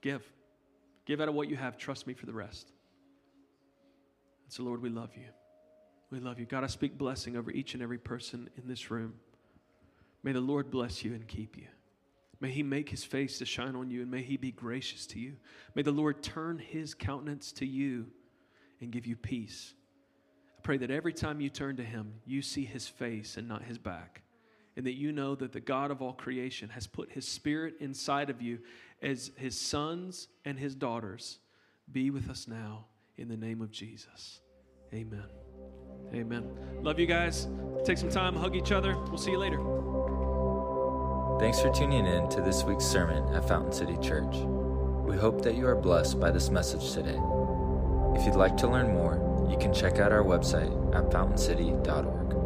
Give. 0.00 0.22
Give 1.06 1.20
out 1.20 1.28
of 1.28 1.34
what 1.34 1.48
you 1.48 1.56
have. 1.56 1.76
Trust 1.76 2.06
me 2.06 2.14
for 2.14 2.26
the 2.26 2.34
rest. 2.34 2.70
And 4.44 4.52
so, 4.52 4.62
Lord, 4.62 4.80
we 4.80 4.90
love 4.90 5.10
you. 5.16 5.24
We 6.10 6.20
love 6.20 6.38
you. 6.38 6.46
God, 6.46 6.64
I 6.64 6.66
speak 6.66 6.98
blessing 6.98 7.36
over 7.36 7.50
each 7.50 7.74
and 7.74 7.82
every 7.82 7.98
person 7.98 8.50
in 8.56 8.66
this 8.66 8.90
room. 8.90 9.14
May 10.22 10.32
the 10.32 10.40
Lord 10.40 10.70
bless 10.70 11.04
you 11.04 11.14
and 11.14 11.26
keep 11.26 11.56
you. 11.56 11.66
May 12.40 12.50
he 12.50 12.62
make 12.62 12.88
his 12.88 13.04
face 13.04 13.38
to 13.38 13.44
shine 13.44 13.76
on 13.76 13.90
you 13.90 14.02
and 14.02 14.10
may 14.10 14.22
he 14.22 14.36
be 14.36 14.50
gracious 14.50 15.06
to 15.08 15.18
you. 15.18 15.36
May 15.74 15.82
the 15.82 15.92
Lord 15.92 16.22
turn 16.22 16.58
his 16.58 16.94
countenance 16.94 17.52
to 17.52 17.66
you 17.66 18.06
and 18.80 18.90
give 18.90 19.06
you 19.06 19.16
peace. 19.16 19.74
I 20.58 20.62
pray 20.62 20.76
that 20.78 20.90
every 20.90 21.12
time 21.12 21.40
you 21.40 21.48
turn 21.48 21.76
to 21.76 21.84
Him, 21.84 22.14
you 22.26 22.42
see 22.42 22.64
His 22.64 22.86
face 22.86 23.36
and 23.36 23.48
not 23.48 23.62
His 23.62 23.78
back. 23.78 24.22
And 24.76 24.86
that 24.86 24.94
you 24.94 25.12
know 25.12 25.34
that 25.34 25.52
the 25.52 25.60
God 25.60 25.90
of 25.90 26.00
all 26.00 26.12
creation 26.12 26.68
has 26.70 26.86
put 26.86 27.10
His 27.10 27.26
Spirit 27.26 27.74
inside 27.80 28.30
of 28.30 28.40
you 28.40 28.58
as 29.02 29.30
His 29.36 29.58
sons 29.58 30.28
and 30.44 30.58
His 30.58 30.74
daughters. 30.74 31.38
Be 31.90 32.10
with 32.10 32.28
us 32.28 32.46
now 32.46 32.86
in 33.16 33.28
the 33.28 33.36
name 33.36 33.62
of 33.62 33.70
Jesus. 33.70 34.40
Amen. 34.92 35.49
Amen. 36.14 36.44
Love 36.82 36.98
you 36.98 37.06
guys. 37.06 37.48
Take 37.84 37.98
some 37.98 38.10
time, 38.10 38.34
hug 38.34 38.56
each 38.56 38.72
other. 38.72 38.96
We'll 38.96 39.18
see 39.18 39.30
you 39.30 39.38
later. 39.38 39.58
Thanks 41.40 41.60
for 41.60 41.72
tuning 41.72 42.06
in 42.06 42.28
to 42.30 42.42
this 42.42 42.64
week's 42.64 42.84
sermon 42.84 43.34
at 43.34 43.48
Fountain 43.48 43.72
City 43.72 43.96
Church. 44.02 44.36
We 45.06 45.16
hope 45.16 45.42
that 45.42 45.54
you 45.54 45.66
are 45.66 45.74
blessed 45.74 46.20
by 46.20 46.30
this 46.30 46.50
message 46.50 46.92
today. 46.92 47.18
If 48.14 48.26
you'd 48.26 48.36
like 48.36 48.56
to 48.58 48.68
learn 48.68 48.92
more, 48.92 49.48
you 49.50 49.56
can 49.56 49.72
check 49.72 49.98
out 49.98 50.12
our 50.12 50.22
website 50.22 50.70
at 50.94 51.10
fountaincity.org. 51.10 52.39